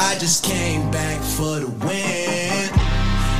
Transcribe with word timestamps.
I 0.00 0.16
just 0.18 0.44
came 0.44 0.90
back 0.90 1.20
for 1.22 1.60
the 1.60 1.68
win. 1.84 2.70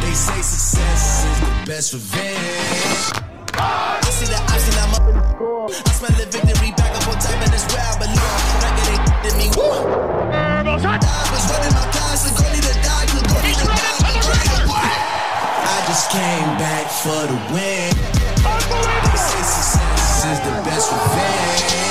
They 0.03 0.15
say 0.15 0.41
success 0.43 1.25
is 1.25 1.41
the 1.41 1.53
best 1.67 1.93
revenge. 1.93 3.25
I 3.55 4.01
see 4.11 4.27
the 4.27 4.39
option, 4.39 4.75
I'm 4.83 4.95
up 4.95 5.09
in 5.09 5.17
the 5.17 5.25
score. 5.35 5.69
I 5.71 5.93
smell 5.95 6.15
the 6.19 6.27
victory 6.27 6.73
back 6.77 6.93
up 6.95 7.09
on 7.09 7.19
top, 7.19 7.39
and 7.43 7.53
it's 7.55 7.67
where 7.73 7.83
I 7.83 7.95
belong. 7.99 8.43
Record 8.63 8.87
they 8.87 8.99
did 9.23 9.35
me. 9.39 9.47
I 9.51 10.63
was 10.71 11.45
running 11.51 11.75
my 11.75 11.87
class, 11.95 12.27
and 12.29 12.35
go 12.37 12.45
need 12.53 12.63
to 12.63 12.75
die, 12.83 13.07
die. 13.07 13.45
I 15.65 15.79
just 15.87 16.11
came 16.11 16.51
back 16.59 16.87
for 16.91 17.27
the 17.31 17.39
win. 17.53 17.95
They 19.05 19.19
say 19.19 19.43
success 19.43 20.27
is 20.27 20.41
the 20.41 20.53
best 20.63 20.93
revenge. 20.93 21.84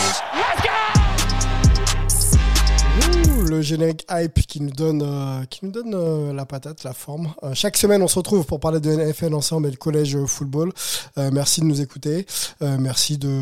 Le 3.54 3.62
générique 3.62 4.06
hype 4.10 4.46
qui 4.48 4.62
nous 4.62 4.72
donne, 4.72 5.02
euh, 5.04 5.46
qui 5.46 5.66
nous 5.66 5.71
donne 5.71 5.94
euh, 5.94 6.34
la 6.34 6.46
patate, 6.46 6.84
la 6.84 6.94
forme. 6.94 7.34
Euh, 7.44 7.54
chaque 7.54 7.78
semaine, 7.78 8.02
on 8.02 8.07
se 8.07 8.18
retrouve 8.18 8.46
pour 8.46 8.60
parler 8.60 8.80
de 8.80 8.89
NFL 8.89 9.34
ensemble 9.34 9.68
et 9.68 9.71
le 9.71 9.78
collège 9.78 10.18
football. 10.25 10.71
Merci 11.18 11.61
de 11.61 11.66
nous 11.66 11.82
écouter. 11.82 12.25
Merci 12.61 13.18
de 13.18 13.42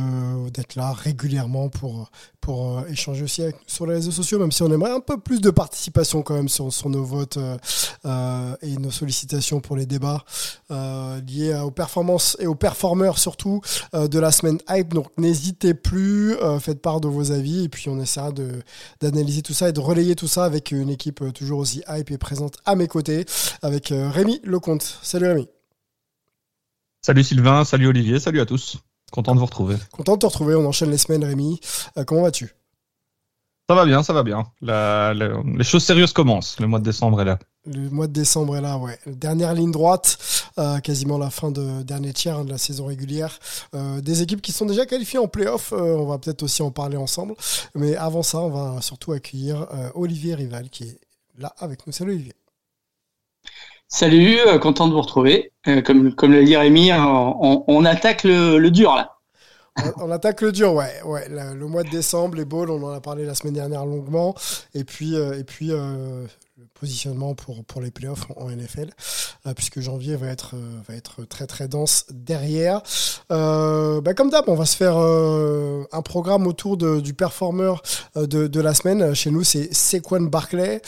d'être 0.50 0.76
là 0.76 0.92
régulièrement 0.92 1.70
pour 1.70 2.10
pour 2.40 2.84
échanger 2.88 3.24
aussi 3.24 3.44
avec 3.44 3.56
sur 3.68 3.86
les 3.86 3.94
réseaux 3.94 4.12
sociaux, 4.12 4.40
même 4.40 4.52
si 4.52 4.64
on 4.64 4.72
aimerait 4.72 4.92
un 4.92 5.00
peu 5.00 5.20
plus 5.20 5.42
de 5.42 5.52
participation 5.52 6.24
quand 6.24 6.34
même 6.34 6.50
sur, 6.50 6.74
sur 6.74 6.90
nos 6.90 7.04
votes 7.04 7.38
et 8.06 8.78
nos 8.78 8.92
sollicitations 8.92 9.60
pour 9.62 9.76
les 9.76 9.86
débats 9.86 10.24
liés 10.70 11.56
aux 11.64 11.72
performances 11.72 12.36
et 12.40 12.48
aux 12.48 12.56
performeurs 12.56 13.20
surtout 13.20 13.62
de 13.94 14.20
la 14.20 14.32
semaine 14.32 14.58
hype. 14.70 14.94
Donc 14.94 15.08
n'hésitez 15.18 15.74
plus, 15.74 16.36
faites 16.60 16.82
part 16.82 17.00
de 17.00 17.08
vos 17.08 17.32
avis 17.32 17.66
et 17.66 17.70
puis 17.70 17.90
on 17.90 18.00
essaiera 18.00 18.32
de 18.32 18.62
d'analyser 19.02 19.42
tout 19.42 19.54
ça 19.54 19.70
et 19.70 19.74
de 19.74 19.80
relayer 19.80 20.01
tout 20.16 20.28
ça 20.28 20.46
avec 20.46 20.72
une 20.72 20.90
équipe 20.90 21.22
euh, 21.22 21.32
toujours 21.32 21.60
aussi 21.60 21.84
hype 21.88 22.12
et 22.12 22.18
présente 22.18 22.58
à 22.66 22.76
mes 22.76 22.88
côtés, 22.88 23.26
avec 23.62 23.92
euh, 23.92 24.10
Rémi 24.10 24.42
Lecomte. 24.44 25.00
Salut 25.02 25.28
Rémi. 25.28 25.48
Salut 27.02 27.24
Sylvain, 27.24 27.64
salut 27.64 27.88
Olivier, 27.88 28.20
salut 28.20 28.42
à 28.42 28.46
tous. 28.46 28.78
Content 29.12 29.34
de 29.34 29.40
vous 29.40 29.46
retrouver. 29.46 29.76
Content 29.92 30.14
de 30.14 30.20
te 30.20 30.26
retrouver, 30.26 30.56
on 30.56 30.66
enchaîne 30.66 30.92
les 30.92 30.98
semaines 30.98 31.24
Rémi. 31.24 31.60
Euh, 31.98 32.04
comment 32.04 32.24
vas-tu? 32.24 32.54
Ça 33.70 33.76
va 33.76 33.86
bien, 33.86 34.04
ça 34.04 34.12
va 34.12 34.24
bien. 34.24 34.44
La- 34.62 35.14
la- 35.14 35.42
les 35.58 35.64
choses 35.64 35.84
sérieuses 35.86 36.12
commencent. 36.12 36.60
Le 36.60 36.68
mois 36.68 36.80
de 36.80 36.84
décembre 36.84 37.22
est 37.22 37.26
là. 37.26 37.40
Le 37.66 37.90
mois 37.90 38.08
de 38.08 38.12
décembre 38.12 38.58
est 38.58 38.62
là, 38.62 38.78
ouais. 38.78 39.00
Dernière 39.06 39.54
ligne 39.54 39.72
droite, 39.72 40.18
euh, 40.58 40.80
quasiment 40.80 41.18
la 41.18 41.30
fin 41.30 41.52
de 41.52 41.82
dernier 41.84 42.12
tiers 42.12 42.38
hein, 42.40 42.44
de 42.44 42.50
la 42.50 42.58
saison 42.58 42.88
régulière. 42.88 43.40
Euh, 43.74 44.02
des 44.02 44.22
équipes 44.24 44.42
qui 44.42 44.52
sont 44.52 44.66
déjà 44.66 44.86
qualifiées 44.86 45.20
en 45.20 45.28
playoff, 45.28 45.72
euh, 45.72 45.78
on 45.96 46.06
va 46.06 46.18
peut-être 46.18 46.44
aussi 46.44 46.62
en 46.64 46.72
parler 46.72 46.98
ensemble. 46.98 47.36
Mais 47.76 47.96
avant 47.96 48.24
ça, 48.24 48.40
on 48.40 48.50
va 48.50 48.82
surtout 48.82 49.14
accueillir 49.14 49.68
euh, 49.74 49.90
Olivier 49.96 50.36
Rival 50.36 50.70
qui 50.70 50.84
est 50.86 51.00
là 51.38 51.54
avec 51.60 51.88
nous. 51.88 51.94
Salut 51.94 52.12
Olivier. 52.12 52.34
Salut, 53.88 54.38
euh, 54.48 54.58
content 54.58 54.88
de 54.88 54.94
vous 54.94 55.02
retrouver. 55.02 55.52
Euh, 55.68 55.82
comme, 55.82 56.14
comme 56.16 56.34
l'a 56.34 56.44
dit 56.44 56.58
Rémi, 56.58 56.92
on, 56.94 57.38
on- 57.42 57.64
on 57.68 57.86
attaque 57.86 58.24
le, 58.24 58.58
le 58.58 58.72
dur 58.72 58.96
là. 58.96 59.18
On, 59.98 60.12
attaque 60.12 60.42
le 60.42 60.52
dur, 60.52 60.74
ouais. 60.74 61.02
ouais 61.06 61.30
le, 61.30 61.68
mois 61.68 61.84
de 61.84 61.90
décembre, 61.90 62.36
les 62.36 62.46
balls, 62.46 62.70
on 62.70 62.84
en 62.84 62.92
a 62.92 63.00
parlé 63.00 63.26
la 63.26 63.36
semaine 63.36 63.54
dernière 63.54 63.86
longuement. 63.86 64.36
Et 64.74 64.84
puis, 64.84 65.16
euh, 65.16 65.40
et 65.40 65.46
puis 65.46 65.72
euh, 65.72 66.26
le 66.58 66.66
positionnement 66.74 67.36
pour, 67.36 67.82
les 67.82 67.90
playoffs 67.90 68.26
en, 68.36 68.50
NFL, 68.50 68.90
euh, 69.48 69.54
puisque 69.54 69.80
janvier 69.80 70.18
va 70.18 70.28
être, 70.28 70.56
très 71.30 71.48
très 71.48 71.70
dense 71.70 72.06
derrière. 72.12 72.82
Bah, 73.30 74.14
comme 74.14 74.30
d'hab, 74.30 74.44
on 74.48 74.56
va 74.56 74.66
se 74.66 74.76
faire 74.76 74.98
un 74.98 76.02
programme 76.02 76.48
autour 76.48 76.76
du 76.76 77.14
performeur 77.14 77.82
euh, 78.18 78.28
de, 78.28 78.60
la 78.60 78.74
semaine. 78.74 79.16
Chez 79.16 79.32
nous, 79.32 79.46
c'est 79.46 79.74
Sequan 79.74 80.22
Barclay 80.22 80.82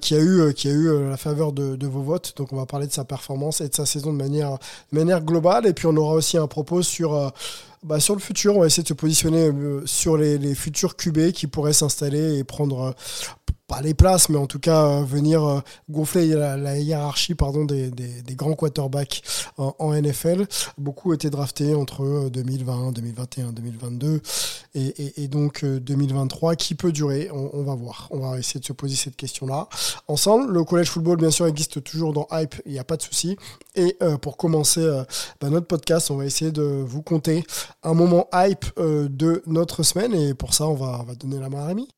qui 0.00 0.14
a 0.14 0.18
eu, 0.18 1.10
la 1.10 1.16
faveur 1.18 1.52
de, 1.52 1.86
vos 1.86 2.02
votes. 2.02 2.32
Donc, 2.38 2.52
on 2.54 2.56
va 2.56 2.64
parler 2.64 2.86
de 2.86 2.92
sa 2.92 3.04
performance 3.04 3.60
et 3.60 3.68
de 3.68 3.74
sa 3.74 3.84
saison 3.84 4.12
de 4.14 4.22
manière 4.90 5.20
globale. 5.22 5.66
Et 5.66 5.74
puis, 5.74 5.86
on 5.86 5.96
aura 5.96 6.14
aussi 6.14 6.38
un 6.38 6.46
propos 6.46 6.82
sur... 6.82 7.32
bah, 7.82 8.00
sur 8.00 8.14
le 8.14 8.20
futur, 8.20 8.56
on 8.56 8.60
va 8.60 8.66
essayer 8.66 8.82
de 8.82 8.88
se 8.88 8.94
positionner 8.94 9.46
euh, 9.48 9.82
sur 9.86 10.16
les, 10.16 10.38
les 10.38 10.54
futurs 10.54 10.96
QB 10.96 11.32
qui 11.32 11.46
pourraient 11.46 11.72
s'installer 11.72 12.38
et 12.38 12.44
prendre 12.44 12.80
euh, 12.80 12.92
pas 13.72 13.80
les 13.80 13.94
places, 13.94 14.28
mais 14.28 14.36
en 14.36 14.46
tout 14.46 14.58
cas 14.58 14.84
euh, 14.84 15.04
venir 15.04 15.42
euh, 15.44 15.60
gonfler 15.88 16.26
la, 16.28 16.78
hiérarchie 16.78 17.34
pardon, 17.34 17.64
des, 17.64 17.90
des, 17.90 18.34
grands 18.34 18.54
quarterbacks 18.54 19.22
en, 19.56 19.94
NFL. 19.94 20.46
Beaucoup 20.76 21.10
ont 21.10 21.14
été 21.14 21.30
draftés 21.30 21.74
entre 21.74 22.04
euh, 22.04 22.30
2020, 22.30 22.92
2021, 22.92 23.52
2022 23.52 24.20
et, 24.74 25.28
donc 25.28 25.64
euh, 25.64 25.80
2023. 25.80 26.56
Qui 26.56 26.74
peut 26.74 26.92
durer 26.92 27.30
on, 27.32 27.62
va 27.62 27.74
voir. 27.74 28.08
On 28.10 28.18
va 28.18 28.38
essayer 28.38 28.60
de 28.60 28.64
se 28.64 28.72
poser 28.72 28.96
cette 28.96 29.16
question-là 29.16 29.68
ensemble. 30.08 30.52
Le 30.52 30.64
collège 30.64 30.90
football, 30.90 31.16
bien 31.16 31.30
sûr, 31.30 31.46
existe 31.46 31.82
toujours 31.82 32.12
dans 32.12 32.26
Hype, 32.30 32.56
il 32.66 32.72
n'y 32.72 32.78
a 32.78 32.84
pas 32.84 32.96
de 32.96 33.02
souci. 33.02 33.36
Et 33.74 33.96
euh, 34.02 34.18
pour 34.18 34.36
commencer 34.36 34.80
euh, 34.80 35.04
bah, 35.40 35.48
notre 35.48 35.66
podcast, 35.66 36.10
on 36.10 36.16
va 36.16 36.26
essayer 36.26 36.52
de 36.52 36.62
vous 36.62 37.02
compter 37.02 37.44
un 37.82 37.94
moment 37.94 38.28
hype 38.34 38.66
euh, 38.78 39.08
de 39.08 39.42
notre 39.46 39.82
semaine. 39.82 40.14
Et 40.14 40.34
pour 40.34 40.52
ça, 40.54 40.66
on 40.66 40.74
va, 40.74 40.98
on 41.00 41.04
va 41.04 41.14
donner 41.14 41.38
la 41.38 41.48
main 41.48 41.60
à 41.60 41.66
Rémi. 41.66 41.88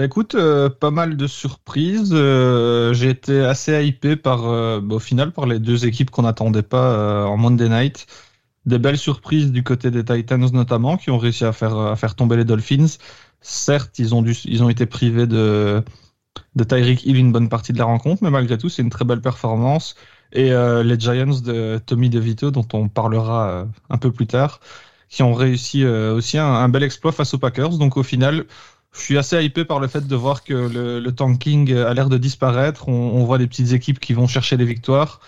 Bah, 0.00 0.06
écoute, 0.06 0.34
euh, 0.34 0.70
pas 0.70 0.90
mal 0.90 1.18
de 1.18 1.26
surprises. 1.26 2.08
Euh, 2.14 2.94
J'ai 2.94 3.10
été 3.10 3.40
assez 3.44 3.84
hypé 3.84 4.16
par, 4.16 4.46
euh, 4.46 4.80
bah, 4.80 4.94
au 4.94 4.98
final, 4.98 5.30
par 5.30 5.44
les 5.44 5.58
deux 5.58 5.84
équipes 5.84 6.10
qu'on 6.10 6.22
n'attendait 6.22 6.62
pas 6.62 7.26
en 7.26 7.36
Monday 7.36 7.68
Night. 7.68 8.06
Des 8.64 8.78
belles 8.78 8.96
surprises 8.96 9.52
du 9.52 9.62
côté 9.62 9.90
des 9.90 10.02
Titans 10.02 10.50
notamment, 10.54 10.96
qui 10.96 11.10
ont 11.10 11.18
réussi 11.18 11.44
à 11.44 11.52
faire, 11.52 12.14
tomber 12.16 12.38
les 12.38 12.46
Dolphins. 12.46 12.86
Certes, 13.42 13.98
ils 13.98 14.14
ont, 14.14 14.22
dû, 14.22 14.32
ils 14.46 14.62
ont 14.62 14.70
été 14.70 14.86
privés 14.86 15.26
de, 15.26 15.84
de 16.56 16.64
Tyreek 16.64 17.04
Hill 17.04 17.18
une 17.18 17.32
bonne 17.32 17.50
partie 17.50 17.74
de 17.74 17.78
la 17.78 17.84
rencontre, 17.84 18.22
mais 18.22 18.30
malgré 18.30 18.56
tout, 18.56 18.70
c'est 18.70 18.80
une 18.80 18.88
très 18.88 19.04
belle 19.04 19.20
performance. 19.20 19.96
Et 20.32 20.48
les 20.48 20.98
Giants 20.98 21.40
de 21.44 21.78
Tommy 21.84 22.08
DeVito, 22.08 22.50
dont 22.50 22.66
on 22.72 22.88
parlera 22.88 23.66
un 23.90 23.98
peu 23.98 24.10
plus 24.12 24.26
tard, 24.26 24.60
qui 25.10 25.22
ont 25.22 25.34
réussi 25.34 25.84
aussi 25.84 26.38
un 26.38 26.68
bel 26.70 26.84
exploit 26.84 27.12
face 27.12 27.34
aux 27.34 27.38
Packers. 27.38 27.76
Donc 27.76 27.98
au 27.98 28.02
final, 28.02 28.46
je 28.92 29.00
suis 29.00 29.18
assez 29.18 29.42
hypé 29.42 29.64
par 29.64 29.80
le 29.80 29.88
fait 29.88 30.06
de 30.06 30.16
voir 30.16 30.42
que 30.44 30.52
le, 30.54 31.00
le 31.00 31.12
tanking 31.12 31.72
a 31.74 31.94
l'air 31.94 32.08
de 32.08 32.18
disparaître. 32.18 32.88
On, 32.88 32.92
on 32.92 33.24
voit 33.24 33.38
des 33.38 33.46
petites 33.46 33.72
équipes 33.72 34.00
qui 34.00 34.12
vont 34.12 34.26
chercher 34.26 34.56
des 34.56 34.64
victoires. 34.64 35.20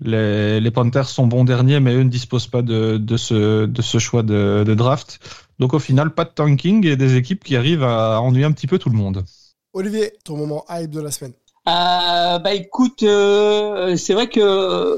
Les, 0.00 0.60
les 0.60 0.70
Panthers 0.70 1.08
sont 1.08 1.26
bons 1.26 1.44
derniers, 1.44 1.80
mais 1.80 1.94
eux 1.94 2.02
ne 2.02 2.10
disposent 2.10 2.48
pas 2.48 2.60
de, 2.60 2.98
de, 2.98 3.16
ce, 3.16 3.64
de 3.64 3.82
ce 3.82 3.98
choix 3.98 4.22
de, 4.22 4.62
de 4.66 4.74
draft. 4.74 5.20
Donc 5.58 5.72
au 5.72 5.78
final, 5.78 6.10
pas 6.10 6.24
de 6.24 6.30
tanking 6.30 6.86
et 6.86 6.96
des 6.96 7.16
équipes 7.16 7.42
qui 7.42 7.56
arrivent 7.56 7.84
à 7.84 8.20
ennuyer 8.20 8.44
un 8.44 8.52
petit 8.52 8.66
peu 8.66 8.78
tout 8.78 8.90
le 8.90 8.96
monde. 8.96 9.24
Olivier, 9.72 10.12
ton 10.22 10.36
moment 10.36 10.66
hype 10.68 10.90
de 10.90 11.00
la 11.00 11.10
semaine. 11.10 11.32
Euh, 11.66 12.38
bah 12.38 12.52
écoute, 12.52 13.02
euh, 13.04 13.96
c'est 13.96 14.12
vrai 14.12 14.28
que 14.28 14.40
euh, 14.40 14.94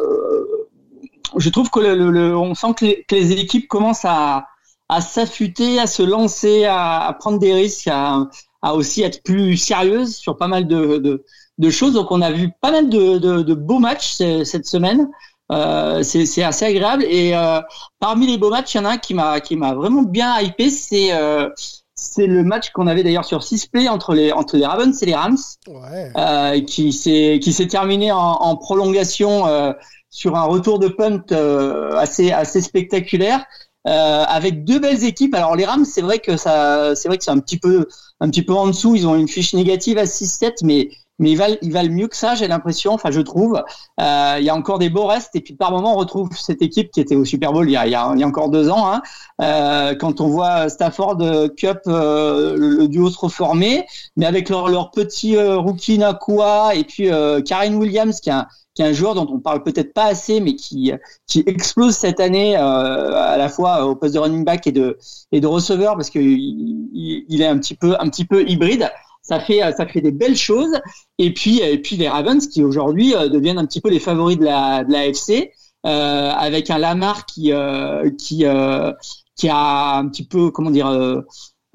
je 1.36 1.48
trouve 1.48 1.70
que 1.70 1.78
le, 1.78 1.94
le- 1.94 2.10
le- 2.10 2.36
on 2.36 2.54
sent 2.54 2.74
que 2.76 2.84
les, 2.84 3.04
que 3.08 3.14
les 3.14 3.32
équipes 3.32 3.68
commencent 3.68 4.04
à, 4.04 4.47
à 4.88 5.00
s'affûter, 5.00 5.78
à 5.78 5.86
se 5.86 6.02
lancer, 6.02 6.64
à, 6.64 7.06
à 7.06 7.12
prendre 7.12 7.38
des 7.38 7.52
risques, 7.54 7.88
à, 7.88 8.26
à 8.62 8.74
aussi 8.74 9.02
être 9.02 9.22
plus 9.22 9.56
sérieuses 9.56 10.16
sur 10.16 10.36
pas 10.36 10.48
mal 10.48 10.66
de, 10.66 10.98
de, 10.98 11.24
de 11.58 11.70
choses. 11.70 11.94
Donc 11.94 12.10
on 12.10 12.22
a 12.22 12.30
vu 12.32 12.50
pas 12.60 12.70
mal 12.72 12.88
de, 12.88 13.18
de, 13.18 13.42
de 13.42 13.54
beaux 13.54 13.78
matchs 13.78 14.12
ce- 14.12 14.44
cette 14.44 14.66
semaine. 14.66 15.08
Euh, 15.50 16.02
c'est 16.02 16.42
assez 16.42 16.64
agréable. 16.66 17.04
Et 17.04 17.34
euh, 17.34 17.60
parmi 18.00 18.26
les 18.26 18.36
beaux 18.38 18.50
matchs, 18.50 18.74
il 18.74 18.78
y 18.78 18.80
en 18.80 18.84
a 18.84 18.90
un 18.90 18.98
qui 18.98 19.14
m'a 19.14 19.40
qui 19.40 19.56
m'a 19.56 19.74
vraiment 19.74 20.02
bien 20.02 20.38
hypé. 20.40 20.68
C'est 20.70 21.12
euh, 21.12 21.48
c'est 21.94 22.26
le 22.26 22.44
match 22.44 22.70
qu'on 22.70 22.86
avait 22.86 23.02
d'ailleurs 23.02 23.24
sur 23.24 23.42
6 23.42 23.66
play 23.66 23.88
entre 23.88 24.14
les 24.14 24.30
entre 24.32 24.56
les 24.56 24.66
Ravens 24.66 25.02
et 25.02 25.06
les 25.06 25.14
Rams 25.14 25.36
Ouais. 25.66 26.12
euh, 26.16 26.60
qui 26.62 26.92
s'est 26.92 27.40
qui 27.42 27.52
s'est 27.52 27.66
terminé 27.66 28.12
en, 28.12 28.18
en 28.18 28.56
prolongation 28.56 29.46
euh, 29.46 29.72
sur 30.10 30.36
un 30.36 30.44
retour 30.44 30.78
de 30.78 30.88
punt 30.88 31.22
euh, 31.32 31.92
assez 31.96 32.30
assez 32.30 32.60
spectaculaire 32.60 33.44
euh, 33.88 34.24
avec 34.24 34.64
deux 34.64 34.78
belles 34.78 35.02
équipes. 35.04 35.34
Alors 35.34 35.56
les 35.56 35.64
Rams, 35.64 35.84
c'est 35.84 36.02
vrai 36.02 36.18
que 36.18 36.36
ça 36.36 36.94
c'est 36.94 37.08
vrai 37.08 37.18
que 37.18 37.24
c'est 37.24 37.30
un 37.30 37.38
petit 37.38 37.58
peu 37.58 37.86
un 38.20 38.28
petit 38.28 38.42
peu 38.42 38.52
en 38.52 38.66
dessous, 38.66 38.94
ils 38.94 39.06
ont 39.06 39.14
une 39.14 39.28
fiche 39.28 39.54
négative 39.54 39.98
à 39.98 40.04
6-7 40.04 40.64
mais 40.64 40.90
mais 41.18 41.32
ils 41.32 41.36
valent, 41.36 41.56
ils 41.62 41.72
valent 41.72 41.92
mieux 41.92 42.08
que 42.08 42.16
ça, 42.16 42.34
j'ai 42.34 42.48
l'impression. 42.48 42.92
Enfin, 42.92 43.10
je 43.10 43.20
trouve. 43.20 43.62
Euh, 44.00 44.36
il 44.38 44.44
y 44.44 44.50
a 44.50 44.54
encore 44.54 44.78
des 44.78 44.90
beaux 44.90 45.06
restes. 45.06 45.34
Et 45.34 45.40
puis, 45.40 45.54
par 45.54 45.72
moment, 45.72 45.94
on 45.94 45.96
retrouve 45.96 46.30
cette 46.36 46.62
équipe 46.62 46.90
qui 46.90 47.00
était 47.00 47.16
au 47.16 47.24
Super 47.24 47.52
Bowl 47.52 47.68
il 47.68 47.72
y 47.72 47.76
a, 47.76 47.86
il 47.86 47.90
y 47.90 47.94
a, 47.94 48.26
encore 48.26 48.50
deux 48.50 48.68
ans. 48.70 48.92
Hein, 48.92 49.02
euh, 49.40 49.94
quand 49.94 50.20
on 50.20 50.28
voit 50.28 50.68
Stafford, 50.68 51.18
euh, 51.20 51.48
Cup, 51.48 51.80
euh, 51.86 52.56
le, 52.56 52.88
duo 52.88 53.10
se 53.10 53.18
reformer, 53.18 53.86
mais 54.16 54.26
avec 54.26 54.48
leur, 54.48 54.68
leur 54.68 54.90
petit 54.90 55.36
euh, 55.36 55.56
rookie 55.56 55.98
Nakua 55.98 56.74
et 56.74 56.84
puis 56.84 57.10
euh, 57.10 57.40
Karen 57.40 57.74
Williams, 57.74 58.20
qui 58.20 58.30
est 58.30 58.32
un, 58.32 58.92
joueur 58.92 59.14
dont 59.14 59.26
on 59.30 59.40
parle 59.40 59.62
peut-être 59.64 59.92
pas 59.92 60.04
assez, 60.04 60.40
mais 60.40 60.54
qui 60.54 60.92
qui 61.26 61.42
explose 61.46 61.96
cette 61.96 62.20
année 62.20 62.54
à 62.54 63.36
la 63.36 63.48
fois 63.48 63.84
au 63.84 63.96
poste 63.96 64.14
de 64.14 64.20
running 64.20 64.44
back 64.44 64.68
et 64.68 64.72
de 64.72 64.98
et 65.32 65.40
de 65.40 65.48
receveur 65.48 65.96
parce 65.96 66.10
que 66.10 66.20
il, 66.20 67.24
il 67.28 67.42
est 67.42 67.46
un 67.46 67.58
petit 67.58 67.74
peu 67.74 67.96
un 67.98 68.08
petit 68.08 68.24
peu 68.24 68.48
hybride. 68.48 68.88
Ça 69.28 69.40
fait 69.40 69.60
ça 69.76 69.86
fait 69.86 70.00
des 70.00 70.10
belles 70.10 70.36
choses. 70.36 70.80
Et 71.18 71.34
puis 71.34 71.60
et 71.60 71.78
puis 71.78 71.96
les 71.96 72.08
Ravens 72.08 72.46
qui 72.46 72.64
aujourd'hui 72.64 73.14
euh, 73.14 73.28
deviennent 73.28 73.58
un 73.58 73.66
petit 73.66 73.82
peu 73.82 73.90
les 73.90 74.00
favoris 74.00 74.38
de 74.38 74.44
la 74.44 74.84
de 74.84 74.92
la 74.92 75.06
FC 75.06 75.52
euh, 75.86 76.30
avec 76.30 76.70
un 76.70 76.78
Lamar 76.78 77.26
qui 77.26 77.52
euh, 77.52 78.10
qui 78.18 78.46
euh, 78.46 78.92
qui 79.36 79.48
a 79.50 79.96
un 79.98 80.08
petit 80.08 80.24
peu 80.24 80.50
comment 80.50 80.70
dire 80.70 80.88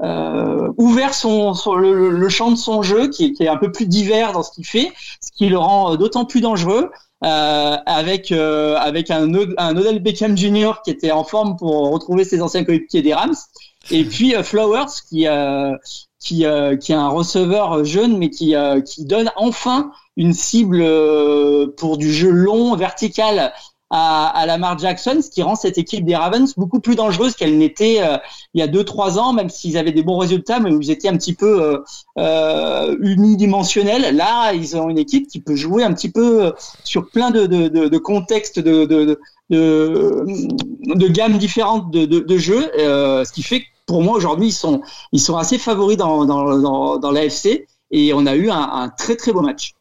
euh, 0.01 0.73
ouvert 0.77 1.13
son, 1.13 1.53
le, 1.77 2.29
champ 2.29 2.51
de 2.51 2.57
son 2.57 2.81
jeu, 2.81 3.09
qui, 3.09 3.31
qui, 3.31 3.43
est 3.43 3.47
un 3.47 3.57
peu 3.57 3.71
plus 3.71 3.85
divers 3.85 4.33
dans 4.33 4.43
ce 4.43 4.51
qu'il 4.51 4.65
fait, 4.65 4.91
ce 5.21 5.31
qui 5.31 5.47
le 5.47 5.57
rend 5.57 5.95
d'autant 5.95 6.25
plus 6.25 6.41
dangereux. 6.41 6.89
Euh, 7.23 7.77
avec 7.85 8.33
avec 8.33 9.09
un, 9.09 9.33
un 9.57 9.77
Odell 9.77 9.99
Beckham 10.01 10.35
Jr. 10.37 10.73
qui 10.83 10.91
était 10.91 11.11
en 11.11 11.23
forme 11.23 11.55
pour 11.55 11.89
retrouver 11.91 12.25
ses 12.25 12.41
anciens 12.41 12.65
coéquipiers 12.65 13.01
des 13.01 13.13
Rams, 13.13 13.35
et 13.91 14.03
puis 14.03 14.33
Flowers 14.43 14.91
qui 15.07 15.25
qui, 16.23 16.45
euh, 16.45 16.77
qui 16.77 16.93
est 16.93 16.95
un 16.95 17.09
receveur 17.09 17.83
jeune, 17.83 18.17
mais 18.17 18.29
qui, 18.29 18.55
euh, 18.55 18.79
qui 18.81 19.03
donne 19.05 19.29
enfin 19.35 19.91
une 20.15 20.33
cible 20.33 20.79
euh, 20.81 21.67
pour 21.75 21.97
du 21.97 22.13
jeu 22.13 22.29
long, 22.29 22.75
vertical 22.77 23.51
à, 23.89 24.27
à 24.27 24.45
Lamar 24.45 24.79
Jackson, 24.79 25.19
ce 25.21 25.29
qui 25.29 25.43
rend 25.43 25.55
cette 25.55 25.77
équipe 25.77 26.05
des 26.05 26.15
Ravens 26.15 26.55
beaucoup 26.55 26.79
plus 26.79 26.95
dangereuse 26.95 27.35
qu'elle 27.35 27.57
n'était 27.57 27.99
il 28.53 28.59
y 28.59 28.61
a 28.63 28.67
deux 28.67 28.83
trois 28.83 29.19
ans, 29.19 29.33
même 29.33 29.49
s'ils 29.49 29.77
avaient 29.77 29.91
des 29.91 30.01
bons 30.01 30.17
résultats, 30.17 30.59
mais 30.59 30.71
où 30.71 30.81
ils 30.81 30.89
étaient 30.89 31.09
un 31.09 31.17
petit 31.17 31.35
peu 31.35 31.83
euh, 32.17 32.97
unidimensionnels. 33.01 34.15
Là, 34.15 34.53
ils 34.53 34.75
ont 34.77 34.89
une 34.89 34.97
équipe 34.97 35.27
qui 35.27 35.41
peut 35.41 35.55
jouer 35.55 35.83
un 35.83 35.93
petit 35.93 36.09
peu 36.09 36.53
sur 36.83 37.07
plein 37.09 37.29
de, 37.29 37.45
de, 37.45 37.67
de, 37.67 37.87
de 37.87 37.97
contextes, 37.99 38.59
de, 38.59 38.85
de, 38.85 39.19
de, 39.51 40.25
de 40.95 41.07
gammes 41.07 41.37
différentes 41.37 41.91
de, 41.91 42.05
de, 42.05 42.19
de 42.21 42.37
jeux, 42.37 42.71
ce 42.75 43.31
qui 43.31 43.43
fait 43.43 43.59
que 43.59 43.72
pour 43.85 44.01
moi 44.01 44.15
aujourd'hui 44.15 44.47
ils 44.47 44.53
sont 44.53 44.81
ils 45.11 45.19
sont 45.19 45.37
assez 45.37 45.57
favoris 45.57 45.97
dans 45.97 46.25
dans 46.25 46.97
dans, 46.99 47.11
l'AFC 47.11 47.67
et 47.91 48.13
on 48.13 48.25
a 48.25 48.35
eu 48.35 48.49
un, 48.49 48.61
un 48.61 48.89
très 48.89 49.15
très 49.15 49.31
beau 49.31 49.41
match. 49.41 49.73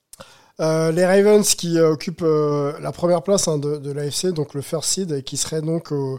Euh, 0.61 0.93
les 0.93 1.07
Ravens 1.07 1.55
qui 1.55 1.79
euh, 1.79 1.93
occupent 1.93 2.23
euh, 2.23 2.75
la 2.81 2.93
première 2.93 3.23
place 3.23 3.49
hein, 3.49 3.59
de, 3.59 3.79
de 3.79 3.91
l'AFC, 3.91 4.27
donc 4.29 4.55
le 4.55 4.61
first 4.61 4.91
seed, 4.91 5.13
et 5.13 5.23
qui 5.23 5.37
serait 5.37 5.63
donc 5.63 5.93
au, 5.93 6.19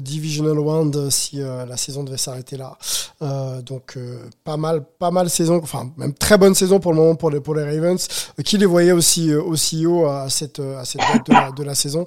Divisional 0.00 0.58
Round 0.58 1.10
si 1.10 1.38
la 1.40 1.76
saison 1.76 2.04
devait 2.04 2.16
s'arrêter 2.16 2.56
là. 2.56 2.78
donc 3.62 3.98
pas 4.44 4.56
mal, 4.56 4.84
pas 4.98 5.10
mal 5.10 5.28
saison, 5.28 5.60
enfin 5.62 5.90
même 5.96 6.14
très 6.14 6.38
bonne 6.38 6.54
saison 6.54 6.80
pour 6.80 6.92
le 6.92 6.98
moment 6.98 7.14
pour 7.16 7.30
les 7.30 7.64
Ravens. 7.64 8.06
qui 8.44 8.56
les 8.56 8.66
voyait 8.66 8.92
aussi 8.92 9.34
aussi 9.34 9.84
haut 9.84 10.06
à 10.06 10.30
cette 10.30 10.60
à 10.60 10.84
cette 10.84 11.02
date 11.28 11.56
de 11.56 11.64
la, 11.64 11.74
saison. 11.74 12.06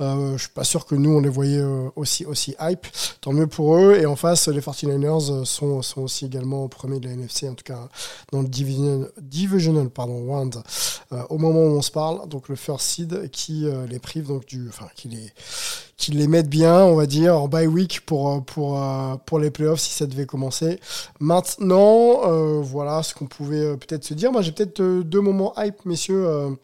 je 0.00 0.36
suis 0.38 0.50
pas 0.50 0.64
sûr 0.64 0.84
que 0.86 0.94
nous 0.94 1.10
on 1.10 1.20
les 1.20 1.28
voyait 1.28 1.62
aussi 1.96 2.26
aussi 2.26 2.54
hype. 2.60 2.86
Tant 3.20 3.32
mieux 3.32 3.46
pour 3.46 3.76
eux. 3.76 3.96
Et 3.96 4.06
en 4.06 4.16
face, 4.16 4.48
les 4.48 4.60
49ers 4.60 5.44
sont 5.44 5.82
sont 5.82 6.02
aussi 6.02 6.26
également 6.26 6.64
au 6.64 6.68
premier 6.68 7.00
de 7.00 7.06
la 7.06 7.14
NFC, 7.14 7.48
en 7.48 7.54
tout 7.54 7.64
cas 7.64 7.88
dans 8.32 8.42
le 8.42 8.48
Divisional 8.48 9.08
Divisional 9.20 9.88
pardon 9.88 10.26
round. 10.26 10.62
Euh, 11.12 11.24
au 11.28 11.38
moment 11.38 11.64
où 11.64 11.76
on 11.76 11.82
se 11.82 11.90
parle, 11.90 12.28
donc 12.28 12.48
le 12.48 12.54
first 12.54 12.86
seed 12.86 13.30
qui 13.32 13.66
euh, 13.66 13.84
les 13.88 13.98
prive 13.98 14.28
donc 14.28 14.46
du, 14.46 14.68
enfin 14.68 14.86
qui 14.94 15.08
les 15.08 15.32
qui 15.96 16.12
les 16.12 16.28
mettent 16.28 16.48
bien, 16.48 16.84
on 16.84 16.94
va 16.94 17.06
dire, 17.06 17.36
en 17.36 17.48
bye 17.48 17.66
week 17.66 18.02
pour 18.06 18.30
euh, 18.30 18.38
pour 18.40 18.80
pour 19.26 19.40
les 19.40 19.50
playoffs 19.50 19.80
si 19.80 19.92
ça 19.92 20.06
devait 20.06 20.26
commencer. 20.26 20.78
Maintenant, 21.18 22.60
voilà 22.60 23.02
ce 23.02 23.14
qu'on 23.14 23.26
pouvait 23.26 23.76
peut-être 23.76 24.04
se 24.04 24.14
dire. 24.14 24.30
Moi, 24.30 24.42
j'ai 24.42 24.52
peut-être 24.52 24.80
deux 24.80 25.20
moments 25.20 25.52
hype, 25.58 25.84
messieurs 25.84 26.56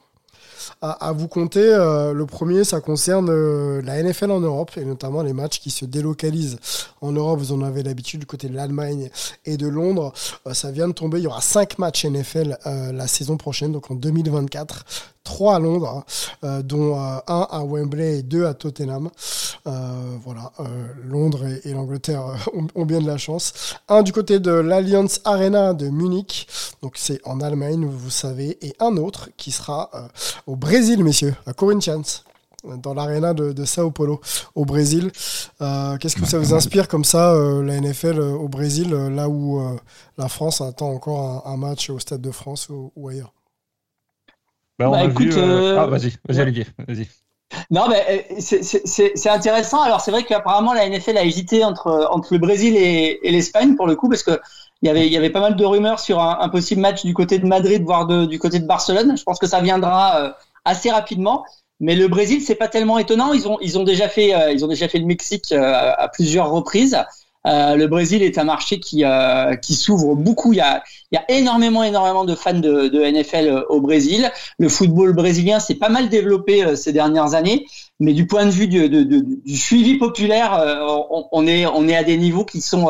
à, 0.80 1.12
vous 1.12 1.28
compter. 1.28 1.72
Euh, 1.72 2.12
le 2.12 2.26
premier, 2.26 2.64
ça 2.64 2.80
concerne 2.80 3.28
euh, 3.30 3.82
la 3.82 4.02
NFL 4.02 4.30
en 4.30 4.40
Europe 4.40 4.72
et 4.76 4.84
notamment 4.84 5.22
les 5.22 5.32
matchs 5.32 5.60
qui 5.60 5.70
se 5.70 5.84
délocalisent 5.84 6.58
en 7.00 7.12
Europe. 7.12 7.38
Vous 7.38 7.52
en 7.52 7.62
avez 7.62 7.82
l'habitude 7.82 8.20
du 8.20 8.26
côté 8.26 8.48
de 8.48 8.54
l'Allemagne 8.54 9.10
et 9.44 9.56
de 9.56 9.66
Londres. 9.66 10.12
Euh, 10.46 10.54
ça 10.54 10.70
vient 10.70 10.88
de 10.88 10.92
tomber. 10.92 11.18
Il 11.18 11.24
y 11.24 11.26
aura 11.26 11.40
cinq 11.40 11.78
matchs 11.78 12.04
NFL 12.04 12.58
la 12.64 13.06
saison 13.06 13.36
prochaine, 13.36 13.72
donc 13.72 13.90
en 13.90 13.94
2024 13.94 14.84
trois 15.26 15.56
à 15.56 15.58
Londres, 15.58 16.04
hein, 16.42 16.60
dont 16.62 16.96
un 16.96 17.20
à 17.26 17.64
Wembley 17.64 18.20
et 18.20 18.22
deux 18.22 18.46
à 18.46 18.54
Tottenham. 18.54 19.10
voilà, 19.64 20.52
Londres 21.04 21.44
et, 21.64 21.72
l'Angleterre 21.72 22.24
ont, 22.74 22.86
bien 22.86 23.00
de 23.00 23.06
la 23.06 23.18
chance. 23.18 23.52
Un 23.88 24.02
du 24.02 24.12
côté 24.12 24.38
de 24.38 24.52
l'Alliance 24.52 25.20
Arena 25.24 25.74
de 25.74 25.88
Munich, 25.88 26.46
donc 26.82 26.94
c'est 26.96 27.20
en 27.26 27.40
Allemagne, 27.40 27.84
vous 27.84 28.10
savez, 28.10 28.56
et 28.64 28.74
un 28.80 28.96
autre 28.96 29.28
qui 29.36 29.50
sera 29.50 29.90
au 30.46 30.56
Brésil, 30.56 31.04
messieurs, 31.04 31.34
à 31.46 31.52
Corinthians 31.52 32.22
dans 32.82 32.94
l'aréna 32.94 33.34
de, 33.34 33.64
Sao 33.64 33.90
Paulo 33.90 34.20
au 34.54 34.64
Brésil. 34.64 35.10
Euh, 35.60 35.96
qu'est-ce 35.98 36.16
que 36.16 36.26
ça 36.26 36.38
vous 36.38 36.54
inspire 36.54 36.88
comme 36.88 37.04
ça, 37.04 37.32
euh, 37.32 37.62
la 37.62 37.80
NFL 37.80 38.18
euh, 38.18 38.32
au 38.32 38.48
Brésil, 38.48 38.90
là 38.90 39.28
où 39.28 39.60
la 40.18 40.28
France 40.28 40.60
attend 40.60 40.90
encore 40.90 41.46
un, 41.46 41.56
match 41.56 41.90
au 41.90 41.98
Stade 41.98 42.20
de 42.20 42.30
France 42.30 42.68
ou, 42.70 43.08
ailleurs? 43.08 43.32
Bah, 44.78 44.90
bah 44.90 45.04
écoute, 45.04 45.34
Ah, 45.36 45.86
vas-y, 45.86 46.12
vas-y 46.28 46.40
Olivier, 46.40 46.66
vas-y. 46.86 47.08
Non, 47.70 47.88
mais 47.88 48.26
c'est 48.40 49.28
intéressant. 49.28 49.80
Alors, 49.82 50.00
c'est 50.00 50.10
vrai 50.10 50.24
qu'apparemment, 50.24 50.72
la 50.72 50.88
NFL 50.88 51.16
a 51.16 51.24
hésité 51.24 51.64
entre, 51.64 52.08
entre 52.10 52.32
le 52.32 52.38
Brésil 52.38 52.76
et, 52.76 53.18
l'Espagne, 53.30 53.76
pour 53.76 53.86
le 53.86 53.94
coup, 53.96 54.08
parce 54.08 54.22
que 54.22 54.38
il 54.82 54.86
y 54.86 54.90
avait, 54.90 55.06
il 55.06 55.12
y 55.12 55.16
avait 55.16 55.30
pas 55.30 55.40
mal 55.40 55.56
de 55.56 55.64
rumeurs 55.64 56.00
sur 56.00 56.20
un, 56.20 56.48
possible 56.50 56.80
match 56.82 57.04
du 57.04 57.14
côté 57.14 57.38
de 57.38 57.46
Madrid, 57.46 57.82
voire 57.82 58.06
du 58.26 58.38
côté 58.38 58.58
de 58.58 58.66
Barcelone. 58.66 59.16
Je 59.16 59.22
pense 59.22 59.38
que 59.38 59.46
ça 59.46 59.60
viendra 59.60 60.20
euh, 60.20 60.32
assez 60.64 60.90
rapidement. 60.90 61.44
Mais 61.80 61.94
le 61.94 62.08
Brésil, 62.08 62.42
c'est 62.42 62.54
pas 62.54 62.68
tellement 62.68 62.98
étonnant. 62.98 63.32
Ils 63.32 63.48
ont, 63.48 63.58
ils 63.60 63.78
ont 63.78 63.84
déjà 63.84 64.08
fait, 64.08 64.34
euh, 64.34 64.52
ils 64.52 64.64
ont 64.64 64.68
déjà 64.68 64.88
fait 64.88 64.98
le 64.98 65.06
Mexique 65.06 65.52
euh, 65.52 65.92
à 65.96 66.08
plusieurs 66.08 66.50
reprises. 66.50 66.98
Euh, 67.46 67.76
le 67.76 67.86
Brésil 67.86 68.22
est 68.22 68.38
un 68.38 68.44
marché 68.44 68.80
qui, 68.80 69.04
euh, 69.04 69.54
qui 69.56 69.74
s'ouvre 69.74 70.16
beaucoup. 70.16 70.52
Il 70.52 70.56
y, 70.56 70.60
a, 70.60 70.82
il 71.12 71.16
y 71.16 71.18
a 71.18 71.24
énormément, 71.28 71.84
énormément 71.84 72.24
de 72.24 72.34
fans 72.34 72.54
de, 72.54 72.88
de 72.88 73.00
NFL 73.00 73.48
euh, 73.48 73.62
au 73.68 73.80
Brésil. 73.80 74.30
Le 74.58 74.68
football 74.68 75.12
brésilien 75.12 75.60
s'est 75.60 75.76
pas 75.76 75.88
mal 75.88 76.08
développé 76.08 76.74
ces 76.76 76.92
dernières 76.92 77.34
années, 77.34 77.66
mais 78.00 78.12
du 78.12 78.26
point 78.26 78.46
de 78.46 78.50
vue 78.50 78.66
du, 78.66 78.88
du 78.88 79.56
suivi 79.56 79.96
populaire, 79.96 80.60
on, 81.10 81.46
est, 81.46 81.66
on 81.66 81.88
est 81.88 81.96
à 81.96 82.02
des 82.02 82.16
niveaux 82.16 82.44
qui 82.44 82.60
sont, 82.60 82.88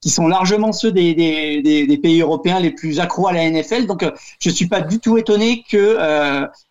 qui 0.00 0.10
sont 0.10 0.26
largement 0.26 0.72
ceux 0.72 0.90
des, 0.90 1.14
des, 1.14 1.86
des, 1.86 1.98
pays 1.98 2.20
européens 2.20 2.60
les 2.60 2.70
plus 2.70 2.98
accros 2.98 3.28
à 3.28 3.32
la 3.32 3.48
NFL. 3.48 3.86
Donc, 3.86 4.04
je 4.40 4.50
suis 4.50 4.66
pas 4.66 4.80
du 4.80 4.98
tout 4.98 5.18
étonné 5.18 5.64
que 5.70 5.96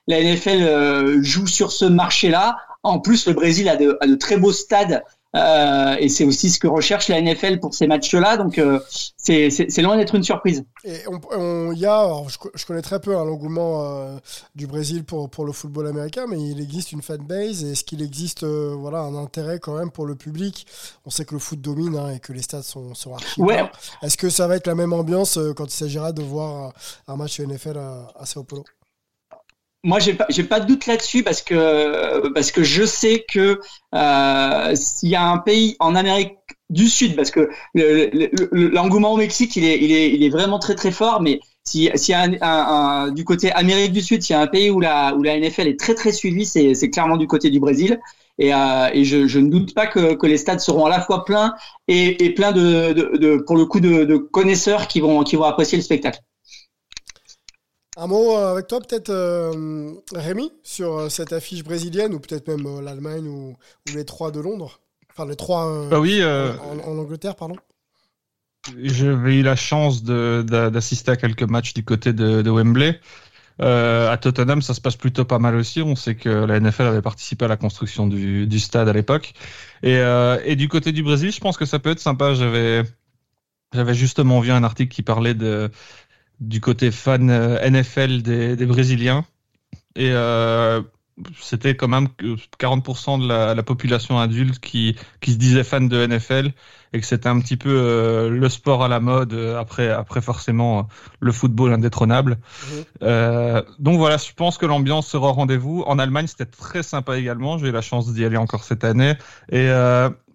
la 0.07 0.23
NFL 0.23 1.21
joue 1.21 1.47
sur 1.47 1.71
ce 1.71 1.85
marché-là. 1.85 2.57
En 2.83 2.99
plus, 2.99 3.27
le 3.27 3.33
Brésil 3.33 3.69
a 3.69 3.75
de, 3.75 3.97
a 4.01 4.07
de 4.07 4.15
très 4.15 4.37
beaux 4.37 4.53
stades 4.53 5.03
euh, 5.35 5.95
et 5.99 6.09
c'est 6.09 6.25
aussi 6.25 6.49
ce 6.49 6.59
que 6.59 6.67
recherche 6.67 7.07
la 7.07 7.21
NFL 7.21 7.59
pour 7.59 7.73
ces 7.73 7.87
matchs-là. 7.87 8.37
Donc, 8.37 8.57
euh, 8.57 8.79
c'est 9.17 9.81
loin 9.81 9.97
d'être 9.97 10.15
une 10.15 10.23
surprise. 10.23 10.65
Et 10.83 10.99
on, 11.31 11.71
y 11.71 11.85
a, 11.85 12.11
je, 12.27 12.65
connais 12.65 12.81
très 12.81 12.99
peu 12.99 13.17
hein, 13.17 13.23
l'engouement 13.23 13.83
euh, 13.85 14.17
du 14.55 14.67
Brésil 14.67 15.03
pour, 15.03 15.29
pour 15.29 15.45
le 15.45 15.53
football 15.53 15.87
américain, 15.87 16.25
mais 16.27 16.41
il 16.41 16.59
existe 16.59 16.91
une 16.91 17.01
fanbase. 17.01 17.63
Est-ce 17.63 17.83
qu'il 17.83 18.01
existe 18.01 18.43
voilà, 18.43 18.99
un 18.99 19.15
intérêt 19.15 19.59
quand 19.59 19.77
même 19.77 19.91
pour 19.91 20.05
le 20.05 20.15
public? 20.15 20.67
On 21.05 21.09
sait 21.09 21.25
que 21.25 21.33
le 21.33 21.39
foot 21.39 21.61
domine 21.61 21.95
hein, 21.95 22.11
et 22.11 22.19
que 22.19 22.33
les 22.33 22.41
stades 22.41 22.63
sont, 22.63 22.93
sont 22.93 23.15
ouais. 23.37 23.63
Est-ce 24.01 24.17
que 24.17 24.29
ça 24.29 24.47
va 24.47 24.57
être 24.57 24.67
la 24.67 24.75
même 24.75 24.93
ambiance 24.93 25.39
quand 25.55 25.65
il 25.65 25.77
s'agira 25.77 26.11
de 26.11 26.21
voir 26.21 26.73
un 27.07 27.15
match 27.15 27.39
NFL 27.39 27.77
à, 27.77 28.11
à 28.15 28.25
Sao 28.25 28.43
Paulo? 28.43 28.65
Moi, 29.83 29.99
j'ai 29.99 30.13
pas, 30.13 30.27
pas 30.49 30.59
de 30.59 30.67
doute 30.67 30.85
là-dessus 30.85 31.23
parce 31.23 31.41
que 31.41 32.29
parce 32.33 32.51
que 32.51 32.63
je 32.63 32.85
sais 32.85 33.25
que 33.27 33.59
euh, 33.95 34.75
s'il 34.75 35.09
y 35.09 35.15
a 35.15 35.27
un 35.27 35.39
pays 35.39 35.75
en 35.79 35.95
Amérique 35.95 36.37
du 36.69 36.87
Sud, 36.87 37.15
parce 37.15 37.31
que 37.31 37.49
l'engouement 37.73 39.13
au 39.13 39.17
Mexique, 39.17 39.55
il 39.55 39.65
est, 39.65 39.79
il 39.83 39.91
est, 39.91 40.11
il 40.13 40.23
est 40.23 40.29
vraiment 40.29 40.59
très 40.59 40.75
très 40.75 40.91
fort, 40.91 41.21
mais 41.21 41.39
si, 41.65 41.83
y 41.85 42.13
a 42.13 42.21
un, 42.21 42.33
un, 42.41 43.11
du 43.11 43.23
côté 43.25 43.51
Amérique 43.53 43.91
du 43.91 44.01
Sud, 44.01 44.21
s'il 44.21 44.35
y 44.35 44.37
a 44.37 44.41
un 44.41 44.47
pays 44.47 44.69
où 44.69 44.79
la 44.79 45.15
où 45.15 45.23
la 45.23 45.39
NFL 45.39 45.67
est 45.67 45.79
très 45.79 45.95
très 45.95 46.11
suivie, 46.11 46.45
c'est, 46.45 46.75
c'est 46.75 46.89
clairement 46.91 47.17
du 47.17 47.27
côté 47.27 47.49
du 47.49 47.59
Brésil. 47.59 47.99
Et, 48.37 48.53
euh, 48.53 48.89
et 48.93 49.03
je, 49.03 49.27
je, 49.27 49.39
ne 49.39 49.49
doute 49.49 49.73
pas 49.75 49.87
que, 49.87 50.15
que 50.15 50.25
les 50.25 50.37
stades 50.37 50.59
seront 50.61 50.85
à 50.85 50.89
la 50.89 51.01
fois 51.01 51.25
pleins 51.25 51.53
et, 51.87 52.23
et 52.25 52.33
pleins 52.33 52.51
de, 52.51 52.93
de, 52.93 53.17
de, 53.17 53.37
pour 53.45 53.57
le 53.57 53.65
coup 53.65 53.79
de, 53.79 54.03
de 54.05 54.17
connaisseurs 54.17 54.87
qui 54.87 54.99
vont 54.99 55.23
qui 55.23 55.35
vont 55.35 55.43
apprécier 55.43 55.77
le 55.77 55.83
spectacle. 55.83 56.19
Un 57.97 58.07
mot 58.07 58.37
euh, 58.37 58.53
avec 58.53 58.67
toi 58.67 58.79
peut-être 58.79 59.09
euh, 59.09 59.93
Rémi 60.15 60.49
sur 60.63 60.97
euh, 60.97 61.09
cette 61.09 61.33
affiche 61.33 61.63
brésilienne 61.63 62.13
ou 62.13 62.21
peut-être 62.21 62.47
même 62.47 62.79
l'Allemagne 62.79 63.27
ou, 63.27 63.57
les 63.93 64.05
trois 64.05 64.31
de 64.31 64.39
Londres. 64.39 64.79
Enfin 65.11 65.25
les 65.25 65.35
trois 65.35 65.89
bah 65.89 65.99
oui, 65.99 66.23
en, 66.23 66.87
Angleterre, 66.87 67.35
pardon. 67.35 67.57
J'avais 68.81 69.35
eu 69.35 69.41
la 69.41 69.57
chance 69.57 70.03
d'assister 70.03 71.11
à 71.11 71.17
quelques 71.17 71.43
matchs 71.43 71.73
du 71.73 71.83
côté 71.83 72.13
de, 72.13 72.49
Wembley. 72.49 72.97
à 73.59 74.17
Tottenham, 74.21 74.61
ça 74.61 74.73
se 74.73 74.79
passe 74.79 74.95
plutôt 74.95 75.25
pas 75.25 75.39
mal 75.39 75.55
aussi. 75.55 75.81
On 75.81 75.97
sait 75.97 76.15
que 76.15 76.29
la 76.29 76.61
NFL 76.61 76.83
avait 76.83 77.01
participé 77.01 77.43
à 77.43 77.49
la 77.49 77.57
construction 77.57 78.07
du, 78.07 78.59
stade 78.59 78.87
à 78.87 78.93
l'époque. 78.93 79.33
Et, 79.83 79.99
et, 80.45 80.55
du 80.55 80.69
côté 80.69 80.93
du 80.93 81.03
Brésil, 81.03 81.33
je 81.33 81.41
pense 81.41 81.57
que 81.57 81.65
ça 81.65 81.79
peut 81.79 81.89
être 81.89 81.99
sympa. 81.99 82.33
J'avais 82.35 82.83
j'avais 83.73 83.93
justement 83.93 84.39
vu 84.39 84.51
un 84.51 84.63
article 84.63 84.93
qui 84.93 85.01
parlait 85.01 85.33
de 85.33 85.69
du 86.41 86.59
côté 86.59 86.91
fan 86.91 87.29
euh, 87.29 87.69
NFL 87.69 88.21
des, 88.21 88.55
des 88.55 88.65
Brésiliens. 88.65 89.23
Et 89.95 90.11
euh, 90.11 90.81
c'était 91.39 91.75
quand 91.75 91.87
même 91.87 92.07
40% 92.59 93.21
de 93.21 93.27
la, 93.27 93.53
la, 93.53 93.63
population 93.63 94.19
adulte 94.19 94.59
qui, 94.59 94.95
qui 95.19 95.33
se 95.33 95.37
disait 95.37 95.63
fan 95.63 95.87
de 95.87 96.05
NFL 96.05 96.51
et 96.93 96.99
que 96.99 97.05
c'était 97.05 97.29
un 97.29 97.39
petit 97.39 97.57
peu 97.57 97.69
euh, 97.69 98.29
le 98.29 98.49
sport 98.49 98.83
à 98.83 98.87
la 98.87 98.99
mode 98.99 99.33
euh, 99.33 99.59
après, 99.59 99.89
après 99.89 100.21
forcément 100.21 100.87
le 101.19 101.31
football 101.31 101.73
indétrônable. 101.73 102.37
Mhm. 102.37 102.83
Euh, 103.03 103.61
donc 103.79 103.97
voilà, 103.97 104.17
je 104.17 104.33
pense 104.35 104.57
que 104.57 104.65
l'ambiance 104.65 105.07
sera 105.07 105.29
au 105.29 105.33
rendez-vous. 105.33 105.83
En 105.87 105.99
Allemagne, 105.99 106.27
c'était 106.27 106.45
très 106.45 106.83
sympa 106.83 107.17
également. 107.17 107.57
J'ai 107.57 107.67
eu 107.67 107.71
la 107.71 107.81
chance 107.81 108.11
d'y 108.13 108.25
aller 108.25 108.37
encore 108.37 108.63
cette 108.63 108.83
année. 108.83 109.13
Et 109.51 109.69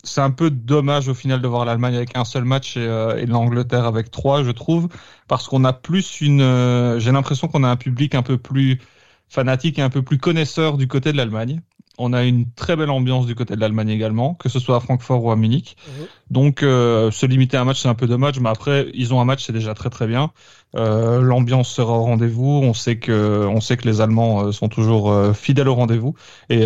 c'est 0.05 0.21
un 0.21 0.31
peu 0.31 0.50
dommage 0.50 1.09
au 1.09 1.15
final 1.15 1.41
de 1.41 1.49
voir 1.49 1.65
l'Allemagne 1.65 1.97
avec 1.97 2.17
un 2.17 2.25
seul 2.25 2.45
match 2.45 2.76
et, 2.76 2.85
et 3.19 3.26
l'Angleterre 3.26 3.85
avec 3.85 4.11
trois, 4.11 4.43
je 4.45 4.50
trouve, 4.50 4.88
parce 5.29 5.49
qu'on 5.49 5.65
a 5.65 5.73
plus 5.73 6.21
une. 6.21 6.99
J'ai 6.99 7.12
l'impression 7.12 7.49
qu'on 7.49 7.65
a 7.65 7.69
un 7.69 7.76
public 7.76 8.15
un 8.15 8.23
peu 8.23 8.38
plus 8.38 8.81
fanatique 9.29 9.79
et 9.79 9.83
un 9.83 9.91
peu 9.91 10.03
plus 10.03 10.19
connaisseur 10.19 10.76
du 10.76 10.88
côté 10.88 11.12
de 11.12 11.17
l'Allemagne. 11.17 11.61
On 11.99 12.12
a 12.12 12.25
une 12.25 12.50
très 12.53 12.76
belle 12.76 12.91
ambiance 12.91 13.25
du 13.25 13.35
côté 13.35 13.57
de 13.57 13.61
l'Allemagne 13.61 13.88
également, 13.88 14.35
que 14.35 14.50
ce 14.50 14.59
soit 14.59 14.76
à 14.76 14.81
Francfort 14.81 15.25
ou 15.25 15.31
à 15.31 15.37
Munich. 15.37 15.76
Mhm. 15.87 16.07
Donc 16.31 16.62
euh, 16.62 17.11
se 17.11 17.25
limiter 17.25 17.57
à 17.57 17.62
un 17.62 17.65
match, 17.65 17.81
c'est 17.81 17.88
un 17.88 17.95
peu 17.95 18.07
dommage, 18.07 18.38
mais 18.38 18.50
après 18.50 18.91
ils 18.93 19.15
ont 19.15 19.21
un 19.21 19.25
match, 19.25 19.47
c'est 19.47 19.55
déjà 19.55 19.73
très 19.73 19.88
très 19.88 20.07
bien. 20.07 20.31
Euh, 20.75 21.23
L'ambiance 21.23 21.71
sera 21.71 21.95
au 21.95 22.03
rendez-vous. 22.03 22.61
On 22.62 22.75
sait 22.75 22.99
que 22.99 23.47
on 23.47 23.62
sait 23.62 23.79
que 23.79 23.88
les 23.88 24.03
Allemands 24.03 24.45
euh, 24.45 24.53
sont 24.53 24.69
toujours 24.69 25.11
euh, 25.11 25.33
fidèles 25.33 25.69
au 25.69 25.75
rendez-vous 25.75 26.15
et, 26.50 26.65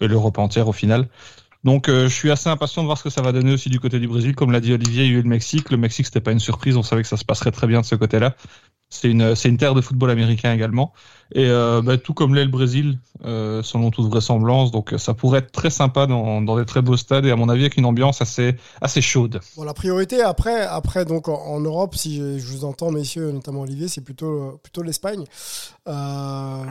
et 0.00 0.08
l'Europe 0.08 0.38
entière 0.38 0.66
au 0.66 0.72
final. 0.72 1.08
Donc 1.64 1.88
je 1.88 2.08
suis 2.08 2.30
assez 2.30 2.48
impatient 2.48 2.82
de 2.82 2.86
voir 2.86 2.98
ce 2.98 3.04
que 3.04 3.10
ça 3.10 3.22
va 3.22 3.32
donner 3.32 3.52
aussi 3.52 3.70
du 3.70 3.80
côté 3.80 3.98
du 3.98 4.06
Brésil. 4.06 4.34
Comme 4.34 4.52
l'a 4.52 4.60
dit 4.60 4.72
Olivier, 4.72 5.04
il 5.04 5.12
y 5.12 5.14
a 5.14 5.18
eu 5.18 5.22
le 5.22 5.28
Mexique. 5.28 5.70
Le 5.70 5.76
Mexique, 5.76 6.06
c'était 6.06 6.20
pas 6.20 6.32
une 6.32 6.40
surprise. 6.40 6.76
On 6.76 6.82
savait 6.82 7.02
que 7.02 7.08
ça 7.08 7.16
se 7.16 7.24
passerait 7.24 7.52
très 7.52 7.66
bien 7.66 7.80
de 7.80 7.86
ce 7.86 7.94
côté-là. 7.94 8.36
C'est 8.90 9.10
une, 9.10 9.56
terre 9.56 9.74
de 9.74 9.80
football 9.80 10.10
américain 10.10 10.52
également. 10.52 10.92
Et 11.32 11.46
euh, 11.48 11.82
bah, 11.82 11.98
tout 11.98 12.14
comme 12.14 12.34
l'est 12.34 12.44
le 12.44 12.50
Brésil, 12.50 13.00
euh, 13.24 13.62
selon 13.62 13.90
toute 13.90 14.08
vraisemblance. 14.08 14.70
Donc 14.70 14.94
ça 14.98 15.14
pourrait 15.14 15.40
être 15.40 15.50
très 15.50 15.70
sympa 15.70 16.06
dans, 16.06 16.40
des 16.42 16.64
très 16.64 16.80
beaux 16.80 16.96
stades 16.96 17.26
et 17.26 17.32
à 17.32 17.36
mon 17.36 17.48
avis 17.48 17.62
avec 17.62 17.76
une 17.76 17.86
ambiance 17.86 18.22
assez, 18.22 18.56
assez 18.80 19.00
chaude. 19.00 19.40
La 19.62 19.74
priorité 19.74 20.22
après, 20.22 20.68
donc 21.06 21.28
en, 21.28 21.60
Europe, 21.60 21.96
si 21.96 22.18
je, 22.38 22.46
vous 22.46 22.64
entends 22.64 22.92
messieurs, 22.92 23.32
notamment 23.32 23.62
Olivier, 23.62 23.88
c'est 23.88 24.02
plutôt, 24.02 24.60
plutôt 24.62 24.82
l'Espagne, 24.82 25.24
euh, 25.88 26.64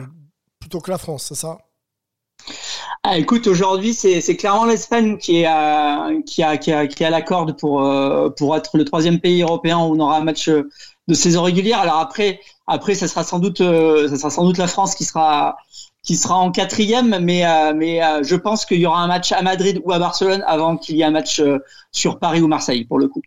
plutôt 0.60 0.80
que 0.80 0.90
la 0.90 0.98
France, 0.98 1.26
c'est 1.28 1.34
ça? 1.34 1.58
Ah, 3.06 3.18
écoute, 3.18 3.46
aujourd'hui, 3.46 3.92
c'est, 3.94 4.36
clairement 4.36 4.64
l'Espagne 4.64 5.18
qui 5.18 5.40
est 5.40 5.46
à, 5.46 6.08
qui 6.26 6.42
a, 6.42 6.56
qui 6.56 6.72
a, 6.72 6.86
qui 6.86 7.04
a 7.04 7.10
la 7.10 7.22
corde 7.22 7.58
pour, 7.58 7.82
euh, 7.82 8.30
pour 8.30 8.56
être 8.56 8.78
le 8.78 8.84
troisième 8.84 9.20
pays 9.20 9.42
européen 9.42 9.78
où 9.78 9.94
on 9.94 10.00
aura 10.00 10.16
un 10.16 10.24
match 10.24 10.48
de 10.48 11.14
saison 11.14 11.42
régulière. 11.42 11.80
Alors 11.80 11.98
après, 11.98 12.40
après, 12.66 12.94
ça 12.94 13.08
sera 13.08 13.24
sans 13.24 13.38
doute, 13.38 13.60
euh, 13.60 14.08
ça 14.08 14.16
sera 14.16 14.30
sans 14.30 14.44
doute 14.44 14.58
la 14.58 14.66
France 14.66 14.94
qui 14.94 15.04
sera, 15.04 15.56
qui 16.02 16.16
sera 16.16 16.36
en 16.36 16.50
quatrième, 16.50 17.18
mais, 17.20 17.46
euh, 17.46 17.74
mais 17.74 18.02
euh, 18.02 18.22
je 18.22 18.36
pense 18.36 18.64
qu'il 18.64 18.80
y 18.80 18.86
aura 18.86 19.02
un 19.02 19.06
match 19.06 19.32
à 19.32 19.42
Madrid 19.42 19.80
ou 19.84 19.92
à 19.92 19.98
Barcelone 19.98 20.42
avant 20.46 20.76
qu'il 20.76 20.96
y 20.96 21.02
ait 21.02 21.04
un 21.04 21.10
match 21.10 21.42
sur 21.92 22.18
Paris 22.18 22.40
ou 22.40 22.48
Marseille 22.48 22.84
pour 22.84 22.98
le 22.98 23.08
coup. 23.08 23.22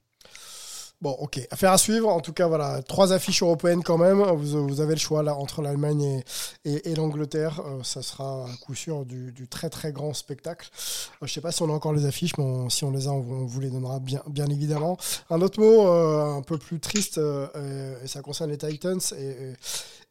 Bon, 0.99 1.11
ok. 1.11 1.39
Affaire 1.51 1.71
à 1.71 1.77
suivre. 1.77 2.09
En 2.09 2.21
tout 2.21 2.33
cas, 2.33 2.47
voilà, 2.47 2.81
trois 2.81 3.13
affiches 3.13 3.43
européennes 3.43 3.83
quand 3.83 3.99
même. 3.99 4.19
Vous, 4.19 4.81
avez 4.81 4.95
le 4.95 4.99
choix 4.99 5.21
là 5.21 5.35
entre 5.35 5.61
l'Allemagne 5.61 6.23
et, 6.65 6.89
et, 6.89 6.95
l'Angleterre. 6.95 7.61
Euh, 7.65 7.83
ça 7.83 8.01
sera 8.01 8.45
à 8.45 8.57
coup 8.65 8.73
sûr 8.73 9.05
du, 9.05 9.47
très 9.47 9.69
très 9.69 9.91
grand 9.91 10.15
spectacle. 10.15 10.67
Euh, 10.71 11.17
je 11.21 11.25
ne 11.25 11.29
sais 11.29 11.41
pas 11.41 11.51
si 11.51 11.61
on 11.61 11.69
a 11.69 11.73
encore 11.73 11.93
les 11.93 12.05
affiches, 12.05 12.35
mais 12.39 12.69
si 12.71 12.83
on 12.83 12.89
les 12.89 13.07
a, 13.07 13.11
on, 13.11 13.45
vous 13.45 13.59
les 13.59 13.69
donnera 13.69 13.99
bien, 13.99 14.47
évidemment. 14.47 14.97
Un 15.29 15.41
autre 15.41 15.59
mot 15.59 15.87
euh, 15.87 16.37
un 16.37 16.41
peu 16.41 16.57
plus 16.57 16.79
triste, 16.79 17.19
et 17.19 18.07
ça 18.07 18.21
concerne 18.21 18.49
les 18.49 18.57
Titans 18.57 18.99
et, 19.13 19.53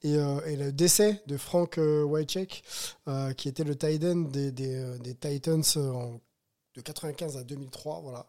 le 0.05 0.71
décès 0.71 1.21
de 1.27 1.37
Frank 1.37 1.79
Wycheck, 1.79 2.63
qui 3.37 3.49
était 3.49 3.65
le 3.65 3.77
tight 3.77 4.05
end 4.05 4.29
des, 4.31 4.53
des, 4.53 4.99
des 5.01 5.15
Titans 5.15 5.65
en 5.77 6.21
de 6.77 6.83
95 6.83 7.37
à 7.37 7.43
2003. 7.43 8.01
Voilà, 8.03 8.27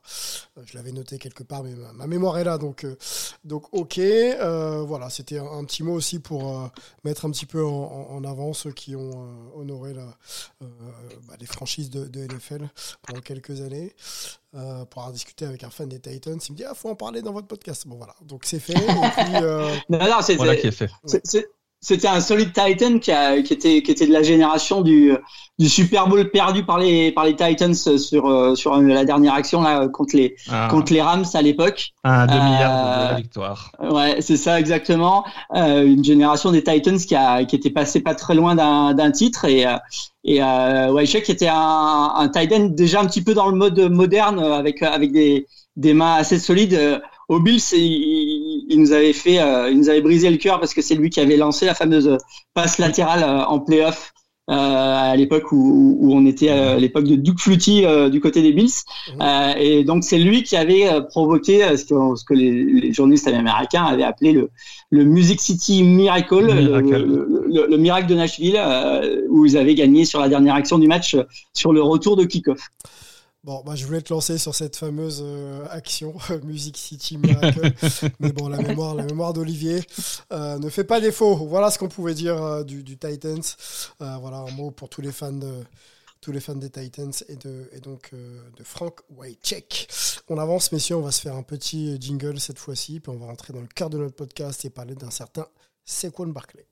euh, 0.57 0.61
je 0.65 0.75
l'avais 0.75 0.91
noté 0.91 1.17
quelque 1.17 1.43
part, 1.43 1.63
mais 1.63 1.73
ma, 1.93 2.07
mémoire 2.07 2.37
est 2.37 2.43
là, 2.43 2.57
donc 2.57 2.85
euh, 2.85 2.95
donc 3.43 3.65
ok. 3.73 3.99
Euh, 3.99 4.83
voilà, 4.83 5.09
c'était 5.09 5.39
un, 5.39 5.63
petit 5.65 5.83
mot 5.83 5.93
aussi 5.93 6.19
pour 6.19 6.69
mettre 7.03 7.25
un 7.25 7.31
petit 7.31 7.45
peu 7.45 7.63
en, 7.63 8.23
avant 8.23 8.53
ceux 8.53 8.71
qui 8.71 8.95
ont 8.95 9.27
honoré 9.55 9.93
la, 9.93 10.05
bah, 10.61 11.35
les 11.39 11.45
franchises 11.45 11.89
de, 11.89 12.25
NFL 12.27 12.67
pendant 13.01 13.21
quelques 13.21 13.61
années. 13.61 13.93
pour 14.51 15.01
avoir 15.01 15.11
discuté 15.11 15.45
avec 15.45 15.63
un 15.63 15.69
fan 15.69 15.89
des 15.89 15.99
Titans, 15.99 16.39
il 16.47 16.51
me 16.51 16.57
dit 16.57 16.63
ah 16.63 16.73
faut 16.73 16.89
en 16.89 16.95
parler 16.95 17.21
dans 17.21 17.33
votre 17.33 17.47
podcast. 17.47 17.87
Bon 17.87 17.97
voilà, 17.97 18.15
donc 18.21 18.45
c'est 18.45 18.59
fait. 18.59 18.73
non, 19.89 19.99
non, 19.99 20.21
c'est 20.21 20.35
voilà 20.35 20.55
qui 20.55 20.67
est 20.67 20.71
fait 20.71 20.89
c'était 21.79 22.07
un 22.07 22.21
solide 22.21 22.53
Titan 22.53 22.97
qui, 22.97 23.11
a, 23.11 23.41
qui, 23.41 23.53
était, 23.53 23.81
qui 23.83 23.91
était 23.91 24.07
de 24.07 24.11
la 24.11 24.23
génération 24.23 24.81
du, 24.81 25.13
du 25.59 25.69
Super 25.69 26.07
Bowl 26.07 26.29
perdu 26.31 26.63
par 26.63 26.79
les, 26.79 27.11
par 27.11 27.25
les 27.25 27.35
Titans 27.35 27.73
sur, 27.73 28.25
euh, 28.25 28.55
sur 28.55 28.75
la 28.81 29.05
dernière 29.05 29.33
action 29.33 29.61
là, 29.61 29.87
contre, 29.87 30.15
les, 30.15 30.35
ah. 30.49 30.67
contre 30.71 30.91
les 30.91 31.01
Rams 31.01 31.25
à 31.33 31.41
l'époque. 31.41 31.93
Un 32.03 32.25
demi-yard 32.25 33.09
de 33.09 33.13
la 33.13 33.17
victoire. 33.17 33.71
Ouais, 33.79 34.17
c'est 34.21 34.37
ça 34.37 34.59
exactement. 34.59 35.23
Euh, 35.55 35.85
une 35.85 36.03
génération 36.03 36.51
des 36.51 36.63
Titans 36.63 36.97
qui, 36.97 37.15
a, 37.15 37.45
qui 37.45 37.55
était 37.55 37.69
passée 37.69 38.01
pas 38.01 38.15
très 38.15 38.33
loin 38.33 38.55
d'un 38.55 39.11
titre 39.11 39.45
et, 39.45 39.65
euh, 39.67 39.77
et 40.23 40.41
euh, 40.41 41.05
qui 41.05 41.31
était 41.31 41.47
un, 41.47 42.11
un 42.15 42.27
Titan 42.27 42.65
déjà 42.65 43.01
un 43.01 43.05
petit 43.05 43.23
peu 43.23 43.35
dans 43.35 43.47
le 43.47 43.55
mode 43.55 43.79
moderne 43.91 44.39
avec, 44.39 44.81
avec 44.81 45.11
des, 45.11 45.47
des 45.75 45.93
mains 45.93 46.15
assez 46.15 46.39
solides 46.39 47.01
au 47.29 47.39
Bills, 47.39 47.61
il, 47.73 48.65
il, 48.69 48.79
nous 48.79 48.91
avait 48.91 49.13
fait, 49.13 49.39
euh, 49.39 49.69
il 49.69 49.77
nous 49.77 49.89
avait 49.89 50.01
brisé 50.01 50.29
le 50.29 50.37
cœur 50.37 50.59
parce 50.59 50.73
que 50.73 50.81
c'est 50.81 50.95
lui 50.95 51.09
qui 51.09 51.19
avait 51.19 51.37
lancé 51.37 51.65
la 51.65 51.73
fameuse 51.73 52.17
passe 52.53 52.77
latérale 52.77 53.23
euh, 53.23 53.45
en 53.45 53.59
playoff 53.59 54.13
euh, 54.49 54.53
à 54.53 55.13
l'époque 55.17 55.51
où, 55.51 55.97
où, 55.99 56.13
on 56.13 56.25
était 56.25 56.47
à 56.47 56.77
l'époque 56.77 57.03
de 57.03 57.17
Duke 57.17 57.37
Flutie 57.37 57.83
du 58.09 58.21
côté 58.21 58.41
des 58.41 58.53
Bills. 58.53 58.71
Mhm. 59.19 59.57
et 59.57 59.83
donc 59.83 60.05
c'est 60.05 60.19
lui 60.19 60.43
qui 60.43 60.55
avait 60.55 60.87
provoqué 61.09 61.75
ce 61.75 61.83
que, 61.83 62.15
ce 62.15 62.23
que 62.23 62.33
les, 62.33 62.63
les, 62.63 62.93
journalistes 62.93 63.27
américains 63.27 63.83
avaient 63.83 64.03
appelé 64.03 64.31
le, 64.31 64.49
le 64.89 65.03
Music 65.03 65.41
City 65.41 65.83
Miracle, 65.83 66.45
le, 66.45 67.67
le, 67.67 67.77
miracle 67.77 68.07
de 68.07 68.15
Nashville, 68.15 68.57
où 69.29 69.45
ils 69.45 69.57
avaient 69.57 69.75
gagné 69.75 70.05
sur 70.05 70.21
la 70.21 70.29
dernière 70.29 70.55
action 70.55 70.77
du 70.77 70.87
match 70.87 71.17
sur 71.53 71.73
le 71.73 71.81
retour 71.81 72.15
de 72.15 72.23
kickoff. 72.23 72.69
Bon, 73.47 73.63
bah, 73.65 73.75
je 73.75 73.85
voulais 73.85 74.01
te 74.01 74.11
lancer 74.13 74.37
sur 74.37 74.53
cette 74.53 74.75
fameuse 74.75 75.21
euh, 75.23 75.65
action 75.69 76.13
Music 76.43 76.75
City 76.75 77.17
Miracle, 77.17 77.71
mais 78.19 78.33
bon, 78.33 78.49
la 78.49 78.57
mémoire, 78.57 78.93
la 78.93 79.05
mémoire 79.05 79.31
d'Olivier 79.31 79.79
euh, 80.33 80.59
ne 80.59 80.69
fait 80.69 80.83
pas 80.83 80.99
défaut. 80.99 81.33
Voilà 81.37 81.71
ce 81.71 81.79
qu'on 81.79 81.87
pouvait 81.87 82.13
dire 82.13 82.43
euh, 82.43 82.65
du, 82.65 82.83
Titans. 82.83 83.41
voilà 83.99 84.39
un 84.39 84.51
mot 84.51 84.71
pour 84.71 84.89
tous 84.89 84.99
les 84.99 85.13
fans 85.13 85.31
de 85.31 85.63
tous 86.19 86.33
les 86.33 86.41
fans 86.41 86.55
des 86.55 86.69
Titans 86.69 87.13
et 87.29 87.37
de 87.37 87.69
et 87.71 87.79
donc 87.79 88.11
de 88.13 88.63
Frank 88.65 88.99
Wycheck. 89.15 89.87
On 90.27 90.37
avance, 90.39 90.73
messieurs, 90.73 90.97
on 90.97 91.01
va 91.01 91.11
se 91.11 91.21
faire 91.21 91.37
un 91.37 91.43
petit 91.43 91.95
jingle 92.01 92.41
cette 92.41 92.59
fois-ci, 92.59 92.99
puis 92.99 93.13
on 93.13 93.17
va 93.17 93.27
rentrer 93.27 93.53
dans 93.53 93.61
le 93.61 93.67
cœur 93.67 93.89
de 93.89 93.97
notre 93.97 94.15
podcast 94.15 94.65
et 94.65 94.69
parler 94.69 94.95
d'un 94.95 95.11
certain 95.11 95.47
Saquon 95.85 96.27
Barkley. 96.27 96.66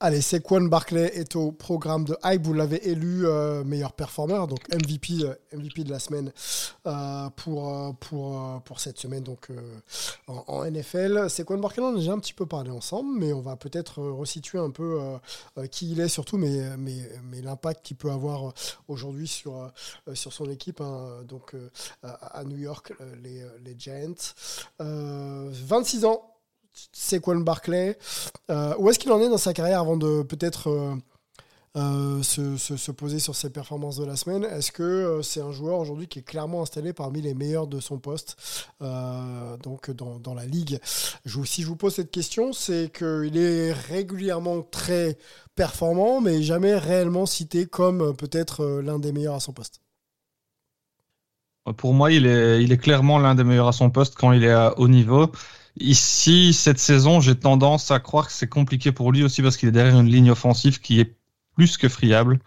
Allez, 0.00 0.20
Sequan 0.20 0.60
Barclay 0.60 1.10
est 1.18 1.34
au 1.34 1.50
programme 1.50 2.04
de 2.04 2.16
Hype. 2.22 2.46
Vous 2.46 2.54
l'avez 2.54 2.88
élu 2.88 3.26
euh, 3.26 3.64
meilleur 3.64 3.92
performeur, 3.92 4.46
donc 4.46 4.60
MVP, 4.72 5.24
euh, 5.24 5.34
MVP 5.52 5.82
de 5.82 5.90
la 5.90 5.98
semaine 5.98 6.32
euh, 6.86 7.28
pour, 7.34 7.96
pour, 7.96 8.62
pour 8.62 8.78
cette 8.78 8.96
semaine 8.96 9.24
donc, 9.24 9.48
en, 10.28 10.64
NFL. 10.64 11.28
Sequan 11.28 11.58
Barclay, 11.58 11.82
on 11.82 11.94
a 11.94 11.98
déjà 11.98 12.12
un 12.12 12.20
petit 12.20 12.32
peu 12.32 12.46
parlé 12.46 12.70
ensemble, 12.70 13.18
mais 13.18 13.32
on 13.32 13.40
va 13.40 13.56
peut-être 13.56 14.00
resituer 14.00 14.60
un 14.60 14.70
peu 14.70 15.00
qui 15.72 15.90
il 15.90 15.98
est 15.98 16.08
surtout, 16.08 16.36
mais, 16.36 16.76
mais, 16.76 17.10
mais 17.24 17.42
l'impact 17.42 17.84
qu'il 17.84 17.96
peut 17.96 18.12
avoir 18.12 18.52
aujourd'hui 18.86 19.26
sur, 19.26 19.68
sur 20.14 20.32
son 20.32 20.48
équipe 20.48 20.80
hein, 20.80 21.24
donc, 21.26 21.56
à 22.04 22.44
New 22.44 22.58
York, 22.58 22.92
les, 23.20 23.44
les 23.64 23.74
Giants. 23.76 24.14
26 24.78 26.04
ans 26.04 26.37
c'est 26.92 27.24
Barclay 27.26 27.98
euh, 28.50 28.74
Où 28.78 28.90
est-ce 28.90 28.98
qu'il 28.98 29.12
en 29.12 29.20
est 29.20 29.28
dans 29.28 29.38
sa 29.38 29.52
carrière 29.52 29.80
avant 29.80 29.96
de 29.96 30.22
peut-être 30.22 30.68
euh, 30.68 30.94
euh, 31.76 32.22
se, 32.22 32.90
poser 32.90 33.18
sur 33.18 33.34
ses 33.34 33.50
performances 33.50 33.96
de 33.96 34.04
la 34.04 34.16
semaine? 34.16 34.44
Est-ce 34.44 34.72
que 34.72 35.20
c'est 35.22 35.40
un 35.40 35.52
joueur 35.52 35.78
aujourd'hui 35.78 36.08
qui 36.08 36.20
est 36.20 36.22
clairement 36.22 36.62
installé 36.62 36.92
parmi 36.92 37.20
les 37.20 37.34
meilleurs 37.34 37.66
de 37.66 37.80
son 37.80 37.98
poste 37.98 38.36
donc 38.80 39.90
dans, 39.90 40.34
la 40.34 40.46
ligue? 40.46 40.78
Si 41.44 41.62
je 41.62 41.66
vous 41.66 41.76
pose 41.76 41.94
cette 41.94 42.10
question, 42.10 42.52
c'est 42.52 42.92
qu'il 42.92 43.36
est 43.36 43.72
régulièrement 43.72 44.62
très 44.62 45.18
performant, 45.54 46.20
mais 46.20 46.42
jamais 46.42 46.76
réellement 46.76 47.26
cité 47.26 47.66
comme 47.66 48.14
peut-être 48.16 48.80
l'un 48.80 48.98
des 48.98 49.12
meilleurs 49.12 49.34
à 49.34 49.40
son 49.40 49.52
poste. 49.52 49.80
Pour 51.76 51.92
moi, 51.92 52.10
il 52.10 52.26
est 52.26 52.78
clairement 52.78 53.18
l'un 53.18 53.34
des 53.34 53.44
meilleurs 53.44 53.68
à 53.68 53.72
son 53.72 53.90
poste 53.90 54.14
quand 54.14 54.32
il 54.32 54.42
est 54.42 54.50
à 54.50 54.78
haut 54.78 54.88
niveau. 54.88 55.30
Ici, 55.80 56.52
cette 56.52 56.78
saison, 56.78 57.20
j'ai 57.20 57.34
tendance 57.36 57.90
à 57.90 58.00
croire 58.00 58.26
que 58.26 58.32
c'est 58.32 58.48
compliqué 58.48 58.92
pour 58.92 59.12
lui 59.12 59.22
aussi 59.22 59.42
parce 59.42 59.56
qu'il 59.56 59.68
est 59.68 59.72
derrière 59.72 59.98
une 59.98 60.08
ligne 60.08 60.30
offensive 60.30 60.80
qui 60.80 61.00
est 61.00 61.16
plus 61.54 61.76
que 61.76 61.88
friable. 61.88 62.40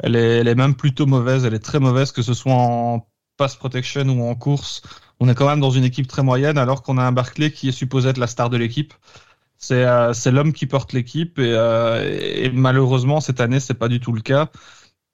Elle, 0.00 0.16
est, 0.16 0.38
elle 0.38 0.48
est 0.48 0.54
même 0.54 0.74
plutôt 0.74 1.06
mauvaise. 1.06 1.44
Elle 1.44 1.54
est 1.54 1.58
très 1.58 1.80
mauvaise, 1.80 2.12
que 2.12 2.22
ce 2.22 2.34
soit 2.34 2.52
en 2.52 3.06
pass 3.36 3.56
protection 3.56 4.08
ou 4.08 4.22
en 4.28 4.34
course. 4.34 4.82
On 5.20 5.28
est 5.28 5.34
quand 5.34 5.48
même 5.48 5.60
dans 5.60 5.70
une 5.70 5.84
équipe 5.84 6.06
très 6.06 6.22
moyenne 6.22 6.58
alors 6.58 6.82
qu'on 6.82 6.98
a 6.98 7.02
un 7.02 7.12
Barclay 7.12 7.50
qui 7.50 7.68
est 7.68 7.72
supposé 7.72 8.08
être 8.08 8.18
la 8.18 8.26
star 8.26 8.50
de 8.50 8.56
l'équipe. 8.56 8.94
C'est 9.58 9.84
euh, 9.84 10.12
l'homme 10.26 10.52
qui 10.52 10.66
porte 10.66 10.92
l'équipe 10.92 11.38
et, 11.38 11.52
euh, 11.54 12.02
et, 12.44 12.50
malheureusement 12.50 13.20
cette 13.20 13.40
année 13.40 13.60
c'est 13.60 13.74
pas 13.74 13.88
du 13.88 14.00
tout 14.00 14.12
le 14.12 14.20
cas. 14.20 14.50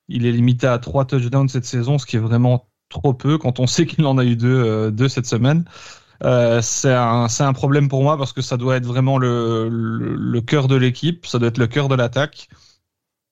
Il 0.09 0.27
est 0.27 0.33
limité 0.33 0.67
à 0.67 0.79
trois 0.79 1.05
touchdowns 1.05 1.49
cette 1.49 1.67
saison, 1.67 1.99
ce 1.99 2.07
qui 2.07 2.17
est 2.17 2.21
vraiment 2.21 2.69
trop 2.89 3.15
peu 3.15 3.39
quand 3.39 3.61
on 3.61 3.67
sait 3.67 3.87
qu'il 3.87 4.05
en 4.07 4.19
a 4.19 4.25
eu 4.25 4.37
deux, 4.37 4.91
deux 4.91 5.09
cette 5.09 5.27
semaine. 5.27 5.65
Euh, 6.23 6.61
c'est 6.63 6.93
un, 6.93 7.27
un, 7.39 7.53
problème 7.55 7.89
pour 7.89 8.03
moi 8.03 8.19
parce 8.19 8.33
que 8.33 8.43
ça 8.43 8.57
doit 8.59 8.77
être 8.77 8.85
vraiment 8.87 9.17
le, 9.19 9.69
le, 9.71 10.15
le 10.15 10.41
cœur 10.43 10.69
de 10.69 10.77
l'équipe, 10.77 11.25
ça 11.27 11.39
doit 11.39 11.49
être 11.49 11.59
le 11.59 11.67
cœur 11.67 11.89
de 11.89 11.95
l'attaque. 11.95 12.49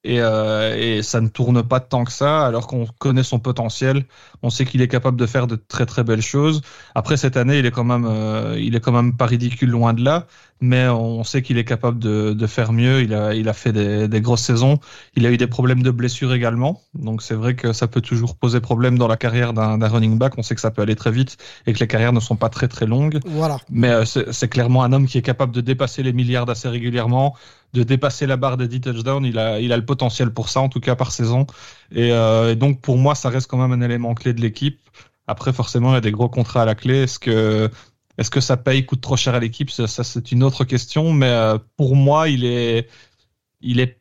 Et, 0.08 0.22
euh, 0.22 0.74
et, 0.74 1.02
ça 1.02 1.20
ne 1.20 1.28
tourne 1.28 1.62
pas 1.62 1.80
tant 1.80 2.04
que 2.04 2.12
ça, 2.12 2.46
alors 2.46 2.66
qu'on 2.66 2.86
connaît 2.98 3.22
son 3.22 3.38
potentiel. 3.38 4.06
On 4.42 4.48
sait 4.48 4.64
qu'il 4.64 4.80
est 4.80 4.88
capable 4.88 5.18
de 5.18 5.26
faire 5.26 5.46
de 5.46 5.56
très 5.56 5.84
très 5.84 6.02
belles 6.02 6.22
choses. 6.22 6.62
Après 6.94 7.18
cette 7.18 7.36
année, 7.36 7.58
il 7.58 7.66
est 7.66 7.70
quand 7.70 7.84
même, 7.84 8.06
euh, 8.08 8.56
il 8.58 8.74
est 8.74 8.80
quand 8.80 8.92
même 8.92 9.14
pas 9.18 9.26
ridicule 9.26 9.68
loin 9.68 9.92
de 9.92 10.02
là, 10.02 10.26
mais 10.62 10.88
on 10.88 11.24
sait 11.24 11.42
qu'il 11.42 11.58
est 11.58 11.66
capable 11.66 11.98
de, 11.98 12.32
de, 12.32 12.46
faire 12.46 12.72
mieux. 12.72 13.02
Il 13.02 13.12
a, 13.12 13.34
il 13.34 13.50
a 13.50 13.52
fait 13.52 13.72
des, 13.72 14.08
des, 14.08 14.20
grosses 14.22 14.40
saisons. 14.40 14.80
Il 15.14 15.26
a 15.26 15.30
eu 15.30 15.36
des 15.36 15.46
problèmes 15.46 15.82
de 15.82 15.90
blessure 15.90 16.32
également, 16.32 16.80
donc 16.94 17.20
c'est 17.20 17.34
vrai 17.34 17.54
que 17.54 17.74
ça 17.74 17.86
peut 17.86 18.00
toujours 18.00 18.34
poser 18.34 18.60
problème 18.60 18.96
dans 18.96 19.08
la 19.08 19.18
carrière 19.18 19.52
d'un 19.52 19.88
running 19.88 20.16
back. 20.16 20.38
On 20.38 20.42
sait 20.42 20.54
que 20.54 20.62
ça 20.62 20.70
peut 20.70 20.80
aller 20.80 20.96
très 20.96 21.10
vite 21.10 21.36
et 21.66 21.74
que 21.74 21.80
les 21.80 21.86
carrières 21.86 22.14
ne 22.14 22.20
sont 22.20 22.36
pas 22.36 22.48
très 22.48 22.68
très 22.68 22.86
longues. 22.86 23.20
Voilà. 23.26 23.58
Mais 23.70 23.90
euh, 23.90 24.04
c'est 24.06 24.48
clairement 24.48 24.82
un 24.84 24.92
homme 24.94 25.06
qui 25.06 25.18
est 25.18 25.22
capable 25.22 25.52
de 25.52 25.60
dépasser 25.60 26.02
les 26.02 26.14
milliards 26.14 26.48
assez 26.48 26.68
régulièrement 26.68 27.36
de 27.74 27.82
dépasser 27.82 28.26
la 28.26 28.36
barre 28.36 28.56
des 28.56 28.68
10 28.68 28.80
touchdowns. 28.80 29.24
Il 29.24 29.38
a, 29.38 29.58
le 29.60 29.84
potentiel 29.84 30.30
pour 30.30 30.48
ça, 30.48 30.60
en 30.60 30.68
tout 30.68 30.80
cas 30.80 30.96
par 30.96 31.12
saison. 31.12 31.46
Et, 31.92 32.12
euh, 32.12 32.52
et 32.52 32.56
donc, 32.56 32.80
pour 32.80 32.98
moi, 32.98 33.14
ça 33.14 33.28
reste 33.28 33.46
quand 33.48 33.58
même 33.58 33.72
un 33.72 33.84
élément 33.84 34.14
clé 34.14 34.32
de 34.32 34.40
l'équipe. 34.40 34.80
Après, 35.26 35.52
forcément, 35.52 35.90
il 35.90 35.94
y 35.94 35.98
a 35.98 36.00
des 36.00 36.10
gros 36.10 36.28
contrats 36.28 36.62
à 36.62 36.64
la 36.64 36.74
clé. 36.74 37.02
Est-ce 37.02 37.18
que, 37.18 37.70
est-ce 38.16 38.30
que 38.30 38.40
ça 38.40 38.56
paye, 38.56 38.86
coûte 38.86 39.02
trop 39.02 39.16
cher 39.16 39.34
à 39.34 39.40
l'équipe? 39.40 39.70
Ça, 39.70 39.86
c'est 39.86 40.32
une 40.32 40.42
autre 40.42 40.64
question. 40.64 41.12
Mais 41.12 41.28
euh, 41.28 41.58
pour 41.76 41.94
moi, 41.94 42.28
il 42.28 42.44
est, 42.44 42.88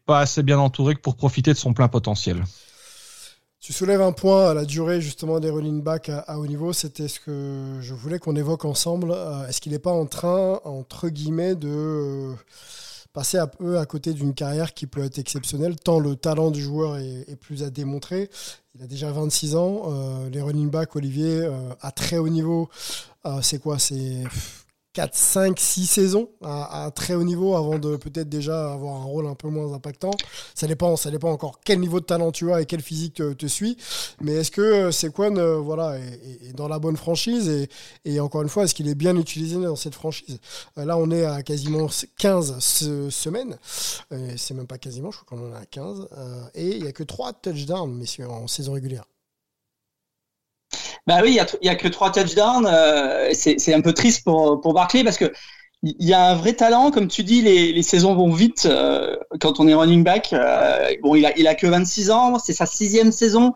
pas 0.05 0.21
assez 0.21 0.41
bien 0.41 0.57
entouré 0.57 0.95
pour 0.95 1.17
profiter 1.17 1.51
de 1.51 1.57
son 1.57 1.73
plein 1.73 1.89
potentiel. 1.89 2.43
Tu 3.59 3.73
soulèves 3.73 4.01
un 4.01 4.13
point 4.13 4.51
à 4.51 4.53
la 4.53 4.63
durée 4.63 5.01
justement 5.01 5.41
des 5.41 5.49
running 5.49 5.81
backs 5.81 6.09
à, 6.09 6.39
haut 6.39 6.47
niveau, 6.47 6.71
c'était 6.71 7.07
ce 7.07 7.19
que 7.19 7.79
je 7.81 7.93
voulais 7.93 8.19
qu'on 8.19 8.35
évoque 8.35 8.63
ensemble. 8.63 9.11
Euh, 9.11 9.45
est-ce 9.47 9.59
qu'il 9.59 9.73
n'est 9.73 9.79
pas 9.79 9.91
en 9.91 10.05
train, 10.05 10.61
entre 10.63 11.09
guillemets, 11.09 11.55
de 11.55 12.33
passer 13.13 13.37
un 13.37 13.47
peu 13.47 13.77
à 13.79 13.85
côté 13.85 14.13
d'une 14.13 14.33
carrière 14.33 14.73
qui 14.73 14.87
peut 14.87 15.03
être 15.03 15.17
exceptionnelle, 15.17 15.75
tant 15.75 15.99
le 15.99 16.15
talent 16.15 16.51
du 16.51 16.61
joueur 16.61 16.97
est, 16.97 17.35
plus 17.39 17.63
à 17.63 17.69
démontrer. 17.69 18.29
Il 18.75 18.83
a 18.83 18.87
déjà 18.87 19.11
26 19.11 19.55
ans. 19.55 19.83
Euh, 19.87 20.29
les 20.29 20.41
running 20.41 20.69
backs, 20.69 20.95
Olivier, 20.95 21.41
euh, 21.41 21.69
à 21.81 21.91
très 21.91 22.17
haut 22.17 22.29
niveau, 22.29 22.69
euh, 23.25 23.41
c'est 23.41 23.59
quoi? 23.59 23.79
C'est 23.79 24.23
4, 24.97 25.13
5, 25.13 25.59
6 25.59 25.85
saisons 25.85 26.27
à, 26.43 26.89
très 26.89 27.13
haut 27.13 27.23
niveau 27.23 27.55
avant 27.55 27.77
de 27.77 27.97
peut-être 27.97 28.29
déjà 28.29 28.73
avoir 28.73 28.95
un 28.95 29.03
rôle 29.03 29.27
un 29.27 29.35
peu 29.35 29.47
moins 29.47 29.71
impactant. 29.71 30.09
Ça 30.55 30.65
dépend, 30.65 30.95
ça 30.95 31.11
dépend 31.11 31.29
encore 31.29 31.59
quel 31.63 31.79
niveau 31.79 31.99
de 31.99 32.05
talent 32.05 32.31
tu 32.31 32.51
as 32.51 32.61
et 32.61 32.65
quel 32.65 32.81
physique 32.81 33.13
te, 33.13 33.45
suit. 33.45 33.77
Mais 34.21 34.33
est-ce 34.33 34.49
que 34.49 34.89
Sequan 34.89 35.37
euh, 35.37 35.57
voilà, 35.57 35.99
est, 35.99 36.51
dans 36.55 36.67
la 36.67 36.79
bonne 36.79 36.97
franchise 36.97 37.67
et, 38.05 38.19
encore 38.19 38.41
une 38.41 38.49
fois, 38.49 38.63
est-ce 38.63 38.73
qu'il 38.73 38.87
est 38.87 38.95
bien 38.95 39.15
utilisé 39.15 39.61
dans 39.61 39.75
cette 39.75 39.93
franchise? 39.93 40.39
Euh, 40.79 40.85
Là, 40.85 40.97
on 40.97 41.11
est 41.11 41.25
à 41.25 41.43
quasiment 41.43 41.87
15 42.17 42.57
ce, 42.57 43.11
semaines. 43.11 43.59
Euh, 44.11 44.33
c'est 44.35 44.55
même 44.55 44.65
pas 44.65 44.79
quasiment, 44.79 45.11
je 45.11 45.19
crois 45.19 45.37
qu'on 45.37 45.51
en 45.51 45.53
est 45.53 45.61
à 45.61 45.65
15. 45.67 46.07
Euh, 46.17 46.41
et 46.55 46.75
il 46.75 46.81
n'y 46.81 46.87
a 46.87 46.91
que 46.91 47.03
3 47.03 47.33
touchdowns, 47.33 47.93
messieurs, 47.93 48.27
en 48.27 48.47
saison 48.47 48.73
régulière. 48.73 49.05
Bah 51.07 51.19
oui, 51.23 51.29
il 51.29 51.33
n'y 51.63 51.69
a, 51.69 51.71
a, 51.71 51.75
que 51.75 51.87
trois 51.87 52.11
touchdowns. 52.11 52.67
Euh, 52.69 53.31
c'est 53.33 53.73
un 53.73 53.81
peu 53.81 53.93
triste 53.93 54.23
pour, 54.25 54.59
pour 54.61 54.73
Barclay 54.73 55.03
parce 55.03 55.17
que 55.17 55.31
il 55.83 56.05
y 56.05 56.13
a 56.13 56.31
un 56.31 56.35
vrai 56.35 56.53
talent, 56.53 56.91
comme 56.91 57.07
tu 57.07 57.23
dis, 57.23 57.41
les, 57.41 57.71
les 57.71 57.83
saisons 57.83 58.15
vont 58.15 58.31
vite 58.33 58.65
euh, 58.65 59.15
quand 59.39 59.59
on 59.59 59.67
est 59.67 59.73
running 59.73 60.03
back. 60.03 60.33
Euh, 60.33 60.89
bon, 61.03 61.15
il 61.15 61.25
a, 61.25 61.37
il 61.37 61.47
a 61.47 61.55
que 61.55 61.67
26 61.67 62.11
ans, 62.11 62.39
c'est 62.39 62.53
sa 62.53 62.65
sixième 62.65 63.11
saison. 63.11 63.53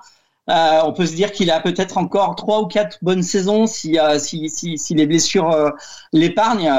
Euh, 0.50 0.82
on 0.86 0.94
peut 0.94 1.06
se 1.06 1.14
dire 1.14 1.32
qu'il 1.32 1.52
a 1.52 1.60
peut-être 1.60 1.98
encore 1.98 2.36
trois 2.36 2.62
ou 2.62 2.68
quatre 2.68 3.00
bonnes 3.02 3.24
saisons 3.24 3.68
si, 3.68 3.98
si, 4.20 4.50
si, 4.50 4.78
si 4.78 4.94
les 4.94 5.06
blessures 5.06 5.74
l'épargnent. 6.14 6.72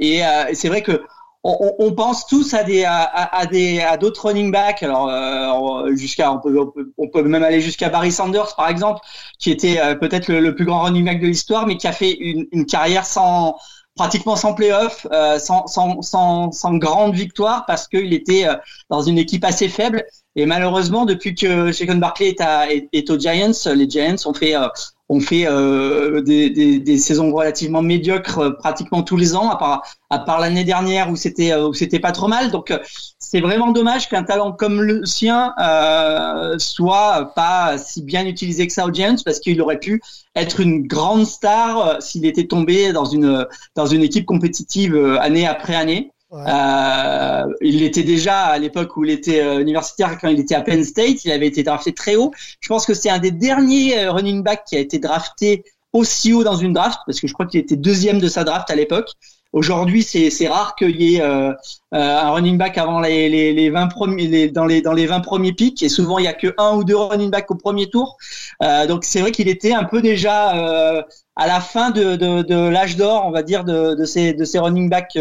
et, 0.00 0.18
et 0.18 0.54
c'est 0.54 0.68
vrai 0.68 0.82
que 0.82 1.02
on, 1.44 1.74
on, 1.78 1.92
pense 1.92 2.26
tous 2.26 2.54
à 2.54 2.62
des 2.62 2.84
à, 2.84 3.46
des 3.46 3.80
à 3.80 3.96
d'autres 3.96 4.26
running 4.26 4.52
backs. 4.52 4.82
Alors 4.82 5.08
euh, 5.08 5.94
jusqu'à 5.96 6.32
on 6.32 6.38
peut, 6.38 6.56
on 6.98 7.08
peut, 7.08 7.22
même 7.24 7.42
aller 7.42 7.60
jusqu'à 7.60 7.88
Barry 7.88 8.12
Sanders 8.12 8.54
par 8.56 8.68
exemple, 8.68 9.00
qui 9.38 9.50
était 9.50 9.80
euh, 9.80 9.94
peut-être 9.96 10.28
le, 10.28 10.40
le, 10.40 10.54
plus 10.54 10.64
grand 10.64 10.82
running 10.82 11.04
back 11.04 11.20
de 11.20 11.26
l'histoire, 11.26 11.66
mais 11.66 11.76
qui 11.76 11.88
a 11.88 11.92
fait 11.92 12.12
une, 12.12 12.46
une 12.52 12.64
carrière 12.64 13.06
sans 13.06 13.56
pratiquement 13.96 14.36
sans 14.36 14.54
playoff, 14.54 15.06
euh, 15.12 15.38
sans, 15.38 15.66
sans, 15.66 16.00
sans, 16.02 16.50
sans, 16.52 16.74
grande 16.74 17.14
victoire 17.14 17.66
parce 17.66 17.88
qu'il 17.88 18.12
était 18.14 18.46
euh, 18.46 18.54
dans 18.88 19.02
une 19.02 19.18
équipe 19.18 19.44
assez 19.44 19.68
faible. 19.68 20.04
Et 20.34 20.46
malheureusement, 20.46 21.04
depuis 21.04 21.34
que 21.34 21.72
Shaquan 21.72 21.96
Barkley 21.96 22.30
est, 22.30 22.40
à, 22.40 22.72
est, 22.72 22.88
est, 22.92 23.10
aux 23.10 23.18
Giants, 23.18 23.52
les 23.74 23.88
Giants 23.88 24.16
ont 24.24 24.32
fait 24.32 24.56
euh, 24.56 24.66
ont 25.12 25.20
fait 25.20 25.46
euh, 25.46 26.22
des, 26.22 26.48
des, 26.50 26.78
des, 26.78 26.98
saisons 26.98 27.32
relativement 27.32 27.82
médiocres 27.82 28.38
euh, 28.38 28.50
pratiquement 28.50 29.02
tous 29.02 29.16
les 29.16 29.36
ans, 29.36 29.50
à 29.50 29.56
part, 29.56 29.82
à 30.10 30.18
part 30.18 30.40
l'année 30.40 30.64
dernière 30.64 31.10
où 31.10 31.16
c'était 31.16 31.54
où 31.54 31.74
c'était 31.74 31.98
pas 31.98 32.12
trop 32.12 32.28
mal. 32.28 32.50
Donc 32.50 32.72
c'est 33.18 33.40
vraiment 33.40 33.72
dommage 33.72 34.08
qu'un 34.08 34.22
talent 34.22 34.52
comme 34.52 34.80
le 34.80 35.04
sien 35.04 35.54
euh, 35.60 36.58
soit 36.58 37.32
pas 37.34 37.76
si 37.78 38.02
bien 38.02 38.26
utilisé 38.26 38.66
que 38.66 38.72
ça 38.72 38.86
aux 38.86 38.92
Giants 38.92 39.16
parce 39.24 39.38
qu'il 39.38 39.60
aurait 39.60 39.78
pu 39.78 40.00
être 40.34 40.60
une 40.60 40.86
grande 40.86 41.26
star 41.26 42.00
s'il 42.00 42.24
était 42.24 42.46
tombé 42.46 42.92
dans 42.92 43.04
une 43.04 43.46
dans 43.74 43.86
une 43.86 44.02
équipe 44.02 44.24
compétitive 44.24 44.96
année 45.20 45.46
après 45.46 45.74
année. 45.74 46.10
Euh, 46.32 47.44
il 47.60 47.80
l'était 47.80 48.02
déjà 48.02 48.44
à 48.44 48.58
l'époque 48.58 48.96
où 48.96 49.04
il 49.04 49.10
était 49.10 49.42
euh, 49.42 49.60
universitaire, 49.60 50.18
quand 50.18 50.28
il 50.28 50.40
était 50.40 50.54
à 50.54 50.62
Penn 50.62 50.82
State. 50.84 51.24
Il 51.24 51.30
avait 51.30 51.46
été 51.46 51.62
drafté 51.62 51.92
très 51.92 52.16
haut. 52.16 52.32
Je 52.60 52.68
pense 52.68 52.86
que 52.86 52.94
c'est 52.94 53.10
un 53.10 53.18
des 53.18 53.30
derniers 53.30 53.98
euh, 53.98 54.12
running 54.12 54.42
back 54.42 54.64
qui 54.64 54.76
a 54.76 54.78
été 54.78 54.98
drafté 54.98 55.64
aussi 55.92 56.32
haut 56.32 56.42
dans 56.42 56.56
une 56.56 56.72
draft, 56.72 57.00
parce 57.06 57.20
que 57.20 57.26
je 57.26 57.34
crois 57.34 57.46
qu'il 57.46 57.60
était 57.60 57.76
deuxième 57.76 58.18
de 58.18 58.28
sa 58.28 58.44
draft 58.44 58.70
à 58.70 58.74
l'époque. 58.74 59.10
Aujourd'hui, 59.52 60.02
c'est 60.02 60.48
rare 60.48 60.74
qu'il 60.76 61.00
y 61.00 61.16
ait 61.16 61.20
euh, 61.20 61.50
euh, 61.50 61.52
un 61.92 62.30
running 62.30 62.56
back 62.56 62.78
avant 62.78 63.00
les, 63.00 63.28
les, 63.28 63.52
les 63.52 63.68
20 63.68 63.88
premiers, 63.88 64.48
dans 64.48 64.64
les 64.64 64.80
dans 64.80 64.94
les 64.94 65.06
20 65.06 65.20
premiers 65.20 65.52
pics, 65.52 65.82
et 65.82 65.90
souvent 65.90 66.18
il 66.18 66.24
y 66.24 66.28
a 66.28 66.32
que 66.32 66.54
un 66.56 66.74
ou 66.76 66.84
deux 66.84 66.96
running 66.96 67.30
back 67.30 67.50
au 67.50 67.54
premier 67.54 67.90
tour. 67.90 68.16
Euh, 68.62 68.86
donc 68.86 69.04
c'est 69.04 69.20
vrai 69.20 69.30
qu'il 69.30 69.48
était 69.48 69.74
un 69.74 69.84
peu 69.84 70.00
déjà 70.00 71.04
à 71.36 71.46
la 71.46 71.60
fin 71.60 71.90
de, 71.90 72.70
l'âge 72.70 72.96
d'or, 72.96 73.24
on 73.26 73.30
va 73.30 73.42
dire, 73.42 73.64
de, 73.64 73.94
de 73.94 74.04
ces 74.06 74.32
de 74.32 74.44
ces 74.44 74.58
running 74.58 74.88
back 74.88 75.18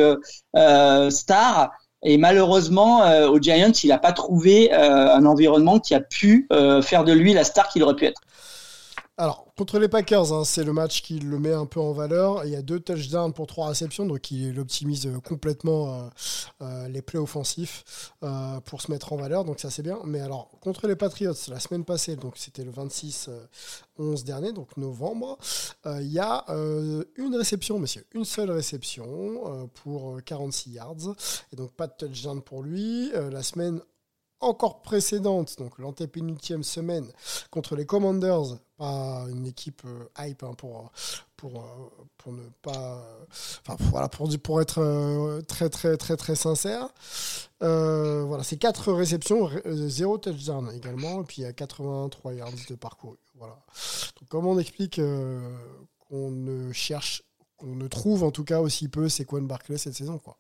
euh, 0.56 1.10
stars. 1.10 1.72
Et 2.04 2.18
malheureusement, 2.18 3.04
aux 3.30 3.40
Giants, 3.40 3.74
il 3.84 3.90
n'a 3.90 4.00
pas 4.00 4.12
trouvé 4.12 4.72
un 4.74 5.24
environnement 5.26 5.78
qui 5.78 5.94
a 5.94 6.00
pu 6.00 6.48
faire 6.82 7.04
de 7.04 7.12
lui 7.12 7.34
la 7.34 7.44
star 7.44 7.68
qu'il 7.68 7.84
aurait 7.84 7.96
pu 7.96 8.06
être. 8.06 8.22
Alors, 9.18 9.54
contre 9.58 9.78
les 9.78 9.90
Packers, 9.90 10.32
hein, 10.32 10.46
c'est 10.46 10.64
le 10.64 10.72
match 10.72 11.02
qui 11.02 11.20
le 11.20 11.38
met 11.38 11.52
un 11.52 11.66
peu 11.66 11.82
en 11.82 11.92
valeur. 11.92 12.46
Il 12.46 12.52
y 12.52 12.56
a 12.56 12.62
deux 12.62 12.80
touchdowns 12.80 13.34
pour 13.34 13.46
trois 13.46 13.68
réceptions, 13.68 14.06
donc 14.06 14.32
il 14.32 14.58
optimise 14.58 15.08
complètement 15.28 15.94
euh, 15.94 16.08
euh, 16.62 16.88
les 16.88 17.02
plays 17.02 17.20
offensifs 17.20 18.14
euh, 18.24 18.60
pour 18.62 18.82
se 18.82 18.90
mettre 18.90 19.12
en 19.12 19.18
valeur, 19.18 19.44
donc 19.44 19.60
ça 19.60 19.70
c'est 19.70 19.84
bien. 19.84 20.00
Mais 20.06 20.22
alors, 20.22 20.50
contre 20.62 20.88
les 20.88 20.96
Patriots, 20.96 21.34
la 21.50 21.60
semaine 21.60 21.84
passée, 21.84 22.16
donc 22.16 22.38
c'était 22.38 22.64
le 22.64 22.72
26 22.72 23.30
11 24.00 24.24
dernier, 24.24 24.54
donc 24.54 24.76
novembre, 24.78 25.38
il 25.86 26.12
y 26.12 26.20
a 26.20 26.46
une 27.18 27.36
réception, 27.36 27.78
monsieur, 27.78 28.06
une 28.14 28.26
seule 28.26 28.50
réception 28.50 29.70
pour 29.84 30.20
46 30.24 30.72
yards, 30.72 31.16
et 31.52 31.56
donc 31.56 31.74
pas 31.74 31.88
de 31.88 31.94
touchdown 31.98 32.42
pour 32.42 32.64
lui. 32.64 33.12
la 33.14 33.44
semaine 33.44 33.82
encore 34.42 34.82
précédente, 34.82 35.58
donc 35.60 35.78
l'antépénultième 35.78 36.64
semaine, 36.64 37.08
contre 37.52 37.76
les 37.76 37.86
Commanders, 37.86 38.58
pas 38.82 39.28
une 39.30 39.46
équipe 39.46 39.84
euh, 39.86 40.08
hype 40.18 40.42
hein, 40.42 40.56
euh, 40.64 41.48
pour 42.18 42.34
ne 42.34 42.50
pas. 42.64 43.06
Enfin, 43.30 43.76
voilà, 43.92 44.10
pour, 44.10 44.60
être 44.60 44.82
euh, 44.82 45.42
très, 45.42 45.70
très, 45.70 45.98
très, 45.98 46.18
très 46.18 46.36
sincère. 46.36 46.90
Voilà, 47.60 48.44
c'est 48.44 48.58
4 48.58 48.92
réceptions, 48.92 49.50
0 49.66 50.18
touchdown 50.18 50.72
également, 50.76 51.24
puis 51.24 51.44
il 51.44 51.46
y 51.46 51.48
a 51.48 51.54
83 51.54 52.34
yards 52.34 52.52
de 52.70 52.76
parcours. 52.76 53.18
Voilà. 53.36 53.60
Comment 54.30 54.52
on 54.52 54.60
explique 54.60 55.00
qu'on 56.00 56.32
ne 56.32 56.72
cherche, 56.74 57.24
qu'on 57.58 57.76
ne 57.76 57.88
trouve 57.88 58.24
en 58.24 58.32
tout 58.32 58.44
cas 58.44 58.62
aussi 58.62 58.88
peu 58.88 59.10
c'est 59.10 59.26
Quan 59.26 59.44
Barclay 59.44 59.78
cette 59.78 59.96
saison, 59.96 60.18
quoi 60.18 60.38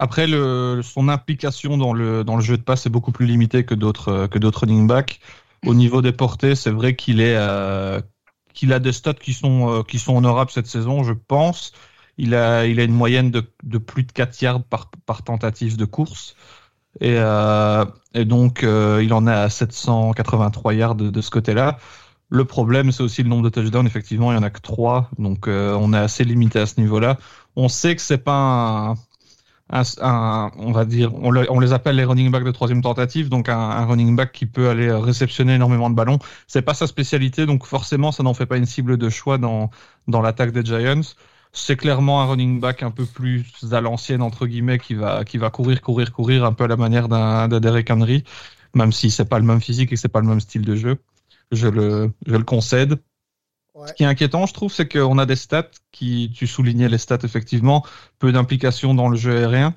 après, 0.00 0.26
le, 0.26 0.80
son 0.82 1.08
implication 1.08 1.76
dans 1.76 1.92
le, 1.92 2.24
dans 2.24 2.36
le 2.36 2.42
jeu 2.42 2.56
de 2.56 2.62
passe 2.62 2.86
est 2.86 2.90
beaucoup 2.90 3.12
plus 3.12 3.26
limitée 3.26 3.64
que 3.64 3.74
d'autres 3.74 4.26
que 4.28 4.38
d'autres 4.38 4.60
running 4.60 4.86
backs. 4.86 5.20
Au 5.66 5.74
niveau 5.74 6.00
des 6.00 6.12
portées, 6.12 6.54
c'est 6.54 6.70
vrai 6.70 6.96
qu'il 6.96 7.20
est 7.20 7.36
euh, 7.36 8.00
qu'il 8.54 8.72
a 8.72 8.78
des 8.78 8.92
stats 8.92 9.12
qui 9.12 9.34
sont 9.34 9.68
euh, 9.70 9.82
qui 9.82 9.98
sont 9.98 10.16
honorables 10.16 10.50
cette 10.50 10.66
saison, 10.66 11.02
je 11.04 11.12
pense. 11.12 11.72
Il 12.16 12.34
a 12.34 12.66
il 12.66 12.80
a 12.80 12.84
une 12.84 12.94
moyenne 12.94 13.30
de, 13.30 13.44
de 13.62 13.76
plus 13.76 14.04
de 14.04 14.12
4 14.12 14.40
yards 14.40 14.64
par, 14.64 14.90
par 15.06 15.22
tentative 15.22 15.76
de 15.76 15.84
course. 15.84 16.34
Et, 17.00 17.14
euh, 17.18 17.84
et 18.14 18.24
donc, 18.24 18.64
euh, 18.64 19.00
il 19.02 19.12
en 19.12 19.26
à 19.26 19.48
783 19.48 20.74
yards 20.74 20.94
de, 20.96 21.10
de 21.10 21.20
ce 21.20 21.30
côté-là. 21.30 21.78
Le 22.30 22.44
problème, 22.44 22.92
c'est 22.92 23.02
aussi 23.02 23.22
le 23.22 23.28
nombre 23.28 23.44
de 23.44 23.48
touchdowns. 23.50 23.86
Effectivement, 23.86 24.32
il 24.32 24.36
y 24.36 24.38
en 24.38 24.42
a 24.42 24.50
que 24.50 24.60
3. 24.60 25.10
Donc, 25.18 25.48
euh, 25.48 25.76
on 25.78 25.92
est 25.92 25.98
assez 25.98 26.24
limité 26.24 26.58
à 26.60 26.66
ce 26.66 26.80
niveau-là. 26.80 27.18
On 27.56 27.68
sait 27.68 27.96
que 27.96 28.02
c'est 28.02 28.18
pas 28.18 28.32
un 28.92 28.94
un, 29.72 30.50
on 30.58 30.72
va 30.72 30.84
dire, 30.84 31.14
on, 31.14 31.34
on, 31.34 31.60
les 31.60 31.72
appelle 31.72 31.96
les 31.96 32.04
running 32.04 32.30
backs 32.30 32.44
de 32.44 32.50
troisième 32.50 32.82
tentative, 32.82 33.28
donc 33.28 33.48
un, 33.48 33.58
un, 33.58 33.84
running 33.86 34.16
back 34.16 34.32
qui 34.32 34.46
peut 34.46 34.68
aller 34.68 34.90
réceptionner 34.90 35.54
énormément 35.54 35.90
de 35.90 35.94
ballons. 35.94 36.18
C'est 36.46 36.62
pas 36.62 36.74
sa 36.74 36.86
spécialité, 36.86 37.46
donc 37.46 37.64
forcément, 37.66 38.12
ça 38.12 38.22
n'en 38.22 38.34
fait 38.34 38.46
pas 38.46 38.56
une 38.56 38.66
cible 38.66 38.96
de 38.96 39.08
choix 39.08 39.38
dans 39.38 39.70
dans 40.08 40.22
l'attaque 40.22 40.52
des 40.52 40.64
Giants. 40.64 41.14
C'est 41.52 41.76
clairement 41.76 42.22
un 42.22 42.26
running 42.26 42.60
back 42.60 42.82
un 42.82 42.90
peu 42.90 43.06
plus 43.06 43.44
à 43.72 43.80
l'ancienne 43.80 44.22
entre 44.22 44.46
guillemets 44.46 44.78
qui 44.78 44.94
va 44.94 45.24
qui 45.24 45.38
va 45.38 45.50
courir, 45.50 45.80
courir, 45.82 46.12
courir, 46.12 46.44
un 46.44 46.52
peu 46.52 46.64
à 46.64 46.68
la 46.68 46.76
manière 46.76 47.08
d'un 47.08 47.48
Derek 47.48 47.90
Henry, 47.90 48.24
même 48.74 48.92
si 48.92 49.10
c'est 49.10 49.24
pas 49.28 49.38
le 49.38 49.44
même 49.44 49.60
physique 49.60 49.92
et 49.92 49.96
c'est 49.96 50.08
pas 50.08 50.20
le 50.20 50.26
même 50.28 50.40
style 50.40 50.62
de 50.62 50.76
jeu. 50.76 50.98
Je 51.52 51.68
le 51.68 52.12
je 52.26 52.36
le 52.36 52.44
concède. 52.44 53.00
Ce 53.86 53.92
qui 53.92 54.02
est 54.02 54.06
inquiétant, 54.06 54.46
je 54.46 54.52
trouve, 54.52 54.72
c'est 54.72 54.88
qu'on 54.88 55.16
a 55.18 55.26
des 55.26 55.36
stats 55.36 55.70
qui, 55.92 56.30
tu 56.34 56.46
soulignais 56.46 56.88
les 56.88 56.98
stats 56.98 57.18
effectivement, 57.22 57.84
peu 58.18 58.32
d'implication 58.32 58.94
dans 58.94 59.08
le 59.08 59.16
jeu 59.16 59.36
aérien. 59.36 59.74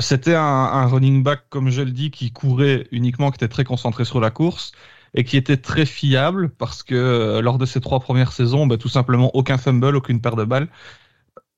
C'était 0.00 0.34
un, 0.34 0.42
un, 0.42 0.86
running 0.86 1.22
back, 1.22 1.42
comme 1.50 1.68
je 1.70 1.82
le 1.82 1.90
dis, 1.90 2.10
qui 2.10 2.30
courait 2.30 2.86
uniquement, 2.92 3.30
qui 3.30 3.36
était 3.36 3.48
très 3.48 3.64
concentré 3.64 4.04
sur 4.04 4.20
la 4.20 4.30
course 4.30 4.72
et 5.14 5.24
qui 5.24 5.36
était 5.36 5.56
très 5.56 5.86
fiable 5.86 6.50
parce 6.50 6.82
que 6.82 6.94
euh, 6.94 7.42
lors 7.42 7.58
de 7.58 7.66
ses 7.66 7.80
trois 7.80 8.00
premières 8.00 8.32
saisons, 8.32 8.66
bah, 8.66 8.78
tout 8.78 8.88
simplement 8.88 9.30
aucun 9.34 9.58
fumble, 9.58 9.96
aucune 9.96 10.20
paire 10.20 10.36
de 10.36 10.44
balles 10.44 10.68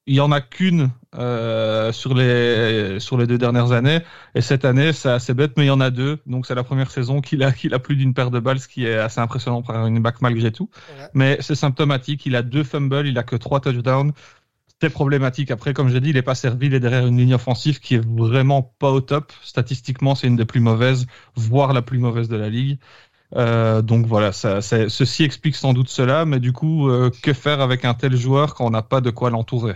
il 0.07 0.15
y 0.15 0.21
en 0.21 0.33
a 0.33 0.41
qu'une 0.41 0.91
euh, 1.15 1.93
sur 1.93 2.15
les 2.15 3.01
sur 3.01 3.17
les 3.17 3.27
deux 3.27 3.39
dernières 3.39 3.73
années. 3.73 4.01
Et 4.35 4.41
cette 4.41 4.65
année 4.65 4.93
c'est 4.93 5.09
assez 5.09 5.35
bête 5.35 5.53
mais 5.57 5.65
il 5.65 5.69
y 5.69 5.71
en 5.71 5.81
a 5.81 5.91
deux. 5.91 6.19
Donc 6.27 6.47
c'est 6.47 6.55
la 6.55 6.65
première 6.65 6.91
saison 6.91 7.21
qu'il 7.21 7.43
a 7.43 7.53
qu'il 7.53 7.73
a 7.75 7.79
plus 7.79 7.97
d'une 7.97 8.15
paire 8.15 8.31
de 8.31 8.41
balles 8.41 8.61
ce 8.61 8.69
qui 8.69 8.85
est 8.85 8.97
assez 8.97 9.21
impressionnant 9.21 9.63
pour 9.63 9.75
un 9.75 10.01
back 10.01 10.21
malgré 10.21 10.53
tout. 10.53 10.69
Mais 11.15 11.39
c'est 11.41 11.55
symptomatique. 11.55 12.27
Il 12.27 12.37
a 12.37 12.43
deux 12.43 12.65
fumbles 12.65 13.07
il 13.07 13.19
a 13.19 13.23
que 13.23 13.37
trois 13.37 13.61
touchdowns. 13.61 14.13
C'est 14.81 14.91
problématique. 14.91 15.51
Après 15.51 15.73
comme 15.73 15.89
j'ai 15.89 16.01
dit 16.01 16.11
il 16.11 16.17
est 16.17 16.23
pas 16.23 16.35
servi 16.35 16.67
il 16.67 16.75
est 16.75 16.81
derrière 16.81 17.07
une 17.07 17.17
ligne 17.19 17.35
offensive 17.35 17.81
qui 17.81 17.95
est 17.95 18.07
vraiment 18.07 18.63
pas 18.79 18.91
au 18.91 19.01
top. 19.01 19.33
Statistiquement 19.43 20.15
c'est 20.15 20.27
une 20.27 20.37
des 20.37 20.45
plus 20.45 20.61
mauvaises 20.61 21.07
voire 21.35 21.73
la 21.73 21.83
plus 21.83 21.99
mauvaise 21.99 22.29
de 22.29 22.37
la 22.37 22.51
ligue. 22.51 22.79
Euh, 23.37 23.83
donc 23.83 24.07
voilà, 24.07 24.33
ça, 24.33 24.61
ça, 24.63 24.89
ceci 24.89 25.25
explique 25.25 25.57
sans 25.57 25.73
doute 25.73 25.89
cela, 25.89 26.25
mais 26.25 26.41
du 26.41 26.53
coup, 26.53 26.89
euh, 26.89 27.11
que 27.23 27.33
faire 27.33 27.61
avec 27.61 27.85
un 27.85 27.95
tel 27.95 28.17
joueur 28.17 28.55
quand 28.55 28.67
on 28.67 28.71
n'a 28.71 28.83
pas 28.83 29.01
de 29.01 29.11
quoi 29.11 29.31
l'entourer? 29.31 29.75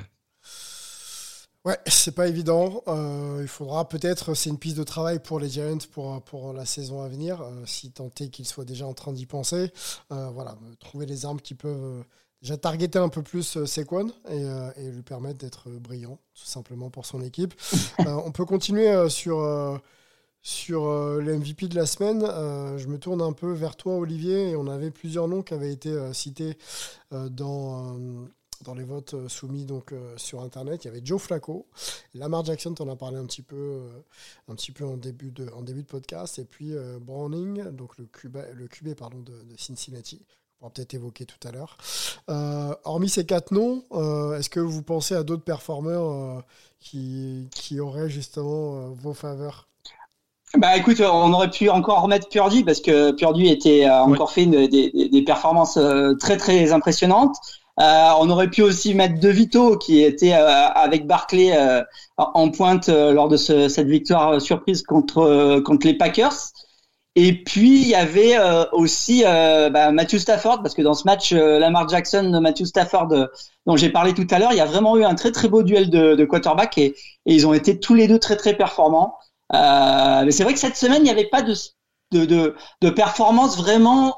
Ouais, 1.64 1.76
c'est 1.86 2.14
pas 2.14 2.28
évident. 2.28 2.82
Euh, 2.86 3.40
il 3.42 3.48
faudra 3.48 3.88
peut-être, 3.88 4.34
c'est 4.34 4.48
une 4.48 4.58
piste 4.58 4.76
de 4.78 4.84
travail 4.84 5.18
pour 5.18 5.40
les 5.40 5.48
Giants 5.48 5.78
pour, 5.90 6.22
pour 6.22 6.52
la 6.52 6.64
saison 6.64 7.02
à 7.02 7.08
venir, 7.08 7.42
euh, 7.42 7.62
si 7.66 7.90
tant 7.90 8.10
est 8.20 8.28
qu'ils 8.28 8.46
soient 8.46 8.64
déjà 8.64 8.86
en 8.86 8.94
train 8.94 9.12
d'y 9.12 9.26
penser. 9.26 9.72
Euh, 10.12 10.30
voilà, 10.30 10.56
trouver 10.78 11.04
les 11.04 11.26
armes 11.26 11.40
qui 11.40 11.54
peuvent 11.54 12.04
déjà 12.42 12.56
targeter 12.56 12.98
un 12.98 13.08
peu 13.08 13.22
plus 13.22 13.64
Sequon 13.64 14.12
et, 14.30 14.44
et, 14.76 14.90
lui 14.90 15.02
permettre 15.02 15.38
d'être 15.38 15.68
brillant, 15.68 16.20
tout 16.34 16.46
simplement 16.46 16.90
pour 16.90 17.06
son 17.06 17.20
équipe. 17.22 17.54
on 17.98 18.30
peut 18.30 18.44
continuer 18.44 19.08
sur, 19.10 19.80
sur 20.40 20.86
le 20.86 21.38
MVP 21.38 21.66
de 21.66 21.74
la 21.74 21.86
semaine. 21.86 22.20
je 22.78 22.86
me 22.86 22.98
tourne 22.98 23.20
un 23.20 23.32
peu 23.32 23.52
vers 23.52 23.74
toi, 23.74 23.96
Olivier, 23.96 24.50
et 24.50 24.56
on 24.56 24.68
avait 24.68 24.92
plusieurs 24.92 25.26
noms 25.26 25.42
qui 25.42 25.54
avaient 25.54 25.72
été 25.72 25.92
cités 26.14 26.56
dans 27.10 27.98
dans 28.64 28.74
les 28.74 28.84
votes 28.84 29.14
euh, 29.14 29.28
soumis 29.28 29.64
donc 29.64 29.92
euh, 29.92 30.14
sur 30.16 30.42
internet, 30.42 30.84
il 30.84 30.88
y 30.88 30.90
avait 30.90 31.00
Joe 31.04 31.20
Flacco, 31.20 31.66
Lamar 32.14 32.44
Jackson, 32.44 32.74
tu 32.74 32.82
en 32.82 32.88
as 32.88 32.96
parlé 32.96 33.16
un 33.16 33.26
petit 33.26 33.42
peu, 33.42 33.56
euh, 33.56 33.88
un 34.48 34.54
petit 34.54 34.72
peu 34.72 34.84
en 34.84 34.96
début 34.96 35.30
de, 35.30 35.48
en 35.56 35.62
début 35.62 35.82
de 35.82 35.88
podcast, 35.88 36.38
et 36.38 36.44
puis 36.44 36.72
Browning, 37.00 37.70
donc 37.70 37.98
le 37.98 38.06
QB, 38.06 38.38
le 38.54 38.68
QB 38.68 38.94
pardon 38.94 39.18
de, 39.20 39.32
Cincinnati. 39.56 40.24
On 40.60 40.66
va 40.66 40.70
peut-être 40.70 40.94
évoquer 40.94 41.24
tout 41.24 41.38
à 41.46 41.52
l'heure. 41.52 41.76
hormis 42.84 43.08
ces 43.08 43.24
quatre 43.24 43.52
noms, 43.52 43.84
est-ce 44.34 44.50
que 44.50 44.58
vous 44.58 44.82
pensez 44.82 45.14
à 45.14 45.22
d'autres 45.22 45.44
performeurs 45.44 46.44
qui, 46.80 47.48
qui 47.52 47.78
auraient 47.78 48.10
justement 48.10 48.90
vos 48.90 49.14
faveurs? 49.14 49.68
Bah 50.56 50.76
écoute, 50.76 51.00
on 51.00 51.32
aurait 51.32 51.50
pu 51.50 51.68
encore 51.68 52.02
remettre 52.02 52.28
Purdy 52.28 52.64
parce 52.64 52.80
que 52.80 53.12
Purdy 53.12 53.48
était 53.48 53.88
encore 53.88 54.32
fait 54.32 54.46
des, 54.46 54.68
des, 54.68 55.22
performances 55.22 55.78
très 56.18 56.36
très 56.36 56.72
impressionnantes. 56.72 57.36
Euh, 57.80 58.10
on 58.18 58.28
aurait 58.28 58.50
pu 58.50 58.62
aussi 58.62 58.94
mettre 58.94 59.20
De 59.20 59.28
Vito 59.28 59.76
qui 59.76 60.02
était 60.02 60.34
euh, 60.34 60.68
avec 60.68 61.06
Barclay 61.06 61.56
euh, 61.56 61.82
en 62.16 62.50
pointe 62.50 62.88
lors 62.88 63.28
de 63.28 63.36
cette 63.36 63.86
victoire 63.86 64.40
surprise 64.40 64.82
contre 64.82 65.60
contre 65.64 65.86
les 65.86 65.94
Packers. 65.94 66.34
Et 67.14 67.44
puis 67.44 67.82
il 67.82 67.88
y 67.88 67.94
avait 67.94 68.36
aussi 68.72 69.22
bah, 69.22 69.92
Matthew 69.92 70.18
Stafford 70.18 70.62
parce 70.62 70.74
que 70.74 70.82
dans 70.82 70.94
ce 70.94 71.04
match 71.04 71.32
Lamar 71.32 71.88
Jackson, 71.88 72.40
Matthew 72.40 72.64
Stafford 72.64 73.08
dont 73.66 73.76
j'ai 73.76 73.90
parlé 73.90 74.14
tout 74.14 74.26
à 74.30 74.38
l'heure, 74.38 74.52
il 74.52 74.58
y 74.58 74.60
a 74.60 74.66
vraiment 74.66 74.96
eu 74.96 75.04
un 75.04 75.14
très 75.14 75.32
très 75.32 75.48
beau 75.48 75.62
duel 75.62 75.90
de, 75.90 76.14
de 76.14 76.24
quarterback 76.24 76.78
et, 76.78 76.86
et, 77.26 77.34
ils 77.34 77.46
ont 77.46 77.54
été 77.54 77.78
tous 77.78 77.94
les 77.94 78.08
deux 78.08 78.18
très 78.18 78.36
très 78.36 78.56
performants. 78.56 79.16
mais 79.52 80.30
c'est 80.30 80.44
vrai 80.44 80.54
que 80.54 80.60
cette 80.60 80.76
semaine 80.76 81.02
il 81.02 81.04
n'y 81.04 81.10
avait 81.10 81.28
pas 81.28 81.42
de 81.42 81.54
de, 82.10 82.24
de, 82.24 82.54
de 82.80 82.90
performance 82.90 83.56
vraiment 83.56 84.16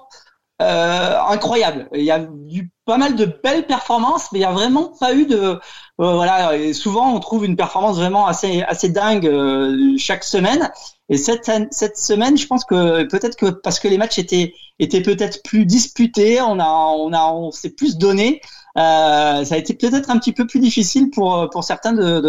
euh, 0.60 1.18
incroyable. 1.28 1.88
Il 1.94 2.02
y 2.02 2.10
a 2.10 2.20
eu 2.20 2.70
pas 2.84 2.98
mal 2.98 3.16
de 3.16 3.24
belles 3.42 3.66
performances, 3.66 4.30
mais 4.32 4.40
il 4.40 4.42
y 4.42 4.44
a 4.44 4.52
vraiment 4.52 4.92
pas 5.00 5.14
eu 5.14 5.24
de 5.24 5.38
euh, 5.40 5.58
voilà. 5.96 6.56
Et 6.56 6.72
souvent, 6.74 7.14
on 7.14 7.20
trouve 7.20 7.46
une 7.46 7.56
performance 7.56 7.96
vraiment 7.96 8.26
assez 8.26 8.62
assez 8.62 8.90
dingue 8.90 9.26
euh, 9.26 9.94
chaque 9.96 10.24
semaine. 10.24 10.70
Et 11.08 11.16
cette 11.16 11.50
cette 11.70 11.96
semaine, 11.96 12.36
je 12.36 12.46
pense 12.46 12.64
que 12.64 13.04
peut-être 13.04 13.36
que 13.36 13.46
parce 13.46 13.80
que 13.80 13.88
les 13.88 13.96
matchs 13.98 14.18
étaient 14.18 14.52
étaient 14.78 15.02
peut-être 15.02 15.42
plus 15.42 15.64
disputés, 15.64 16.40
on 16.42 16.58
a 16.60 16.68
on 16.96 17.12
a 17.12 17.32
on 17.32 17.50
s'est 17.52 17.70
plus 17.70 17.96
donné. 17.96 18.40
Euh, 18.76 19.44
ça 19.44 19.54
a 19.54 19.58
été 19.58 19.74
peut-être 19.74 20.10
un 20.10 20.18
petit 20.18 20.32
peu 20.32 20.46
plus 20.46 20.60
difficile 20.60 21.10
pour 21.10 21.48
pour 21.50 21.64
certains 21.64 21.92
de 21.92 22.20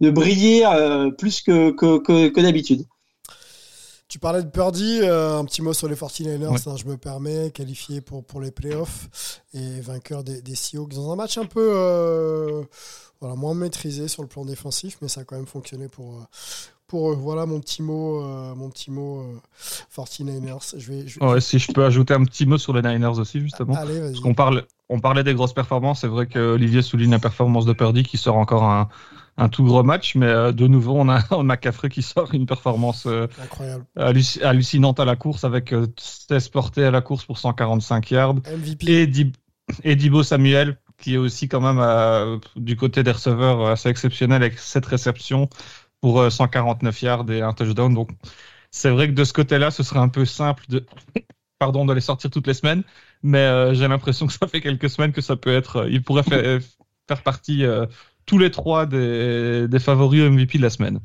de, 0.00 0.10
briller 0.10 0.64
plus 1.18 1.42
que, 1.42 1.70
que, 1.72 2.28
que 2.28 2.40
d'habitude. 2.40 2.86
Tu 4.08 4.20
parlais 4.20 4.42
de 4.42 4.48
Purdy, 4.48 5.00
euh, 5.02 5.38
un 5.38 5.44
petit 5.44 5.62
mot 5.62 5.72
sur 5.72 5.88
les 5.88 5.96
49ers, 5.96 6.68
hein, 6.68 6.76
je 6.76 6.84
me 6.84 6.96
permets, 6.96 7.50
qualifié 7.50 8.00
pour, 8.00 8.24
pour 8.24 8.40
les 8.40 8.52
playoffs 8.52 9.08
et 9.52 9.80
vainqueur 9.80 10.22
des, 10.22 10.42
des 10.42 10.54
Seahawks 10.54 10.94
dans 10.94 11.10
un 11.10 11.16
match 11.16 11.38
un 11.38 11.46
peu 11.46 11.72
euh, 11.74 12.62
voilà, 13.20 13.34
moins 13.34 13.54
maîtrisé 13.54 14.06
sur 14.06 14.22
le 14.22 14.28
plan 14.28 14.44
défensif, 14.44 14.98
mais 15.02 15.08
ça 15.08 15.22
a 15.22 15.24
quand 15.24 15.34
même 15.34 15.46
fonctionné 15.46 15.88
pour, 15.88 16.14
euh, 16.14 16.24
pour 16.86 17.10
eux. 17.10 17.16
Voilà 17.16 17.46
mon 17.46 17.58
petit 17.58 17.82
mot, 17.82 18.22
mon 18.54 18.70
petit 18.70 18.92
mot 18.92 19.26
49ers. 19.92 20.78
Je 20.78 20.92
vais, 20.92 21.40
si 21.40 21.58
je 21.58 21.72
peux 21.72 21.84
ajouter 21.84 22.14
un 22.14 22.24
petit 22.24 22.46
mot 22.46 22.58
sur 22.58 22.74
les 22.74 22.82
Niners 22.82 23.18
aussi, 23.18 23.40
justement. 23.40 23.74
Allez, 23.74 23.98
Parce 23.98 24.20
qu'on 24.20 24.34
parle, 24.34 24.66
on 24.88 25.00
parlait 25.00 25.24
des 25.24 25.34
grosses 25.34 25.54
performances, 25.54 26.02
c'est 26.02 26.06
vrai 26.06 26.28
que 26.28 26.38
Olivier 26.38 26.82
souligne 26.82 27.10
la 27.10 27.18
performance 27.18 27.66
de 27.66 27.72
Purdy 27.72 28.04
qui 28.04 28.18
sort 28.18 28.36
encore 28.36 28.62
un 28.62 28.88
un 29.38 29.48
tout 29.48 29.64
gros 29.64 29.82
match, 29.82 30.14
mais 30.14 30.26
euh, 30.26 30.52
de 30.52 30.66
nouveau, 30.66 30.94
on 30.96 31.08
a, 31.08 31.22
on 31.30 31.48
a 31.50 31.56
Cafré 31.56 31.88
qui 31.88 32.02
sort 32.02 32.32
une 32.34 32.46
performance 32.46 33.06
euh, 33.06 33.26
hallucinante 33.96 35.00
à 35.00 35.04
la 35.04 35.16
course 35.16 35.44
avec 35.44 35.74
16 35.98 36.30
euh, 36.30 36.50
portées 36.50 36.84
à 36.84 36.90
la 36.90 37.00
course 37.00 37.24
pour 37.24 37.38
145 37.38 38.10
yards. 38.10 38.36
Et, 38.86 39.08
et 39.84 39.96
Dibo 39.96 40.22
Samuel, 40.22 40.78
qui 40.98 41.14
est 41.14 41.18
aussi 41.18 41.48
quand 41.48 41.60
même 41.60 42.40
du 42.56 42.76
côté 42.76 43.02
des 43.02 43.10
receveurs 43.10 43.66
assez 43.66 43.88
exceptionnel 43.88 44.42
avec 44.42 44.58
cette 44.58 44.86
réception 44.86 45.48
pour 46.00 46.30
149 46.30 47.02
yards 47.02 47.30
et 47.30 47.42
un 47.42 47.52
touchdown. 47.52 47.92
Donc, 47.92 48.10
c'est 48.70 48.90
vrai 48.90 49.08
que 49.08 49.12
de 49.12 49.24
ce 49.24 49.32
côté-là, 49.32 49.70
ce 49.70 49.82
serait 49.82 50.00
un 50.00 50.08
peu 50.08 50.24
simple 50.24 50.64
de, 50.68 50.86
pardon, 51.58 51.84
de 51.84 51.92
les 51.92 52.00
sortir 52.00 52.30
toutes 52.30 52.46
les 52.46 52.54
semaines, 52.54 52.84
mais 53.22 53.74
j'ai 53.74 53.88
l'impression 53.88 54.26
que 54.26 54.32
ça 54.32 54.46
fait 54.46 54.62
quelques 54.62 54.88
semaines 54.88 55.12
que 55.12 55.20
ça 55.20 55.36
peut 55.36 55.54
être, 55.54 55.86
il 55.90 56.02
pourrait 56.02 56.22
faire, 56.22 56.60
faire 57.08 57.22
partie 57.22 57.64
tous 58.26 58.38
les 58.38 58.50
trois 58.50 58.86
des, 58.86 59.66
des 59.68 59.78
favoris 59.78 60.22
MVP 60.22 60.58
de 60.58 60.62
la 60.62 60.70
semaine. 60.70 61.00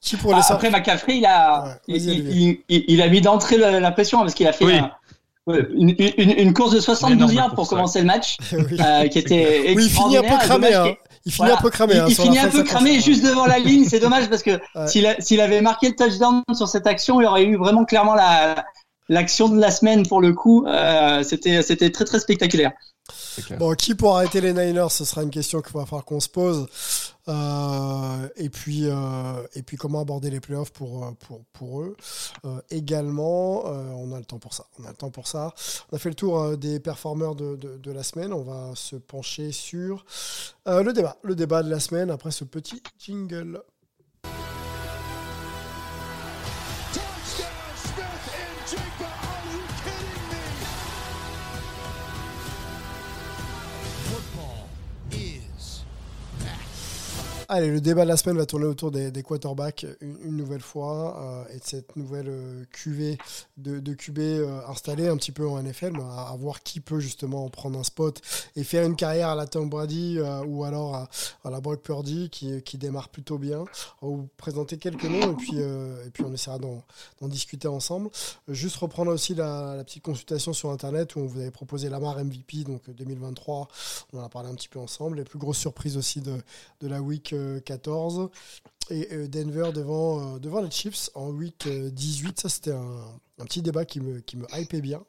Qui 0.00 0.16
pour 0.16 0.34
les 0.34 0.42
ah, 0.42 0.54
après 0.54 0.70
McCaffrey, 0.70 1.18
il 1.18 1.26
a, 1.26 1.78
il, 1.88 2.58
il, 2.68 3.02
a 3.02 3.08
mis 3.08 3.20
d'entrée 3.20 3.56
la, 3.56 3.90
pression 3.90 4.18
parce 4.20 4.34
qu'il 4.34 4.46
a 4.46 4.52
fait 4.52 4.80
une, 5.46 5.94
une, 6.18 6.30
une, 6.38 6.52
course 6.52 6.72
de 6.72 6.80
72 6.80 7.32
yards 7.34 7.54
pour 7.54 7.68
commencer 7.68 8.00
le 8.00 8.06
match, 8.06 8.36
euh, 8.52 9.08
qui 9.08 9.18
était 9.18 9.74
oui, 9.74 9.84
il 9.84 9.90
finit 9.90 10.16
un 10.16 10.22
peu 10.22 10.36
cramé. 10.38 10.74
Hein. 10.74 10.94
Il 11.24 11.32
finit 11.32 11.50
un 11.50 11.56
peu 11.56 11.70
cramé. 11.70 11.94
il, 11.94 12.00
hein, 12.00 12.08
finit 12.08 12.38
un 12.38 12.48
peu 12.48 12.62
cramé 12.62 13.00
juste 13.00 13.24
devant 13.24 13.46
la 13.46 13.58
ligne. 13.58 13.84
C'est 13.84 13.98
dommage 13.98 14.28
parce 14.28 14.42
que 14.42 14.60
s'il 15.20 15.40
avait 15.40 15.60
marqué 15.60 15.88
le 15.88 15.96
touchdown 15.96 16.42
sur 16.52 16.68
cette 16.68 16.86
action, 16.86 17.20
il 17.20 17.26
aurait 17.26 17.44
eu 17.44 17.56
vraiment 17.56 17.84
clairement 17.84 18.14
la 18.14 18.64
l'action 19.08 19.48
de 19.48 19.60
la 19.60 19.70
semaine 19.70 20.06
pour 20.06 20.20
le 20.20 20.32
coup. 20.32 20.66
Euh, 20.66 21.22
c'était 21.22 21.62
c'était 21.62 21.90
très 21.90 22.04
très 22.04 22.20
spectaculaire. 22.20 22.72
Bon, 23.58 23.74
qui 23.74 23.94
pour 23.94 24.16
arrêter 24.16 24.40
les 24.40 24.52
Niners 24.52 24.90
Ce 24.90 25.04
sera 25.04 25.22
une 25.22 25.30
question 25.30 25.60
qu'il 25.60 25.72
va 25.72 25.84
falloir 25.84 26.04
qu'on 26.04 26.20
se 26.20 26.28
pose. 26.28 26.66
Euh, 27.28 28.28
et 28.36 28.48
puis, 28.50 28.82
euh, 28.84 29.46
et 29.54 29.62
puis 29.62 29.76
comment 29.76 30.00
aborder 30.00 30.30
les 30.30 30.40
playoffs 30.40 30.70
pour 30.70 31.04
euh, 31.04 31.10
pour 31.18 31.44
pour 31.52 31.82
eux. 31.82 31.96
également, 32.70 33.64
on 33.64 34.12
a 34.12 34.18
le 34.18 34.24
temps 34.24 34.38
pour 34.38 34.54
ça. 34.54 34.66
On 34.78 34.84
a 34.84 34.90
le 34.90 34.96
temps 34.96 35.10
pour 35.10 35.26
ça. 35.26 35.52
On 35.90 35.96
a 35.96 35.98
fait 35.98 36.08
le 36.08 36.14
tour 36.14 36.56
des 36.56 36.80
performeurs 36.80 37.34
de, 37.34 37.56
de, 37.56 37.76
de, 37.76 37.92
la 37.92 38.02
semaine. 38.02 38.32
On 38.32 38.42
va 38.42 38.74
se 38.74 38.96
pencher 38.96 39.52
sur 39.52 40.04
le 40.66 40.92
débat, 40.92 41.16
le 41.22 41.34
débat 41.34 41.62
de 41.62 41.70
la 41.70 41.80
semaine 41.80 42.10
après 42.10 42.30
ce 42.30 42.44
petit 42.44 42.82
jingle. 42.98 43.62
Allez, 57.48 57.70
le 57.70 57.80
débat 57.80 58.02
de 58.02 58.08
la 58.08 58.16
semaine 58.16 58.36
va 58.36 58.44
tourner 58.44 58.66
autour 58.66 58.90
des, 58.90 59.22
quarterbacks 59.22 59.86
une, 60.00 60.36
nouvelle 60.36 60.60
fois 60.60 61.44
euh, 61.48 61.54
et 61.54 61.58
de 61.58 61.64
cette 61.64 61.94
nouvelle 61.94 62.26
euh, 62.28 63.16
de, 63.56 63.78
de 63.78 63.94
QB 63.94 64.18
euh, 64.18 64.60
installée 64.66 65.06
un 65.06 65.16
petit 65.16 65.30
peu 65.30 65.46
en 65.46 65.62
NFL, 65.62 65.92
à, 66.00 66.34
voir 66.36 66.64
qui 66.64 66.80
peut 66.80 66.98
justement 66.98 67.48
prendre 67.48 67.78
un 67.78 67.84
spot 67.84 68.20
et 68.56 68.64
faire 68.64 68.84
une 68.84 68.96
carrière 68.96 69.28
à 69.28 69.36
la 69.36 69.46
Tom 69.46 69.70
Brady 69.70 70.18
ou 70.46 70.64
alors 70.64 70.96
à, 70.96 71.08
la 71.50 71.60
Brock 71.60 71.82
Purdy 71.82 72.30
qui, 72.30 72.62
qui, 72.62 72.78
démarre 72.78 73.10
plutôt 73.10 73.38
bien. 73.38 73.64
On 74.02 74.10
va 74.10 74.16
vous 74.16 74.28
présenter 74.36 74.76
quelques 74.76 75.04
noms 75.04 75.32
et 75.32 75.36
puis, 75.36 75.58
et 75.58 76.10
puis 76.12 76.24
on 76.26 76.32
essaiera 76.32 76.58
d'en 76.58 77.28
discuter 77.28 77.68
ensemble. 77.68 78.10
Juste 78.48 78.76
reprendre 78.76 79.12
aussi 79.12 79.36
la, 79.36 79.84
petite 79.84 80.02
consultation 80.02 80.52
sur 80.52 80.70
Internet 80.70 81.14
où 81.14 81.20
on 81.20 81.26
vous 81.26 81.38
avait 81.38 81.52
proposé 81.52 81.88
Lamar 81.88 82.16
MVP, 82.24 82.64
donc 82.64 82.90
2023, 82.90 83.68
on 84.12 84.18
en 84.18 84.24
a 84.24 84.28
parlé 84.28 84.48
un 84.48 84.54
petit 84.54 84.68
peu 84.68 84.80
ensemble. 84.80 85.18
Les 85.18 85.24
plus 85.24 85.38
grosses 85.38 85.58
surprises 85.58 85.96
aussi 85.96 86.20
de, 86.20 86.36
de 86.80 86.88
la 86.88 87.00
week 87.00 87.35
14 87.64 88.30
et 88.90 89.08
euh, 89.12 89.28
Denver 89.28 89.70
devant, 89.72 90.36
euh, 90.36 90.38
devant 90.38 90.60
les 90.60 90.70
Chiefs 90.70 91.10
en 91.14 91.30
week 91.30 91.68
18. 91.68 92.40
Ça, 92.40 92.48
c'était 92.48 92.72
un, 92.72 93.20
petit 93.44 93.62
débat 93.62 93.84
qui 93.84 94.00
me, 94.00 94.20
qui 94.20 94.36
me 94.36 94.46
hypait 94.56 94.80
bien. 94.80 95.04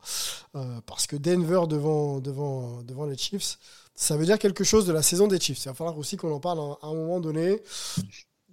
Euh, 0.56 0.80
parce 0.86 1.08
que 1.08 1.16
Denver 1.16 1.62
devant, 1.68 2.20
devant, 2.20 2.82
devant 2.84 3.06
les 3.06 3.18
Chiefs, 3.18 3.58
ça 3.96 4.18
veut 4.18 4.26
dire 4.26 4.40
quelque 4.40 4.64
chose 4.64 4.86
de 4.86 4.94
la 4.94 5.02
saison 5.02 5.28
des 5.28 5.40
Chiefs. 5.40 5.64
Il 5.66 5.70
va 5.70 5.74
falloir 5.74 5.98
aussi 5.98 6.18
qu'on 6.18 6.34
en 6.34 6.40
parle 6.40 6.60
à, 6.60 6.88
un 6.88 6.94
moment 6.94 7.20
donné. 7.20 7.62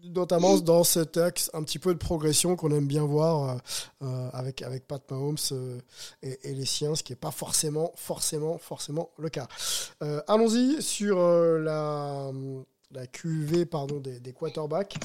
Notamment 0.06 0.58
dans 0.58 0.84
cet 0.84 1.16
axe 1.16 1.50
un 1.54 1.62
petit 1.62 1.78
peu 1.78 1.94
de 1.94 1.98
progression 1.98 2.56
qu'on 2.56 2.70
aime 2.72 2.86
bien 2.86 3.06
voir 3.06 3.62
avec, 4.34 4.60
avec 4.60 4.86
Pat 4.86 5.02
Mahomes 5.10 5.38
et, 6.22 6.50
et, 6.50 6.52
les 6.52 6.66
siens, 6.66 6.94
ce 6.94 7.02
qui 7.02 7.12
n'est 7.12 7.16
pas 7.16 7.30
forcément, 7.30 7.90
forcément, 7.96 8.58
forcément 8.58 9.08
le 9.16 9.30
cas. 9.30 9.48
Allons-y 10.28 10.82
sur 10.82 11.18
la 11.58 12.30
la 12.94 13.06
QV 13.06 13.66
pardon, 13.66 14.00
des, 14.00 14.32
quarterbacks. 14.32 14.96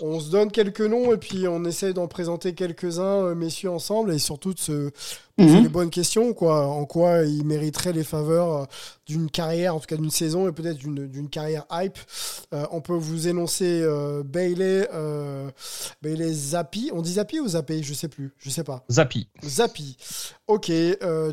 On 0.00 0.20
se 0.20 0.30
donne 0.30 0.50
quelques 0.50 0.80
noms 0.80 1.12
et 1.12 1.16
puis 1.16 1.48
on 1.48 1.64
essaye 1.64 1.94
d'en 1.94 2.06
présenter 2.06 2.54
quelques-uns, 2.54 3.24
euh, 3.24 3.34
messieurs, 3.34 3.70
ensemble, 3.70 4.12
et 4.12 4.18
surtout 4.18 4.52
de 4.52 4.58
se 4.58 4.90
poser 5.36 5.56
mhm. 5.56 5.62
les 5.62 5.68
bonnes 5.68 5.90
questions. 5.90 6.32
Quoi. 6.34 6.66
En 6.66 6.84
quoi 6.86 7.22
ils 7.22 7.44
mériteraient 7.44 7.92
les 7.92 8.04
faveurs 8.04 8.52
euh, 8.52 8.64
d'une 9.06 9.30
carrière, 9.30 9.74
en 9.74 9.80
tout 9.80 9.86
cas 9.86 9.96
d'une 9.96 10.10
saison, 10.10 10.48
et 10.48 10.52
peut-être 10.52 10.78
d'une 10.78 11.28
carrière 11.28 11.64
hype. 11.70 11.98
Euh, 12.52 12.66
on 12.70 12.80
peut 12.80 12.94
vous 12.94 13.28
énoncer 13.28 13.86
Bailey, 14.24 14.88
Bailey 16.02 16.32
Zappi. 16.32 16.90
On 16.92 17.02
dit 17.02 17.14
Zappi 17.14 17.40
ou 17.40 17.48
Zappi? 17.48 17.82
Je 17.82 17.94
sais 17.94 18.08
plus. 18.08 18.32
Je 18.38 18.50
sais 18.50 18.64
pas. 18.64 18.84
Zappi. 18.90 19.28
Zappi. 19.44 19.96
Ok. 20.46 20.72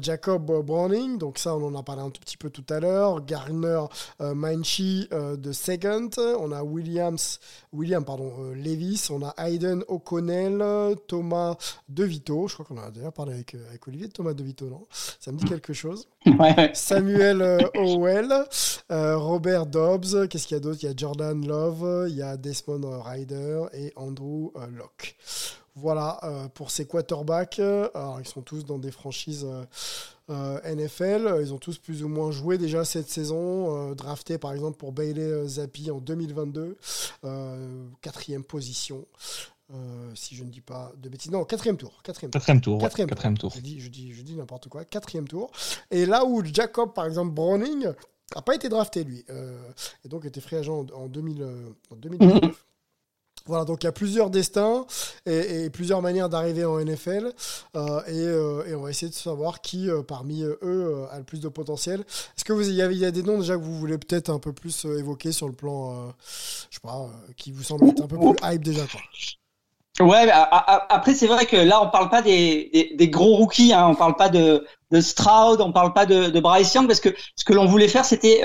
Jacob 0.01 0.65
Browning. 0.65 1.17
Donc 1.17 1.37
ça, 1.37 1.55
on 1.55 1.63
en 1.63 1.75
a 1.75 1.83
parlé 1.83 2.01
un 2.01 2.09
tout 2.09 2.21
petit 2.21 2.37
peu 2.37 2.49
tout 2.49 2.65
à 2.69 2.79
l'heure. 2.79 3.25
Garner 3.25 3.85
Minchi 4.19 5.07
de 5.11 5.51
Second. 5.51 6.09
On 6.17 6.51
a 6.51 6.63
Williams, 6.63 7.39
William, 7.71 8.05
pardon. 8.05 8.31
Levis, 8.55 9.07
on 9.09 9.23
a 9.23 9.33
Hayden 9.37 9.83
O'Connell, 9.87 10.95
Thomas 11.07 11.55
DeVito. 11.89 12.47
Je 12.47 12.53
crois 12.53 12.65
qu'on 12.65 12.77
a 12.77 12.91
déjà 12.91 13.11
parlé 13.11 13.33
avec, 13.33 13.55
euh, 13.55 13.69
avec 13.69 13.87
Olivier 13.93 14.07
de 14.07 14.13
Thomas 14.13 14.33
DeVito, 14.33 14.65
non? 14.65 14.87
Ça 15.19 15.31
me 15.31 15.37
dit 15.37 15.45
quelque 15.45 15.71
chose. 15.71 16.07
Samuel 16.73 17.43
euh, 17.43 17.59
Howell, 17.75 18.33
euh, 18.91 19.17
Robert 19.17 19.67
Dobbs. 19.67 20.27
Qu'est-ce 20.27 20.47
qu'il 20.47 20.57
y 20.57 20.59
a 20.59 20.59
d'autre? 20.59 20.79
Il 20.81 20.87
y 20.87 20.89
a 20.89 20.95
Jordan 20.97 21.45
Love, 21.45 22.07
il 22.09 22.15
y 22.15 22.23
a 22.23 22.35
Desmond 22.35 23.01
Ryder 23.03 23.65
et 23.73 23.93
Andrew 23.95 24.51
Locke. 24.75 25.15
Voilà 25.75 26.19
pour 26.53 26.71
ces 26.71 26.85
quarterbacks. 26.85 27.59
Alors, 27.59 28.19
ils 28.19 28.27
sont 28.27 28.41
tous 28.41 28.65
dans 28.65 28.77
des 28.77 28.91
franchises 28.91 29.47
euh, 30.29 30.75
NFL. 30.75 31.39
Ils 31.41 31.53
ont 31.53 31.57
tous 31.57 31.77
plus 31.77 32.03
ou 32.03 32.07
moins 32.07 32.31
joué 32.31 32.57
déjà 32.57 32.85
cette 32.85 33.09
saison. 33.09 33.91
Euh, 33.91 33.95
drafté 33.95 34.37
par 34.37 34.53
exemple 34.53 34.77
pour 34.77 34.93
Bailey 34.93 35.21
euh, 35.21 35.47
Zappi 35.47 35.91
en 35.91 35.99
2022. 35.99 36.77
quatrième 38.01 38.43
position. 38.43 39.05
Si 40.13 40.35
je 40.35 40.43
ne 40.43 40.49
dis 40.49 40.61
pas 40.61 40.91
de 40.97 41.09
bêtises. 41.09 41.31
Non, 41.31 41.45
quatrième 41.45 41.77
tour. 41.77 42.01
Quatrième, 42.03 42.31
quatrième 42.31 42.61
tour. 42.61 42.79
Quatrième, 42.79 43.37
tour. 43.37 43.51
Je 43.55 43.61
dis, 43.61 43.79
je 43.79 43.89
dis, 43.89 44.13
je 44.13 44.21
dis 44.21 44.35
n'importe 44.35 44.67
quoi. 44.67 44.85
Quatrième 44.85 45.27
tour. 45.27 45.51
Et 45.89 46.05
là 46.05 46.25
où 46.25 46.43
Jacob, 46.45 46.93
par 46.93 47.05
exemple, 47.05 47.31
Browning, 47.33 47.87
n'a 48.35 48.41
pas 48.41 48.55
été 48.55 48.69
drafté, 48.69 49.03
lui. 49.03 49.25
et 50.05 50.07
donc 50.07 50.25
était 50.25 50.41
free 50.41 50.57
agent 50.57 50.85
en, 50.93 51.07
2000, 51.07 51.43
en 51.91 51.95
2019. 51.95 52.65
Voilà, 53.45 53.65
donc 53.65 53.83
il 53.83 53.87
y 53.87 53.89
a 53.89 53.91
plusieurs 53.91 54.29
destins 54.29 54.85
et, 55.25 55.69
plusieurs 55.69 56.01
manières 56.01 56.29
d'arriver 56.29 56.63
en 56.63 56.79
NFL. 56.79 57.33
Euh, 57.75 58.01
euh, 58.07 58.65
et, 58.65 58.75
on 58.75 58.83
va 58.83 58.89
essayer 58.89 59.09
de 59.09 59.15
savoir 59.15 59.59
qui 59.61 59.89
euh, 59.89 60.01
parmi 60.01 60.43
eux 60.43 61.05
a 61.11 61.17
le 61.17 61.25
plus 61.25 61.41
de 61.41 61.49
potentiel. 61.49 62.01
Est-ce 62.01 62.45
que 62.45 62.53
vous 62.53 62.69
y, 62.69 62.81
a, 62.81 63.11
des 63.11 63.23
noms 63.23 63.37
déjà 63.37 63.55
que 63.55 63.61
vous 63.61 63.77
voulez 63.77 63.97
peut-être 63.97 64.29
un 64.29 64.39
peu 64.39 64.53
plus 64.53 64.85
évoquer 64.85 65.33
sur 65.33 65.47
le 65.47 65.53
plan, 65.53 66.13
je 66.69 66.75
sais 66.75 66.81
pas, 66.81 67.09
qui 67.35 67.51
vous 67.51 67.63
semblent 67.63 67.89
être 67.89 68.01
un 68.01 68.07
peu 68.07 68.17
plus 68.17 68.35
hype 68.43 68.63
déjà 68.63 68.85
quoi? 68.87 69.01
Ouais, 69.99 70.27
après 70.31 71.13
c'est 71.13 71.27
vrai 71.27 71.45
que 71.45 71.55
là 71.55 71.79
on 71.83 71.89
parle 71.89 72.09
pas 72.09 72.23
des, 72.23 72.97
gros 73.11 73.35
rookies, 73.35 73.73
hein, 73.73 73.89
on 73.89 73.95
parle 73.95 74.15
pas 74.15 74.29
de, 74.29 74.65
de 74.89 75.01
Stroud, 75.01 75.61
on 75.61 75.71
parle 75.71 75.93
pas 75.93 76.07
de, 76.07 76.29
de 76.31 76.39
Bryce 76.39 76.73
Young 76.73 76.87
parce 76.87 76.99
que 76.99 77.09
ce 77.35 77.45
que 77.45 77.53
l'on 77.53 77.67
voulait 77.67 77.87
faire 77.87 78.03
c'était 78.03 78.41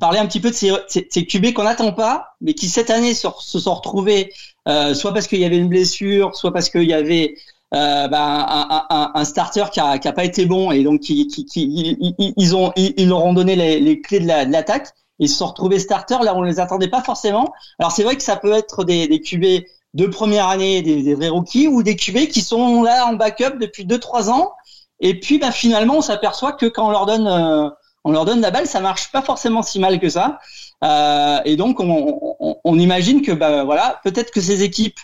parler 0.00 0.18
un 0.18 0.26
petit 0.26 0.40
peu 0.40 0.50
de 0.50 0.54
ces, 0.54 0.72
ces, 0.88 1.26
QB 1.26 1.52
qu'on 1.52 1.64
n'attend 1.64 1.92
pas, 1.92 2.36
mais 2.40 2.54
qui 2.54 2.68
cette 2.68 2.90
année 2.90 3.14
se, 3.14 3.28
sont 3.38 3.74
retrouvés 3.74 4.32
euh, 4.66 4.94
soit 4.94 5.12
parce 5.12 5.26
qu'il 5.26 5.40
y 5.40 5.44
avait 5.44 5.58
une 5.58 5.68
blessure, 5.68 6.34
soit 6.34 6.52
parce 6.52 6.70
qu'il 6.70 6.84
y 6.84 6.94
avait 6.94 7.34
euh, 7.74 8.08
bah, 8.08 8.46
un, 8.48 8.86
un, 8.88 9.12
un, 9.14 9.24
starter 9.24 9.64
qui 9.72 9.80
a, 9.80 9.98
qui 9.98 10.08
a 10.08 10.12
pas 10.12 10.24
été 10.24 10.46
bon 10.46 10.70
et 10.70 10.82
donc 10.84 11.00
qui, 11.00 11.26
qui, 11.26 11.44
qui 11.44 11.98
ils, 12.36 12.56
ont 12.56 12.72
ils, 12.76 13.08
leur 13.08 13.24
ont 13.24 13.34
donné 13.34 13.56
les, 13.56 13.80
les 13.80 14.00
clés 14.00 14.20
de 14.20 14.26
l'attaque. 14.26 14.88
ils 15.18 15.28
se 15.28 15.36
sont 15.36 15.48
retrouvés 15.48 15.78
starters 15.78 16.22
là 16.22 16.34
on 16.34 16.42
les 16.42 16.60
attendait 16.60 16.88
pas 16.88 17.02
forcément. 17.02 17.52
Alors 17.78 17.92
c'est 17.92 18.04
vrai 18.04 18.16
que 18.16 18.22
ça 18.22 18.36
peut 18.36 18.52
être 18.52 18.84
des, 18.84 19.06
des 19.06 19.20
QB 19.20 19.66
de 19.94 20.06
première 20.06 20.48
année, 20.48 20.82
des, 20.82 21.02
des 21.02 21.14
vrais 21.14 21.28
rookies 21.28 21.68
ou 21.68 21.82
des 21.82 21.96
QB 21.96 22.28
qui 22.28 22.42
sont 22.42 22.82
là 22.82 23.06
en 23.06 23.14
backup 23.14 23.58
depuis 23.60 23.86
2-3 23.86 24.28
ans. 24.30 24.52
Et 25.00 25.18
puis 25.18 25.38
bah, 25.38 25.50
finalement 25.50 25.98
on 25.98 26.02
s'aperçoit 26.02 26.52
que 26.52 26.66
quand 26.66 26.88
on 26.88 26.90
leur 26.90 27.06
donne 27.06 27.26
euh, 27.26 27.68
on 28.04 28.12
leur 28.12 28.24
donne 28.26 28.40
la 28.40 28.50
balle, 28.50 28.66
ça 28.66 28.80
marche 28.80 29.10
pas 29.10 29.22
forcément 29.22 29.62
si 29.62 29.80
mal 29.80 29.98
que 29.98 30.08
ça. 30.10 30.38
Euh, 30.84 31.40
et 31.44 31.56
donc, 31.56 31.80
on, 31.80 32.78
imagine 32.78 33.22
que, 33.22 33.32
bah, 33.32 33.64
voilà, 33.64 34.00
peut-être 34.04 34.30
que 34.30 34.40
ces 34.40 34.62
équipes 34.62 34.98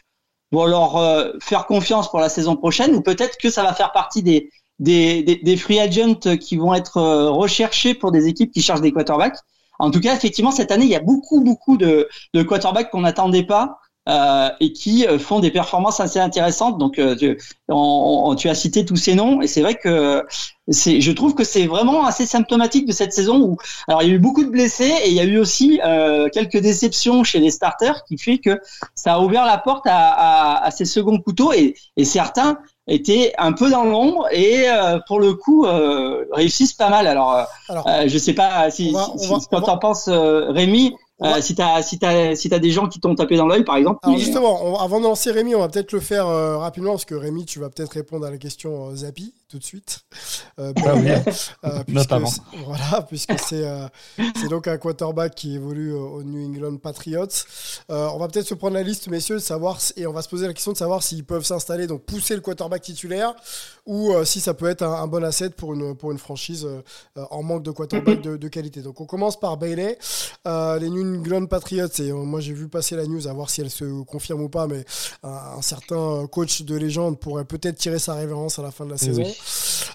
vont 0.52 0.66
leur 0.66 0.96
euh, 0.96 1.32
faire 1.40 1.66
confiance 1.66 2.10
pour 2.10 2.20
la 2.20 2.28
saison 2.28 2.56
prochaine, 2.56 2.94
ou 2.94 3.00
peut-être 3.00 3.38
que 3.38 3.50
ça 3.50 3.62
va 3.62 3.72
faire 3.72 3.92
partie 3.92 4.22
des, 4.22 4.50
des, 4.78 5.56
free 5.56 5.80
agents 5.80 6.36
qui 6.38 6.56
vont 6.56 6.74
être 6.74 6.98
euh, 6.98 7.30
recherchés 7.30 7.94
pour 7.94 8.12
des 8.12 8.26
équipes 8.26 8.52
qui 8.52 8.60
cherchent 8.60 8.82
des 8.82 8.92
quarterbacks. 8.92 9.38
En 9.78 9.90
tout 9.90 10.00
cas, 10.00 10.14
effectivement, 10.14 10.50
cette 10.50 10.70
année, 10.70 10.84
il 10.84 10.90
y 10.90 10.96
a 10.96 11.00
beaucoup, 11.00 11.40
beaucoup 11.40 11.78
de, 11.78 12.08
de 12.34 12.42
quarterbacks 12.42 12.90
qu'on 12.90 13.00
n'attendait 13.00 13.44
pas. 13.44 13.78
Euh, 14.08 14.48
et 14.60 14.72
qui 14.72 15.06
euh, 15.06 15.18
font 15.18 15.40
des 15.40 15.50
performances 15.50 16.00
assez 16.00 16.18
intéressantes. 16.18 16.78
Donc, 16.78 16.98
euh, 16.98 17.14
tu, 17.14 17.36
tu 18.38 18.48
as 18.48 18.54
cité 18.54 18.86
tous 18.86 18.96
ces 18.96 19.14
noms, 19.14 19.42
et 19.42 19.46
c'est 19.46 19.60
vrai 19.60 19.74
que 19.74 20.24
c'est, 20.68 21.02
je 21.02 21.12
trouve 21.12 21.34
que 21.34 21.44
c'est 21.44 21.66
vraiment 21.66 22.06
assez 22.06 22.24
symptomatique 22.24 22.86
de 22.86 22.92
cette 22.92 23.12
saison 23.12 23.42
où, 23.42 23.58
alors 23.88 24.02
il 24.02 24.08
y 24.08 24.10
a 24.10 24.14
eu 24.14 24.18
beaucoup 24.18 24.42
de 24.42 24.48
blessés 24.48 24.90
et 25.04 25.10
il 25.10 25.14
y 25.14 25.20
a 25.20 25.24
eu 25.24 25.36
aussi 25.36 25.80
quelques 26.32 26.56
déceptions 26.56 27.24
chez 27.24 27.40
les 27.40 27.50
starters, 27.50 28.02
qui 28.04 28.16
fait 28.16 28.38
que 28.38 28.58
ça 28.94 29.14
a 29.14 29.20
ouvert 29.20 29.44
la 29.44 29.58
porte 29.58 29.86
à, 29.86 30.08
à, 30.08 30.64
à 30.64 30.70
ces 30.70 30.86
seconds 30.86 31.18
couteaux 31.20 31.52
et, 31.52 31.74
et, 31.96 32.04
certains 32.06 32.58
étaient 32.86 33.34
un 33.36 33.52
peu 33.52 33.68
dans 33.70 33.84
l'ombre 33.84 34.28
et 34.32 34.66
pour 35.08 35.20
le 35.20 35.34
coup 35.34 35.66
réussissent 36.32 36.72
pas 36.72 36.88
mal. 36.88 37.06
Alors, 37.06 37.46
alors 37.68 37.86
je 38.06 38.18
sais 38.18 38.34
pas 38.34 38.70
si, 38.70 38.94
si, 39.18 39.18
si, 39.18 39.48
tu 39.48 39.56
en 39.56 39.78
penses, 39.78 40.08
Rémi. 40.08 40.94
Euh, 41.22 41.40
si 41.40 41.54
tu 41.54 41.62
as, 41.62 41.82
si 41.82 41.98
as, 42.02 42.34
si 42.34 42.52
as 42.52 42.58
des 42.58 42.70
gens 42.70 42.88
qui 42.88 42.98
t'ont 42.98 43.14
tapé 43.14 43.36
dans 43.36 43.46
l'œil, 43.46 43.64
par 43.64 43.76
exemple. 43.76 43.98
Alors 44.02 44.18
justement, 44.18 44.80
avant 44.80 45.00
de 45.00 45.04
lancer 45.04 45.30
Rémi, 45.30 45.54
on 45.54 45.60
va 45.60 45.68
peut-être 45.68 45.92
le 45.92 46.00
faire 46.00 46.26
euh, 46.26 46.56
rapidement, 46.56 46.92
parce 46.92 47.04
que 47.04 47.14
Rémi, 47.14 47.44
tu 47.44 47.58
vas 47.58 47.68
peut-être 47.68 47.92
répondre 47.92 48.24
à 48.26 48.30
la 48.30 48.38
question 48.38 48.88
euh, 48.88 48.96
Zapi 48.96 49.34
tout 49.50 49.58
de 49.58 49.64
suite. 49.64 50.00
Euh, 50.58 50.72
ah 50.86 50.94
euh 51.64 51.82
Notamment. 51.88 52.30
Voilà, 52.64 53.02
puisque 53.08 53.38
c'est 53.40 53.64
c'est 54.36 54.48
donc 54.48 54.68
un 54.68 54.78
quarterback 54.78 55.34
qui 55.34 55.56
évolue 55.56 55.92
au 55.92 56.22
New 56.22 56.46
England 56.46 56.76
Patriots. 56.76 57.26
on 57.88 58.18
va 58.18 58.28
peut-être 58.28 58.46
se 58.46 58.54
prendre 58.54 58.74
la 58.74 58.82
liste, 58.82 59.08
messieurs, 59.08 59.36
de 59.36 59.40
savoir, 59.40 59.78
et 59.96 60.06
on 60.06 60.12
va 60.12 60.22
se 60.22 60.28
poser 60.28 60.46
la 60.46 60.54
question 60.54 60.72
de 60.72 60.76
savoir 60.76 61.02
s'ils 61.02 61.24
peuvent 61.24 61.44
s'installer, 61.44 61.86
donc 61.86 62.02
pousser 62.02 62.34
le 62.34 62.40
quarterback 62.40 62.82
titulaire, 62.82 63.34
ou 63.86 64.12
si 64.24 64.40
ça 64.40 64.54
peut 64.54 64.68
être 64.68 64.82
un, 64.82 65.06
bon 65.08 65.24
asset 65.24 65.50
pour 65.50 65.74
une, 65.74 65.96
pour 65.96 66.12
une 66.12 66.18
franchise 66.18 66.66
en 67.16 67.42
manque 67.42 67.64
de 67.64 67.72
quarterback 67.72 68.20
de, 68.22 68.36
de, 68.36 68.48
qualité. 68.48 68.82
Donc 68.82 69.00
on 69.00 69.06
commence 69.06 69.38
par 69.38 69.56
Bailey. 69.56 69.98
les 70.46 70.90
New 70.90 71.18
England 71.18 71.46
Patriots, 71.46 71.88
et 71.98 72.12
moi 72.12 72.40
j'ai 72.40 72.52
vu 72.52 72.68
passer 72.68 72.94
la 72.94 73.06
news 73.06 73.26
à 73.26 73.32
voir 73.32 73.50
si 73.50 73.60
elle 73.60 73.70
se 73.70 74.02
confirme 74.04 74.42
ou 74.42 74.48
pas, 74.48 74.68
mais 74.68 74.84
un 75.22 75.62
certain 75.62 76.26
coach 76.30 76.62
de 76.62 76.76
légende 76.76 77.18
pourrait 77.18 77.44
peut-être 77.44 77.76
tirer 77.76 77.98
sa 77.98 78.14
révérence 78.14 78.58
à 78.58 78.62
la 78.62 78.70
fin 78.70 78.84
de 78.84 78.90
la 78.90 78.98
saison. 78.98 79.24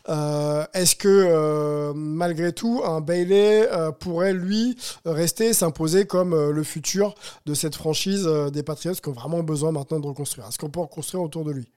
Euh, 0.08 0.66
est-ce 0.74 0.96
que 0.96 1.08
euh, 1.08 1.94
malgré 1.96 2.54
tout, 2.54 2.82
un 2.86 3.02
Bailey 3.02 3.68
euh, 3.72 3.92
pourrait 3.92 4.34
lui 4.34 4.78
rester, 5.06 5.54
s'imposer 5.54 6.06
comme 6.06 6.36
le 6.52 6.64
futur 6.64 7.16
de 7.46 7.54
cette 7.54 7.76
franchise 7.76 8.30
des 8.54 8.64
Patriots 8.64 8.94
qui 8.94 9.10
ont 9.10 9.14
vraiment 9.14 9.44
besoin 9.44 9.72
maintenant 9.72 10.00
de 10.00 10.08
reconstruire? 10.08 10.48
Est-ce 10.48 10.60
qu'on 10.60 10.70
peut 10.70 10.80
reconstruire 10.80 11.24
autour 11.24 11.44
de 11.44 11.52
lui? 11.52 11.68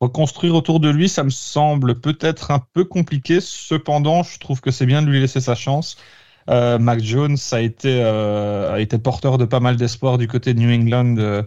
Reconstruire 0.00 0.54
autour 0.54 0.80
de 0.80 0.90
lui, 0.90 1.08
ça 1.08 1.22
me 1.22 1.30
semble 1.30 2.00
peut-être 2.00 2.50
un 2.50 2.62
peu 2.72 2.84
compliqué. 2.84 3.40
Cependant, 3.40 4.22
je 4.22 4.38
trouve 4.38 4.60
que 4.60 4.70
c'est 4.70 4.86
bien 4.86 5.02
de 5.02 5.06
lui 5.08 5.20
laisser 5.20 5.40
sa 5.40 5.54
chance. 5.54 5.96
Mac 6.46 7.00
Jones 7.00 7.38
a 7.52 7.60
été, 7.60 8.02
a 8.02 8.78
été 8.80 8.98
porteur 8.98 9.38
de 9.38 9.46
pas 9.46 9.60
mal 9.60 9.76
d'espoir 9.76 10.18
du 10.18 10.28
côté 10.28 10.52
de 10.52 10.60
New 10.60 10.70
England 10.70 11.44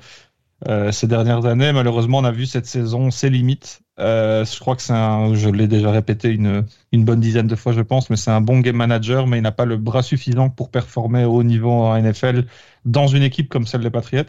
ces 0.92 1.06
dernières 1.08 1.46
années. 1.46 1.72
Malheureusement, 1.72 2.20
on 2.20 2.24
a 2.24 2.32
vu 2.32 2.48
cette 2.48 2.66
saison 2.66 3.12
ses 3.12 3.30
limites. 3.30 3.82
Je 3.98 4.60
crois 4.60 4.76
que 4.76 4.82
c'est 4.82 4.94
un, 4.94 5.34
je 5.36 5.50
l'ai 5.50 5.68
déjà 5.68 5.92
répété 5.92 6.30
une, 6.30 6.66
une 6.92 7.06
bonne 7.06 7.20
dizaine 7.20 7.48
de 7.48 7.56
fois, 7.56 7.74
je 7.74 7.82
pense, 7.82 8.10
mais 8.10 8.16
c'est 8.16 8.32
un 8.32 8.42
bon 8.42 8.60
game 8.60 8.76
manager, 8.76 9.28
mais 9.28 9.38
il 9.38 9.42
n'a 9.42 9.52
pas 9.52 9.66
le 9.66 9.78
bras 9.78 10.04
suffisant 10.04 10.50
pour 10.50 10.70
performer 10.72 11.26
au 11.26 11.44
niveau 11.44 11.72
en 11.72 11.96
NFL 12.02 12.46
dans 12.86 13.08
une 13.08 13.24
équipe 13.24 13.50
comme 13.50 13.66
celle 13.68 13.82
des 13.82 13.90
Patriots 13.90 14.24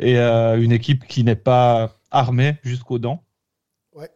et 0.00 0.18
une 0.18 0.72
équipe 0.72 1.06
qui 1.06 1.24
n'est 1.24 1.36
pas 1.36 1.96
armée 2.10 2.56
jusqu'aux 2.62 2.98
dents. 2.98 3.24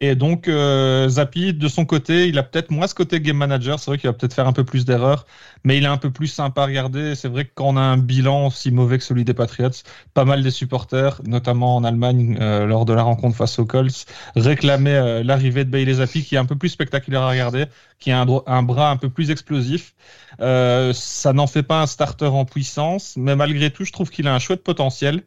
Et 0.01 0.15
donc, 0.15 0.49
euh, 0.49 1.09
Zapi, 1.09 1.55
de 1.55 1.69
son 1.69 1.85
côté, 1.85 2.29
il 2.29 2.39
a 2.39 2.43
peut-être 2.43 2.71
moins 2.71 2.87
ce 2.87 2.95
côté 2.95 3.21
game 3.21 3.37
manager. 3.37 3.79
C'est 3.79 3.91
vrai 3.91 3.99
qu'il 3.99 4.09
va 4.09 4.13
peut-être 4.13 4.35
faire 4.35 4.47
un 4.47 4.53
peu 4.53 4.65
plus 4.65 4.85
d'erreurs, 4.85 5.27
mais 5.65 5.79
il 5.79 5.85
est 5.85 5.89
un 5.89 5.97
peu 5.97 6.11
plus 6.11 6.29
sympa 6.29 6.63
à 6.63 6.67
regarder. 6.67 7.15
C'est 7.15 7.29
vrai 7.29 7.45
que 7.45 7.51
quand 7.55 7.69
on 7.69 7.77
a 7.77 7.81
un 7.81 7.97
bilan 7.97 8.47
aussi 8.47 8.71
mauvais 8.71 8.99
que 8.99 9.05
celui 9.05 9.25
des 9.25 9.35
Patriots, 9.35 9.71
pas 10.15 10.25
mal 10.25 10.43
des 10.43 10.51
supporters, 10.51 11.21
notamment 11.25 11.77
en 11.77 11.85
Allemagne, 11.85 12.39
euh, 12.41 12.67
lors 12.67 12.85
de 12.85 12.93
la 12.93 13.03
rencontre 13.03 13.37
face 13.37 13.59
aux 13.59 13.67
Colts, 13.67 14.07
réclamaient 14.37 14.95
euh, 14.95 15.23
l'arrivée 15.23 15.65
de 15.65 15.71
Bailey 15.71 15.95
Zapi, 15.95 16.25
qui 16.25 16.35
est 16.37 16.39
un 16.39 16.47
peu 16.47 16.57
plus 16.57 16.69
spectaculaire 16.69 17.23
à 17.23 17.31
regarder, 17.31 17.67
qui 17.99 18.11
a 18.13 18.21
un, 18.21 18.27
un 18.47 18.63
bras 18.63 18.91
un 18.91 18.97
peu 18.97 19.09
plus 19.09 19.31
explosif. 19.31 19.95
ça 20.39 21.33
n'en 21.33 21.47
fait 21.47 21.63
pas 21.63 21.83
un 21.83 21.87
starter 21.87 22.27
en 22.27 22.45
puissance, 22.45 23.15
mais 23.17 23.37
malgré 23.37 23.71
tout, 23.71 23.85
je 23.85 23.93
trouve 23.93 24.11
qu'il 24.11 24.29
a 24.29 24.35
un 24.35 24.39
chouette 24.39 24.63
potentiel. 24.63 25.23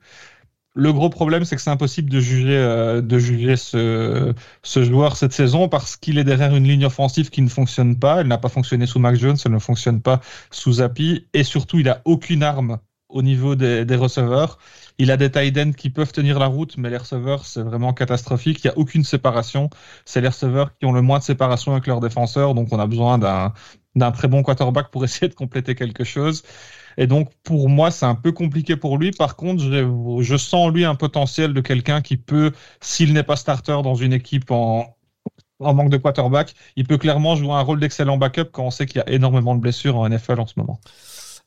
Le 0.77 0.91
gros 0.91 1.09
problème, 1.09 1.45
c'est 1.45 1.55
que 1.55 1.61
c'est 1.61 1.69
impossible 1.69 2.09
de 2.09 2.19
juger, 2.19 2.57
euh, 2.57 3.01
de 3.01 3.17
juger 3.17 3.55
ce, 3.55 4.33
ce 4.61 4.83
joueur 4.83 5.15
cette 5.15 5.31
saison 5.31 5.69
parce 5.69 5.95
qu'il 5.95 6.17
est 6.17 6.25
derrière 6.25 6.53
une 6.53 6.65
ligne 6.67 6.85
offensive 6.85 7.29
qui 7.29 7.41
ne 7.41 7.47
fonctionne 7.47 7.97
pas. 7.97 8.19
Elle 8.21 8.27
n'a 8.27 8.37
pas 8.37 8.49
fonctionné 8.49 8.85
sous 8.85 8.99
Mac 8.99 9.15
Jones, 9.15 9.37
elle 9.45 9.53
ne 9.53 9.59
fonctionne 9.59 10.01
pas 10.01 10.19
sous 10.51 10.73
Zappi. 10.73 11.27
Et 11.33 11.45
surtout, 11.45 11.79
il 11.79 11.87
a 11.87 12.01
aucune 12.03 12.43
arme 12.43 12.79
au 13.07 13.21
niveau 13.21 13.55
des, 13.55 13.85
des 13.85 13.95
receveurs. 13.95 14.57
Il 14.97 15.11
a 15.11 15.17
des 15.17 15.31
tight 15.31 15.57
ends 15.57 15.71
qui 15.71 15.89
peuvent 15.89 16.11
tenir 16.11 16.39
la 16.39 16.47
route, 16.47 16.75
mais 16.77 16.89
les 16.89 16.97
receveurs, 16.97 17.45
c'est 17.45 17.61
vraiment 17.61 17.93
catastrophique. 17.93 18.61
Il 18.63 18.67
n'y 18.67 18.71
a 18.73 18.77
aucune 18.77 19.05
séparation. 19.05 19.69
C'est 20.03 20.19
les 20.19 20.27
receveurs 20.27 20.77
qui 20.77 20.85
ont 20.85 20.91
le 20.91 21.01
moins 21.01 21.19
de 21.19 21.23
séparation 21.23 21.71
avec 21.71 21.87
leurs 21.87 22.01
défenseurs. 22.01 22.53
Donc, 22.53 22.67
on 22.73 22.79
a 22.79 22.87
besoin 22.87 23.17
d'un 23.17 24.11
très 24.11 24.27
bon 24.27 24.43
quarterback 24.43 24.91
pour 24.91 25.03
essayer 25.05 25.29
de 25.29 25.35
compléter 25.35 25.73
quelque 25.75 26.03
chose. 26.03 26.43
Et 26.97 27.07
donc, 27.07 27.29
pour 27.43 27.69
moi, 27.69 27.91
c'est 27.91 28.05
un 28.05 28.15
peu 28.15 28.31
compliqué 28.31 28.75
pour 28.75 28.97
lui. 28.97 29.11
Par 29.11 29.35
contre, 29.35 29.63
je, 29.63 30.21
je 30.21 30.37
sens 30.37 30.71
lui 30.71 30.85
un 30.85 30.95
potentiel 30.95 31.53
de 31.53 31.61
quelqu'un 31.61 32.01
qui 32.01 32.17
peut, 32.17 32.51
s'il 32.81 33.13
n'est 33.13 33.23
pas 33.23 33.35
starter 33.35 33.81
dans 33.83 33.95
une 33.95 34.13
équipe 34.13 34.51
en, 34.51 34.95
en 35.59 35.73
manque 35.73 35.89
de 35.89 35.97
quarterback, 35.97 36.55
il 36.75 36.85
peut 36.85 36.97
clairement 36.97 37.35
jouer 37.35 37.51
un 37.51 37.61
rôle 37.61 37.79
d'excellent 37.79 38.17
backup 38.17 38.49
quand 38.51 38.65
on 38.65 38.71
sait 38.71 38.85
qu'il 38.85 38.97
y 38.97 39.01
a 39.01 39.09
énormément 39.09 39.55
de 39.55 39.61
blessures 39.61 39.95
en 39.97 40.07
NFL 40.07 40.39
en 40.39 40.47
ce 40.47 40.53
moment. 40.57 40.79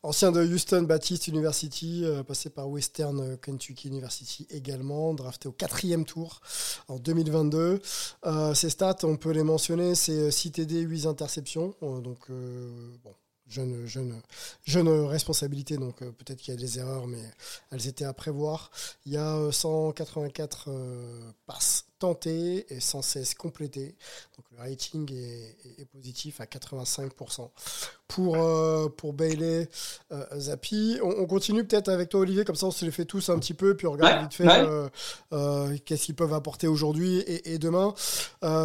Ancien 0.04 0.30
de 0.30 0.44
Houston 0.44 0.82
Baptist 0.82 1.26
University, 1.26 2.04
euh, 2.04 2.22
passé 2.22 2.50
par 2.50 2.68
Western 2.68 3.36
Kentucky 3.38 3.88
University 3.88 4.46
également, 4.50 5.12
drafté 5.12 5.48
au 5.48 5.52
quatrième 5.52 6.04
tour 6.04 6.40
en 6.86 6.98
2022. 6.98 7.80
Euh, 8.24 8.54
ses 8.54 8.70
stats, 8.70 8.98
on 9.02 9.16
peut 9.16 9.32
les 9.32 9.42
mentionner, 9.42 9.96
c'est 9.96 10.30
6 10.30 10.52
TD, 10.52 10.80
8 10.82 11.06
interceptions. 11.06 11.74
Euh, 11.82 12.00
donc, 12.00 12.30
bon, 12.30 13.12
jeune, 13.48 13.86
jeune, 13.86 14.20
jeune 14.64 14.88
responsabilité, 14.88 15.76
donc 15.76 16.02
euh, 16.02 16.12
peut-être 16.12 16.38
qu'il 16.40 16.54
y 16.54 16.56
a 16.56 16.60
des 16.60 16.78
erreurs, 16.78 17.06
mais 17.06 17.22
elles 17.70 17.86
étaient 17.86 18.04
à 18.04 18.12
prévoir. 18.12 18.70
Il 19.06 19.12
y 19.12 19.16
a 19.16 19.50
184 19.50 20.66
euh, 20.68 21.32
passes 21.46 21.87
tentées 21.98 22.66
et 22.72 22.80
116 22.80 23.34
complétées. 23.34 23.94
Donc 24.36 24.46
le 24.52 24.58
rating 24.58 25.12
est, 25.12 25.56
positif 25.92 26.40
à 26.40 26.44
85%. 26.44 27.50
Pour, 28.06 28.36
euh, 28.36 28.88
pour 28.88 29.12
Bailey 29.12 29.68
Zappi, 30.36 30.98
on, 31.02 31.26
continue 31.26 31.64
peut-être 31.64 31.88
avec 31.88 32.08
toi 32.08 32.20
Olivier, 32.20 32.44
comme 32.44 32.56
ça 32.56 32.66
on 32.66 32.70
se 32.70 32.84
les 32.84 32.90
fait 32.90 33.04
tous 33.04 33.28
un 33.28 33.38
petit 33.38 33.52
peu, 33.52 33.76
puis 33.76 33.86
on 33.86 33.92
regarde 33.92 34.22
vite 34.22 34.34
fait 34.34 35.80
qu'est-ce 35.84 36.04
qu'ils 36.04 36.14
peuvent 36.14 36.32
apporter 36.32 36.68
aujourd'hui 36.68 37.22
et, 37.26 37.58
demain. 37.58 37.94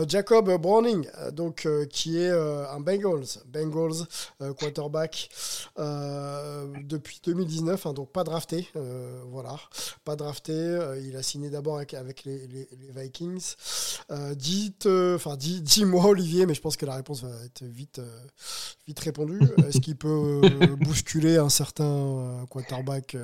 Jacob 0.08 0.50
Browning, 0.62 1.08
donc, 1.34 1.68
qui 1.90 2.20
est 2.20 2.30
un 2.30 2.80
Bengals, 2.80 3.26
Bengals 3.48 4.08
quarterback 4.58 5.30
euh, 5.80 6.68
depuis 6.84 7.20
2019, 7.24 7.86
hein, 7.86 7.94
donc 7.94 8.12
pas 8.12 8.24
drafté. 8.24 8.68
Euh, 8.76 9.22
voilà, 9.28 9.56
pas 10.06 10.16
drafté. 10.16 10.54
Euh, 10.54 11.00
il 11.00 11.16
a 11.16 11.24
signé 11.24 11.50
d'abord 11.50 11.78
avec, 11.78 11.94
avec 11.94 12.24
les, 12.26 12.48
les, 12.48 12.68
Vikings. 12.96 13.23
Dites, 14.36 14.88
enfin, 15.16 15.36
dis, 15.36 15.62
dis-moi 15.62 16.06
Olivier, 16.06 16.46
mais 16.46 16.54
je 16.54 16.62
pense 16.62 16.78
que 16.78 16.86
la 16.86 16.96
réponse 16.96 17.24
va 17.24 17.30
être 17.46 17.64
vite, 17.64 18.02
vite 18.88 19.00
répondue. 19.00 19.40
Est-ce 19.68 19.80
qu'il 19.80 19.96
peut 19.96 20.42
bousculer 20.82 21.38
un 21.38 21.50
certain 21.50 22.46
quarterback 22.50 23.16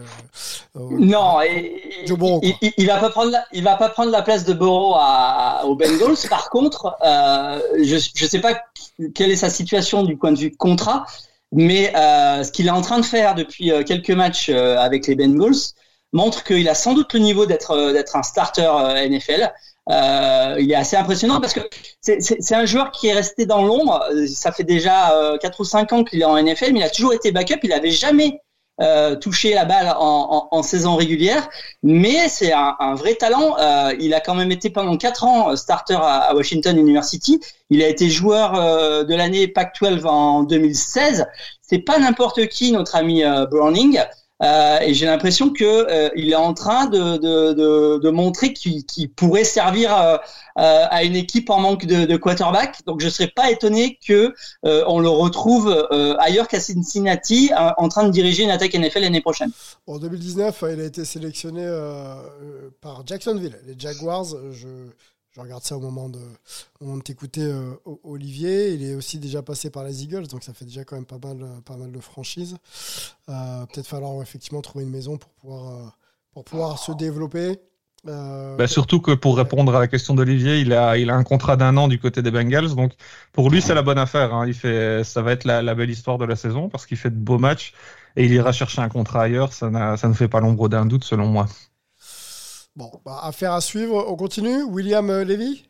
Non, 0.76 1.42
il, 1.42 2.72
il, 2.78 2.88
va 2.88 2.98
pas 3.00 3.10
prendre 3.10 3.32
la, 3.32 3.46
il 3.52 3.64
va 3.64 3.76
pas 3.76 3.90
prendre 3.90 4.12
la 4.12 4.22
place 4.22 4.46
de 4.46 4.54
Burrow 4.54 4.96
à, 4.96 5.66
aux 5.66 5.76
Bengals. 5.76 6.18
Par 6.30 6.50
contre, 6.50 6.98
je 7.02 7.96
ne 7.96 8.30
sais 8.30 8.40
pas 8.40 8.62
quelle 9.16 9.32
est 9.32 9.36
sa 9.36 9.50
situation 9.50 10.04
du 10.04 10.18
point 10.18 10.32
de 10.32 10.40
vue 10.40 10.56
contrat. 10.56 11.06
Mais 11.52 11.96
euh, 11.96 12.44
ce 12.44 12.52
qu'il 12.52 12.68
est 12.68 12.72
en 12.72 12.82
train 12.82 13.00
de 13.00 13.06
faire 13.06 13.34
depuis 13.36 13.72
euh, 13.72 13.84
quelques 13.84 14.12
matchs 14.12 14.50
euh, 14.50 14.78
avec 14.78 15.08
les 15.08 15.16
Bengals 15.16 15.74
montre 16.14 16.44
qu'il 16.44 16.68
a 16.70 16.76
sans 16.76 16.94
doute 16.94 17.14
le 17.14 17.20
niveau 17.20 17.46
d'être 17.46 17.92
d'être 17.92 18.16
un 18.16 18.24
starter 18.24 18.72
NFL. 19.08 19.52
Il 19.90 20.72
est 20.72 20.76
assez 20.76 20.96
impressionnant 20.96 21.42
parce 21.42 21.54
que 21.54 21.62
c'est 22.02 22.56
un 22.56 22.66
joueur 22.66 22.92
qui 22.92 23.08
est 23.08 23.14
resté 23.14 23.46
dans 23.46 23.64
l'ombre. 23.64 24.04
Ça 24.28 24.52
fait 24.52 24.64
déjà 24.64 25.14
4 25.42 25.60
ou 25.60 25.64
5 25.64 25.94
ans 25.94 26.04
qu'il 26.04 26.22
est 26.22 26.26
en 26.26 26.42
NFL, 26.42 26.74
mais 26.74 26.80
il 26.80 26.84
a 26.84 26.90
toujours 26.90 27.14
été 27.14 27.32
backup. 27.32 27.60
Il 27.64 27.70
n'avait 27.70 27.92
jamais 27.92 28.40
euh, 28.82 29.16
toucher 29.16 29.54
la 29.54 29.66
balle 29.66 29.94
en, 29.98 30.48
en, 30.52 30.64
saison 30.64 30.96
régulière, 30.96 31.50
mais 31.84 32.30
c'est 32.30 32.54
un, 32.54 32.78
un, 32.80 32.96
vrai 32.96 33.16
talent. 33.16 33.58
Euh, 33.60 33.94
il 34.00 34.14
a 34.14 34.22
quand 34.22 34.36
même 34.36 34.52
été 34.52 34.70
pendant 34.70 34.96
quatre 34.96 35.26
ans 35.26 35.52
euh, 35.52 35.56
starter 35.58 35.98
à, 36.02 36.34
Washington 36.34 36.78
University. 36.78 37.42
Il 37.70 37.84
a 37.84 37.90
été 37.90 38.10
joueur 38.10 38.56
euh, 38.56 39.04
de 39.04 39.14
l'année 39.16 39.50
Pac-12 39.50 40.06
en 40.06 40.44
2016. 40.44 41.28
C'est 41.62 41.80
pas 41.80 42.00
n'importe 42.00 42.48
qui, 42.48 42.72
notre 42.72 42.96
ami 42.96 43.22
Browning. 43.52 44.00
Euh, 44.42 44.80
et 44.80 44.94
j'ai 44.94 45.06
l'impression 45.06 45.50
que 45.50 45.64
euh, 45.66 46.10
il 46.16 46.32
est 46.32 46.36
en 46.36 46.54
train 46.54 46.86
de, 46.86 47.18
de, 47.18 47.54
de, 47.54 48.00
de 48.00 48.10
montrer 48.10 48.54
qu'il 48.54 49.10
pourrait 49.14 49.44
servir 49.44 49.94
euh, 49.94 50.18
à 50.56 51.04
une 51.04 51.16
équipe 51.16 51.50
en 51.50 51.60
manque 51.60 51.86
de, 51.86 52.18
quarterback. 52.18 52.86
Donc 52.86 53.02
je 53.02 53.10
serais 53.10 53.28
pas 53.28 53.52
étonné 53.52 53.98
que 54.06 54.34
on 54.64 55.00
le 55.00 55.10
retrouve 55.10 55.88
ailleurs 56.20 56.48
qu'à 56.48 56.60
Cincinnati 56.60 57.52
en 57.56 57.88
train 57.88 58.06
de 58.06 58.12
diriger 58.12 58.44
une 58.44 58.52
attaque 58.52 58.74
NFL 58.74 59.02
l'année 59.02 59.22
prochaine. 59.22 59.52
En 59.88 59.98
2019, 59.98 60.64
il 60.74 60.82
a 60.82 60.86
été 60.86 61.06
sélectionné 61.06 61.66
par 62.82 63.04
Jacksonville, 63.06 63.58
les 63.66 63.76
Jaguars. 63.78 64.26
Je 64.52 64.68
regarde 65.40 65.64
ça 65.64 65.78
au 65.78 65.80
moment 65.80 66.10
de, 66.10 66.20
de 66.82 67.02
t'écouter, 67.02 67.44
euh, 67.44 67.74
Olivier. 68.04 68.74
Il 68.74 68.84
est 68.84 68.96
aussi 68.96 69.20
déjà 69.20 69.42
passé 69.42 69.70
par 69.70 69.84
les 69.84 70.04
Eagles, 70.04 70.28
donc 70.28 70.44
ça 70.44 70.54
fait 70.54 70.66
déjà 70.66 70.84
quand 70.84 70.96
même 70.96 71.06
pas 71.06 71.20
mal, 71.24 71.46
pas 71.66 71.78
mal 71.78 71.92
de 71.92 72.00
franchises. 72.00 72.58
Euh, 73.30 73.66
peut-être 73.66 73.88
falloir 73.88 74.22
effectivement 74.22 74.62
trouver 74.62 74.86
une 74.86 74.92
maison 74.92 75.18
pour 75.18 75.30
pouvoir, 75.32 75.68
euh, 75.68 75.88
pour 76.34 76.44
pouvoir 76.44 76.80
se 76.80 76.92
développer. 76.92 77.60
Bah, 78.06 78.68
surtout 78.68 79.02
que 79.02 79.12
pour 79.12 79.36
répondre 79.36 79.76
à 79.76 79.80
la 79.80 79.88
question 79.88 80.14
d'Olivier, 80.14 80.60
il 80.60 80.72
a, 80.72 80.98
il 80.98 81.10
a 81.10 81.16
un 81.16 81.24
contrat 81.24 81.58
d'un 81.58 81.76
an 81.76 81.90
du 81.90 82.00
côté 82.00 82.22
des 82.22 82.32
Bengals, 82.32 82.74
donc 82.74 82.94
pour 83.34 83.50
lui 83.50 83.62
c'est 83.62 83.74
la 83.74 83.82
bonne 83.82 83.98
affaire. 83.98 84.34
Hein. 84.34 84.48
Il 84.48 84.54
fait, 84.54 85.04
ça 85.04 85.22
va 85.22 85.34
être 85.34 85.44
la, 85.44 85.62
la, 85.62 85.76
belle 85.76 85.90
histoire 85.90 86.18
de 86.18 86.24
la 86.24 86.38
saison 86.38 86.70
parce 86.70 86.86
qu'il 86.86 86.96
fait 86.96 87.10
de 87.10 87.18
beaux 87.18 87.40
matchs 87.40 87.74
et 88.16 88.24
il 88.24 88.32
ira 88.32 88.54
chercher 88.54 88.82
un 88.82 88.88
contrat 88.88 89.24
ailleurs. 89.24 89.52
Ça, 89.52 89.98
ça 89.98 90.08
ne 90.08 90.14
fait 90.14 90.30
pas 90.30 90.40
l'ombre 90.40 90.70
d'un 90.70 90.86
doute 90.86 91.04
selon 91.04 91.28
moi. 91.28 91.48
Bon, 92.76 92.92
bah, 93.04 93.20
affaire 93.24 93.54
à 93.54 93.62
suivre. 93.62 94.06
On 94.08 94.16
continue. 94.16 94.64
William 94.64 95.10
euh, 95.10 95.24
Levy 95.24 95.66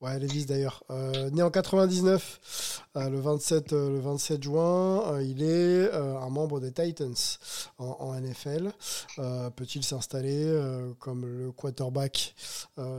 Ouais, 0.00 0.18
Levis 0.18 0.46
d'ailleurs. 0.46 0.82
Euh, 0.90 1.30
né 1.30 1.44
en 1.44 1.50
99, 1.50 2.82
euh, 2.96 3.08
le, 3.08 3.20
27, 3.20 3.70
le 3.70 4.00
27 4.00 4.42
juin, 4.42 5.20
il 5.20 5.44
est 5.44 5.92
un 5.92 6.28
membre 6.28 6.58
des 6.58 6.72
Titans 6.72 7.14
en, 7.78 8.12
NFL. 8.20 8.72
Peut-il 9.54 9.84
s'installer 9.84 10.60
comme 10.98 11.24
le 11.24 11.52
quarterback 11.52 12.34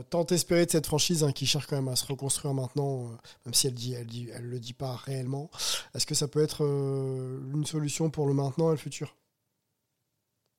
tant 0.08 0.24
espéré 0.28 0.64
de 0.64 0.70
cette 0.70 0.86
franchise 0.86 1.24
hein, 1.24 1.32
qui 1.32 1.44
cherche 1.44 1.66
quand 1.66 1.76
même 1.76 1.88
à 1.88 1.96
se 1.96 2.06
reconstruire 2.06 2.54
maintenant, 2.54 3.10
même 3.44 3.52
si 3.52 3.66
elle 3.66 3.74
dit, 3.74 3.92
elle 3.92 4.06
dit, 4.06 4.30
elle 4.34 4.48
le 4.48 4.58
dit 4.58 4.72
pas 4.72 4.96
réellement. 4.96 5.50
Est-ce 5.94 6.06
que 6.06 6.14
ça 6.14 6.26
peut 6.26 6.42
être 6.42 6.62
une 6.62 7.66
solution 7.66 8.08
pour 8.08 8.26
le 8.26 8.32
maintenant 8.32 8.68
et 8.68 8.76
le 8.76 8.78
futur? 8.78 9.14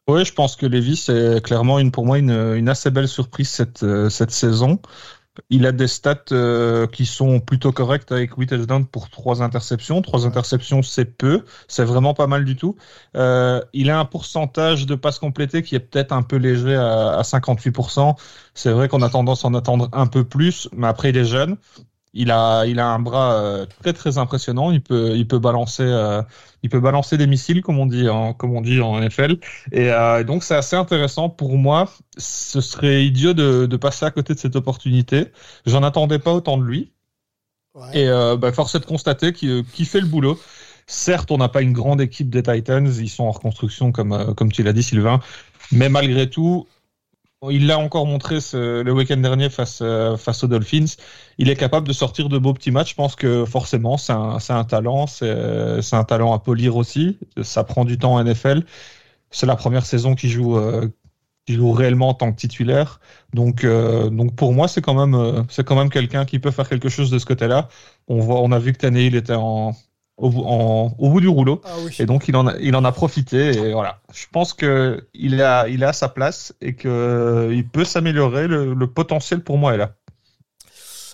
Oui, 0.08 0.24
je 0.24 0.34
pense 0.34 0.56
que 0.56 0.66
Lévis 0.68 0.98
c'est 0.98 1.42
clairement 1.44 1.80
une, 1.80 1.92
pour 1.92 2.06
moi 2.06 2.20
une, 2.20 2.30
une 2.32 2.70
assez 2.70 2.92
belle 2.92 3.08
surprise 3.08 3.50
cette, 3.50 3.84
euh, 3.84 4.10
cette 4.10 4.32
saison. 4.32 4.80
Il 5.50 5.66
a 5.66 5.72
des 5.74 5.88
stats 5.88 6.26
euh, 6.32 6.88
qui 6.88 7.06
sont 7.06 7.40
plutôt 7.42 7.72
correctes 7.72 8.12
avec 8.12 8.34
8 8.36 8.48
touchdowns 8.48 8.86
pour 8.88 9.10
3 9.10 9.42
interceptions. 9.44 10.02
3 10.02 10.26
interceptions, 10.28 10.82
c'est 10.84 11.06
peu. 11.06 11.46
C'est 11.68 11.86
vraiment 11.86 12.14
pas 12.14 12.28
mal 12.28 12.46
du 12.46 12.56
tout. 12.56 12.78
Euh, 13.18 13.62
il 13.74 13.90
a 13.90 14.00
un 14.00 14.06
pourcentage 14.06 14.86
de 14.86 14.96
passes 14.96 15.20
complétées 15.20 15.64
qui 15.64 15.76
est 15.76 15.80
peut-être 15.82 16.14
un 16.14 16.24
peu 16.24 16.38
léger 16.38 16.76
à, 16.76 17.18
à 17.20 17.24
58%. 17.24 18.16
C'est 18.54 18.72
vrai 18.72 18.88
qu'on 18.90 19.02
a 19.02 19.10
tendance 19.10 19.46
à 19.46 19.50
en 19.50 19.54
attendre 19.56 19.90
un 19.94 20.08
peu 20.08 20.24
plus, 20.24 20.70
mais 20.74 20.88
après, 20.88 21.10
il 21.10 21.18
est 21.18 21.26
jeune. 21.26 21.58
Il 22.18 22.32
a, 22.32 22.66
il 22.66 22.80
a 22.80 22.88
un 22.88 23.00
bras 23.00 23.34
euh, 23.34 23.66
très 23.82 23.92
très 23.92 24.18
impressionnant. 24.18 24.72
Il 24.72 24.82
peut, 24.82 25.12
il 25.16 25.28
peut 25.28 25.38
balancer, 25.38 25.84
euh, 25.84 26.22
il 26.64 26.70
peut 26.70 26.80
balancer 26.80 27.18
des 27.18 27.28
missiles 27.28 27.62
comme 27.62 27.78
on 27.78 27.86
dit, 27.86 28.08
en, 28.08 28.34
comme 28.34 28.56
on 28.56 28.62
dit 28.62 28.80
en 28.80 28.98
NFL. 29.00 29.38
Et 29.74 29.92
euh, 29.92 30.24
donc 30.24 30.44
c'est 30.44 30.56
assez 30.56 30.78
intéressant 30.78 31.30
pour 31.30 31.58
moi. 31.58 31.90
Ce 32.18 32.62
serait 32.62 33.06
idiot 33.06 33.34
de, 33.34 33.66
de 33.66 33.78
passer 33.78 34.06
à 34.06 34.12
côté 34.12 34.34
de 34.34 34.40
cette 34.40 34.56
opportunité. 34.56 35.28
J'en 35.66 35.84
attendais 35.84 36.18
pas 36.18 36.34
autant 36.34 36.58
de 36.58 36.64
lui. 36.64 36.94
Ouais. 37.74 37.84
Et 37.94 38.08
euh, 38.08 38.38
bah, 38.38 38.54
force 38.54 38.74
est 38.76 38.80
de 38.80 38.86
constater 38.86 39.34
qu'il 39.34 39.66
fait 39.66 40.00
le 40.00 40.08
boulot. 40.08 40.40
Certes, 40.88 41.32
on 41.32 41.38
n'a 41.38 41.50
pas 41.50 41.62
une 41.62 41.74
grande 41.74 42.00
équipe 42.00 42.30
des 42.30 42.44
Titans, 42.44 42.88
ils 42.88 43.10
sont 43.10 43.26
en 43.26 43.32
reconstruction 43.32 43.92
comme, 43.92 44.34
comme 44.36 44.52
tu 44.52 44.62
l'as 44.64 44.72
dit 44.72 44.84
Sylvain, 44.84 45.20
mais 45.72 45.90
malgré 45.90 46.30
tout, 46.30 46.68
il 47.52 47.68
l'a 47.68 47.78
encore 47.78 48.06
montré 48.06 48.40
le 48.54 48.92
week-end 48.92 49.18
dernier 49.18 49.50
face, 49.50 49.80
euh, 49.82 50.18
face 50.18 50.44
aux 50.44 50.48
Dolphins. 50.48 50.86
Il 51.38 51.50
est 51.50 51.56
capable 51.56 51.88
de 51.88 51.94
sortir 51.94 52.30
de 52.30 52.38
beaux 52.38 52.54
petits 52.54 52.72
matchs. 52.72 52.92
Je 52.92 52.96
pense 52.96 53.16
que 53.16 53.46
forcément, 53.46 53.98
c'est 53.98 54.14
un, 54.14 54.64
talent. 54.64 55.08
C'est 55.08 55.94
un 55.94 56.04
talent 56.04 56.34
à 56.34 56.40
polir 56.40 56.76
aussi. 56.76 57.18
Ça 57.42 57.64
prend 57.64 57.86
du 57.86 57.98
temps 57.98 58.14
en 58.14 58.24
NFL. 58.24 58.64
C'est 59.32 59.46
la 59.46 59.56
première 59.56 59.86
saison 59.86 60.16
qu'il 60.16 60.30
joue, 60.30 60.58
euh, 60.58 60.88
joue 61.48 61.72
réellement 61.72 62.10
en 62.10 62.14
tant 62.14 62.32
que 62.32 62.38
titulaire. 62.38 63.00
Donc, 63.34 63.64
euh, 63.64 64.10
donc 64.10 64.36
pour 64.36 64.54
moi, 64.54 64.68
c'est 64.68 64.82
quand 64.82 64.94
même, 64.94 65.16
euh, 65.16 65.44
c'est 65.50 65.70
même 65.70 65.90
quelqu'un 65.90 66.26
qui 66.26 66.40
peut 66.40 66.52
faire 66.52 66.70
quelque 66.70 66.90
chose 66.90 67.12
de 67.12 67.20
ce 67.20 67.26
côté-là. 67.26 67.68
On 68.08 68.20
on 68.20 68.52
a 68.52 68.60
vu 68.60 68.74
que 68.74 68.78
Tannehill 68.78 69.14
il 69.14 69.16
était 69.16 69.34
en, 69.36 69.74
au, 70.18 70.30
en- 70.46 70.96
au 70.98 71.10
bout 71.10 71.22
du 71.22 71.28
rouleau. 71.28 71.62
Ah 71.64 71.70
oui. 71.84 71.96
Et 72.00 72.06
donc 72.06 72.28
il 72.28 72.36
en 72.36 72.48
a, 72.48 72.58
il 72.60 72.76
en 72.76 72.86
a 72.86 72.92
profité 72.92 73.50
et 73.50 73.74
voilà. 73.74 74.02
Je 74.14 74.26
pense 74.32 74.54
que 74.54 75.08
il 75.14 75.42
a, 75.42 75.68
il 75.68 75.84
a 75.84 75.94
sa 75.94 76.10
place 76.10 76.54
et 76.62 76.76
que 76.76 77.50
il 77.52 77.68
peut 77.68 77.86
s'améliorer. 77.86 78.48
Le, 78.48 78.74
le 78.74 78.88
potentiel 78.88 79.44
pour 79.44 79.58
moi 79.58 79.74
est 79.74 79.78
là. 79.78 79.96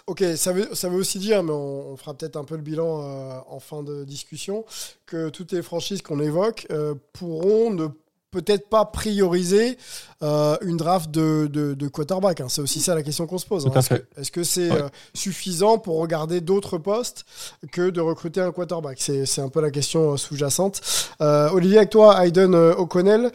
Ok, 0.07 0.23
ça 0.35 0.51
veut, 0.51 0.67
ça 0.73 0.89
veut 0.89 0.97
aussi 0.97 1.19
dire, 1.19 1.43
mais 1.43 1.51
on, 1.51 1.91
on 1.91 1.95
fera 1.97 2.13
peut-être 2.15 2.35
un 2.35 2.43
peu 2.43 2.55
le 2.55 2.61
bilan 2.61 3.01
euh, 3.03 3.39
en 3.47 3.59
fin 3.59 3.83
de 3.83 4.03
discussion, 4.03 4.65
que 5.05 5.29
toutes 5.29 5.51
les 5.51 5.61
franchises 5.61 6.01
qu'on 6.01 6.19
évoque 6.19 6.67
euh, 6.71 6.95
pourront 7.13 7.71
ne 7.71 7.87
peut-être 8.31 8.67
pas 8.67 8.85
prioriser 8.85 9.77
euh, 10.23 10.57
une 10.61 10.77
draft 10.77 11.09
de, 11.11 11.47
de, 11.51 11.73
de 11.73 11.87
quarterback. 11.87 12.41
hein. 12.41 12.47
C'est 12.49 12.61
aussi 12.61 12.79
ça 12.79 12.95
la 12.95 13.03
question 13.03 13.27
qu'on 13.27 13.37
se 13.37 13.45
pose. 13.45 13.65
Hein. 13.67 13.71
Est-ce 13.75 13.89
que- 13.89 13.95
fait. 13.95 14.05
Est-ce 14.17 14.31
que 14.31 14.43
c'est 14.43 14.69
Ouais. 14.71 14.81
euh, 14.83 14.89
suffisant 15.13 15.77
pour 15.77 15.97
regarder 15.99 16.41
d'autres 16.41 16.77
postes 16.77 17.25
que 17.71 17.89
de 17.89 18.01
recruter 18.01 18.41
un 18.41 18.51
quarterback? 18.51 18.99
C'est 19.01 19.39
un 19.41 19.49
peu 19.49 19.61
la 19.61 19.71
question 19.71 20.13
euh, 20.13 20.17
sous-jacente. 20.17 20.81
Euh, 21.21 21.49
Olivier, 21.51 21.77
avec 21.77 21.89
toi, 21.89 22.23
Hayden 22.25 22.53
O'Connell, 22.55 23.31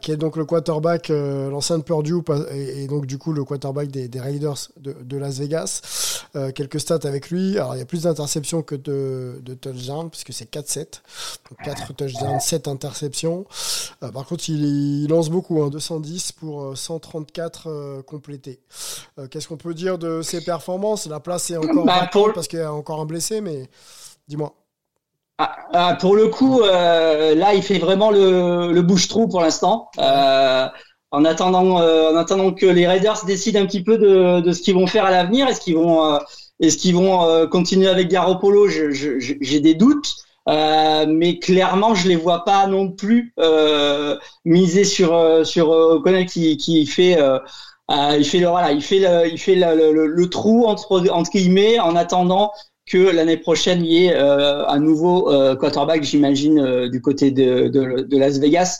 qui 0.00 0.12
est 0.12 0.16
donc 0.16 0.36
le 0.36 0.44
quarterback, 0.44 1.08
l'ancien 1.08 1.78
de 1.78 1.82
Purdue, 1.82 2.22
et, 2.52 2.84
et 2.84 2.86
donc 2.86 3.06
du 3.06 3.18
coup 3.18 3.32
le 3.32 3.44
quarterback 3.44 3.88
des, 3.90 4.08
des 4.08 4.20
Raiders 4.20 4.56
de, 4.80 4.94
de 5.02 5.16
Las 5.16 5.38
Vegas. 5.38 5.80
Quelques 6.54 6.78
stats 6.80 7.00
avec 7.04 7.30
lui. 7.30 7.58
Alors 7.58 7.74
il 7.74 7.78
y 7.78 7.82
a 7.82 7.86
plus 7.86 8.02
d'interceptions 8.02 8.62
que 8.62 8.74
de, 8.74 9.40
de 9.42 9.54
touchdowns, 9.54 10.10
puisque 10.10 10.32
c'est 10.32 10.50
4-7. 10.50 11.00
Donc 11.50 11.58
4 11.64 11.94
touchdowns, 11.94 12.40
7 12.40 12.68
interceptions. 12.68 13.46
Par 14.00 14.24
contre, 14.26 14.48
il, 14.48 14.64
il 15.04 15.08
lance 15.08 15.30
beaucoup, 15.30 15.62
hein, 15.62 15.68
210 15.70 16.27
pour 16.32 16.62
euh, 16.62 16.74
134 16.74 17.68
euh, 17.68 18.02
complétés. 18.02 18.60
Euh, 19.18 19.26
Qu'est-ce 19.28 19.48
qu'on 19.48 19.56
peut 19.56 19.74
dire 19.74 19.98
de 19.98 20.22
ses 20.22 20.44
performances? 20.44 21.06
La 21.06 21.20
place 21.20 21.50
est 21.50 21.56
encore 21.56 21.84
Bah, 21.84 22.08
pour- 22.12 22.32
parce 22.32 22.48
qu'il 22.48 22.58
y 22.58 22.62
a 22.62 22.72
encore 22.72 23.00
un 23.00 23.06
blessé, 23.06 23.40
mais 23.40 23.68
dis-moi. 24.28 24.54
Ah, 25.38 25.56
ah, 25.72 25.94
pour 26.00 26.16
le 26.16 26.28
coup, 26.28 26.62
euh, 26.62 27.34
là, 27.34 27.54
il 27.54 27.62
fait 27.62 27.78
vraiment 27.78 28.10
le, 28.10 28.72
le 28.72 28.82
bouche-trou 28.82 29.28
pour 29.28 29.40
l'instant. 29.40 29.88
Euh, 29.98 30.66
en 31.12 31.24
attendant, 31.24 31.80
euh, 31.80 32.10
en 32.12 32.16
attendant 32.16 32.52
que 32.52 32.66
les 32.66 32.86
Raiders 32.88 33.24
décident 33.24 33.60
un 33.60 33.66
petit 33.66 33.82
peu 33.84 33.98
de, 33.98 34.40
de 34.40 34.52
ce 34.52 34.60
qu'ils 34.62 34.74
vont 34.74 34.86
faire 34.88 35.04
à 35.04 35.10
l'avenir, 35.10 35.46
est-ce 35.48 35.60
qu'ils 35.60 35.76
vont, 35.76 36.04
euh, 36.14 36.18
est-ce 36.60 36.76
qu'ils 36.76 36.94
vont 36.96 37.24
euh, 37.24 37.46
continuer 37.46 37.88
avec 37.88 38.08
Garoppolo? 38.08 38.68
J'ai 38.68 39.60
des 39.60 39.74
doutes, 39.74 40.16
Euh, 40.48 41.04
mais 41.08 41.38
clairement, 41.38 41.94
je 41.94 42.08
les 42.08 42.16
vois 42.16 42.44
pas 42.44 42.66
non 42.66 42.90
plus 42.90 43.34
euh, 43.38 44.18
miser 44.44 44.84
sur 44.84 45.14
euh, 45.14 45.44
sur 45.44 45.72
euh, 45.72 45.96
O'Connell 45.96 46.26
qui, 46.26 46.56
qui 46.56 46.86
fait. 46.86 47.20
euh, 47.20 47.38
il 48.18 48.24
fait 48.24 48.38
le 48.38 48.48
voilà, 48.48 48.72
il 48.72 48.82
fait 48.82 48.98
le, 48.98 49.28
il 49.30 49.38
fait 49.38 49.54
le, 49.54 49.92
le- 49.92 50.06
le- 50.06 50.30
trou 50.30 50.66
entre 50.66 51.08
entre 51.10 51.30
guillemets 51.30 51.78
en 51.80 51.96
attendant 51.96 52.52
que 52.86 52.98
l'année 52.98 53.36
prochaine 53.38 53.84
il 53.84 53.92
y 53.92 54.06
ait 54.06 54.14
un 54.16 54.78
nouveau 54.78 55.24
quarterback, 55.56 56.02
j'imagine, 56.02 56.88
du 56.88 57.00
côté 57.02 57.30
de, 57.30 57.68
de, 57.68 58.02
de 58.02 58.18
Las 58.18 58.38
Vegas. 58.38 58.78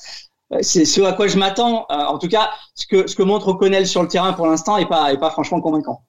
C'est 0.63 0.85
ce 0.87 1.01
à 1.03 1.13
quoi 1.13 1.27
je 1.29 1.39
m'attends. 1.39 1.87
En 1.91 2.19
tout 2.19 2.29
cas, 2.29 2.51
ce 2.75 2.87
que, 2.87 3.07
ce 3.07 3.15
que 3.17 3.23
montre 3.23 3.49
O'Connell 3.49 3.87
sur 3.87 4.03
le 4.03 4.09
terrain 4.09 4.33
pour 4.33 4.47
l'instant 4.47 4.77
est 4.79 4.87
pas, 4.89 5.13
est 5.13 5.19
pas 5.19 5.31
franchement 5.31 5.61
convaincant. 5.61 6.03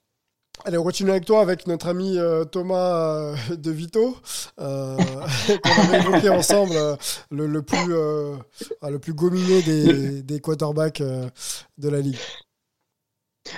Allez, 0.70 0.78
on 0.78 0.84
continue 0.84 1.10
avec 1.10 1.26
toi, 1.26 1.42
avec 1.42 1.66
notre 1.66 1.88
ami 1.88 2.20
euh, 2.20 2.44
Thomas 2.44 2.94
euh, 2.94 3.36
De 3.58 3.72
Vito, 3.72 4.16
euh, 4.62 4.96
qu'on 5.64 5.82
avait 5.82 5.98
évoqué 5.98 6.30
ensemble, 6.30 6.76
euh, 6.76 6.96
le, 7.32 7.48
le 7.48 7.64
plus, 7.64 7.88
le 7.88 9.00
plus 9.00 9.16
gominé 9.16 9.64
des, 9.64 10.22
des 10.22 10.40
quarterbacks 10.40 11.02
de 11.02 11.90
la 11.90 12.02
ligue. 12.02 12.18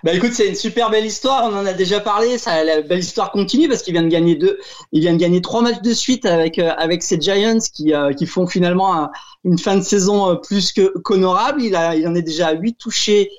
Bah 0.06 0.14
écoute, 0.14 0.32
c'est 0.32 0.48
une 0.48 0.56
super 0.56 0.90
belle 0.90 1.06
histoire. 1.06 1.44
On 1.52 1.54
en 1.58 1.66
a 1.66 1.74
déjà 1.74 2.00
parlé. 2.00 2.38
Ça, 2.38 2.64
la 2.64 2.82
belle 2.82 3.00
histoire 3.00 3.32
continue 3.34 3.68
parce 3.68 3.82
qu'il 3.82 3.92
vient 3.92 4.04
de 4.04 4.08
gagner 4.08 4.38
deux. 4.38 4.58
Il 4.94 5.02
vient 5.02 5.12
de 5.12 5.18
gagner 5.18 5.42
trois 5.42 5.62
matchs 5.62 5.82
de 5.82 5.94
suite 5.94 6.26
avec 6.26 6.60
euh, 6.60 6.72
avec 6.78 7.04
ces 7.04 7.20
Giants 7.20 7.58
qui 7.74 7.94
euh, 7.94 8.14
qui 8.14 8.26
font 8.26 8.48
finalement 8.48 8.96
un- 8.96 9.12
une 9.44 9.58
fin 9.60 9.76
de 9.76 9.82
saison 9.82 10.30
euh, 10.30 10.36
plus 10.36 10.72
que 10.72 10.98
qu'honorable. 11.00 11.62
Il 11.62 11.76
a 11.76 11.94
il 11.98 12.08
en 12.08 12.16
est 12.16 12.22
déjà 12.22 12.48
à 12.50 12.54
huit 12.54 12.76
touchés, 12.78 13.32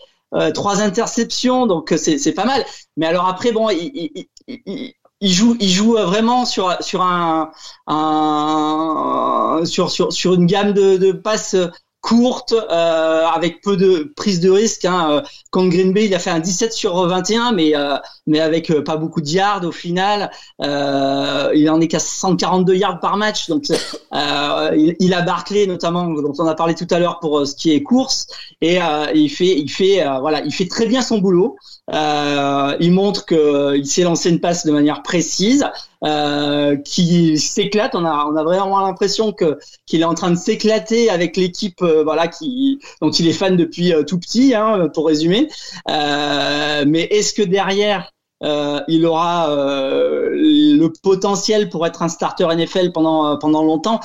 trois 0.55 0.81
interceptions, 0.83 1.67
donc 1.67 1.93
euh, 1.93 1.97
c'est 1.97 2.33
pas 2.33 2.45
mal. 2.45 2.65
Mais 2.97 3.07
alors 3.07 3.27
après, 3.29 3.53
bon, 3.53 3.69
il, 3.71 3.91
il, 3.95 4.27
il, 4.49 4.61
il- 4.67 4.95
il 5.25 5.31
joue 5.33 5.57
il 5.61 5.69
joue 5.69 5.97
euh, 5.97 6.05
vraiment 6.05 6.45
sur 6.45 6.77
sur 6.83 7.01
un, 7.03 7.53
un 7.87 9.61
sur 9.65 9.91
sur 9.91 10.13
sur 10.13 10.35
une 10.35 10.47
gamme 10.47 10.73
de 10.73 10.97
de 10.97 11.13
passes 11.13 11.55
courtes 12.03 12.53
euh, 12.53 13.27
avec 13.27 13.63
peu 13.63 13.77
de 13.77 14.13
prise 14.17 14.41
de 14.41 14.51
risque. 14.51 14.85
Hein. 14.85 15.23
Contre 15.51 15.71
Green 15.71 15.93
Bay, 15.93 16.07
il 16.07 16.15
a 16.15 16.19
fait 16.19 16.31
un 16.31 16.41
17 16.41 16.73
sur 16.73 17.07
21, 17.07 17.53
mais 17.53 17.75
euh, 17.75 17.97
mais 18.27 18.41
avec 18.41 18.71
euh, 18.71 18.83
pas 18.83 18.97
beaucoup 18.97 19.21
de 19.21 19.29
yards 19.29 19.65
au 19.65 19.73
final. 19.73 20.31
Euh, 20.61 21.51
il 21.55 21.71
en 21.71 21.81
est 21.81 21.87
qu'à 21.87 22.01
142 22.01 22.75
yards 22.75 23.01
par 23.01 23.17
match. 23.17 23.49
Donc 23.49 23.65
euh, 23.71 24.71
il, 24.77 24.97
il 24.99 25.15
a 25.15 25.23
Barclay 25.23 25.67
notamment, 25.67 26.05
dont 26.09 26.35
on 26.39 26.47
a 26.47 26.55
parlé 26.55 26.75
tout 26.75 26.89
à 26.91 26.99
l'heure 26.99 27.21
pour 27.21 27.39
euh, 27.39 27.45
ce 27.45 27.55
qui 27.55 27.73
est 27.73 27.83
course, 27.83 28.27
et 28.61 28.79
il 29.15 29.29
fait 29.29 29.59
il 29.59 29.71
fait 29.71 30.05
voilà, 30.21 30.43
il 30.45 30.53
fait 30.53 30.67
très 30.67 30.87
bien 30.87 31.03
son 31.03 31.19
boulot. 31.19 31.57
Il 31.89 32.93
montre 32.93 33.27
que 33.27 33.77
il 33.77 33.87
sait 33.87 34.03
lancer 34.03 34.29
une 34.29 34.41
passe 34.41 34.67
de 34.67 34.73
manière 34.73 35.03
précise, 35.03 35.65
euh, 36.05 36.77
qui 36.77 37.39
s'éclate. 37.39 37.95
On 37.95 38.05
a 38.05 38.27
on 38.27 38.37
a 38.37 38.43
vraiment 38.43 38.81
l'impression 38.81 39.33
que 39.33 39.59
qu'il 39.87 40.01
est 40.01 40.05
en 40.05 40.15
train 40.15 40.31
de 40.31 40.37
s'éclater 40.37 41.11
avec 41.11 41.37
l'équipe, 41.37 41.81
euh, 41.83 42.03
voilà, 42.03 42.29
qui 42.29 42.81
dont 43.01 43.11
il 43.11 43.29
est 43.29 43.33
fan 43.33 43.57
depuis 43.57 43.93
euh, 43.93 44.03
tout 44.03 44.19
petit, 44.19 44.55
hein, 44.55 44.89
pour 44.95 45.07
résumer. 45.07 45.49
Mais 45.89 47.03
est-ce 47.11 47.33
que 47.35 47.43
derrière 47.43 48.11
euh, 48.43 48.81
il 48.89 49.07
aura 49.07 49.51
euh, 49.53 50.31
le 50.33 50.89
potentiel 51.03 51.69
pour 51.69 51.87
être 51.87 52.03
un 52.03 52.09
starter 52.09 52.49
NFL 52.53 52.93
pendant 52.93 53.39
pendant 53.39 53.63
longtemps? 53.63 54.01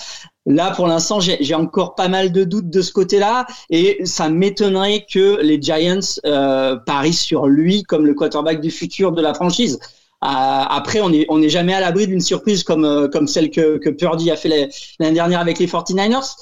Là, 0.45 0.72
pour 0.72 0.88
l'instant, 0.88 1.20
j'ai 1.20 1.56
encore 1.56 1.95
pas 1.95 2.08
mal 2.08 2.32
de 2.32 2.45
doutes 2.45 2.70
de 2.70 2.82
ce 2.82 2.93
côté-là, 2.93 3.48
et 3.70 4.06
ça 4.06 4.30
m'étonnerait 4.30 5.06
que 5.12 5.41
les 5.41 5.62
Giants 5.62 6.00
parient 6.86 7.12
sur 7.12 7.48
lui 7.48 7.84
comme 7.84 8.06
le 8.06 8.14
quarterback 8.14 8.62
du 8.62 8.72
futur 8.72 9.12
de 9.12 9.22
la 9.22 9.34
franchise. 9.34 9.78
Euh, 10.28 10.30
après, 10.30 10.99
on 10.99 11.09
n'est 11.09 11.49
jamais 11.49 11.73
à 11.73 11.80
l'abri 11.80 12.05
d'une 12.05 12.19
surprise 12.19 12.63
comme 12.63 12.84
euh, 12.84 13.07
comme 13.07 13.28
celle 13.28 13.49
que 13.49 13.89
Purdy 13.89 14.30
a 14.30 14.36
fait 14.36 14.49
l'année 14.49 15.13
dernière 15.13 15.39
avec 15.39 15.57
les 15.57 15.67
49ers. 15.67 16.36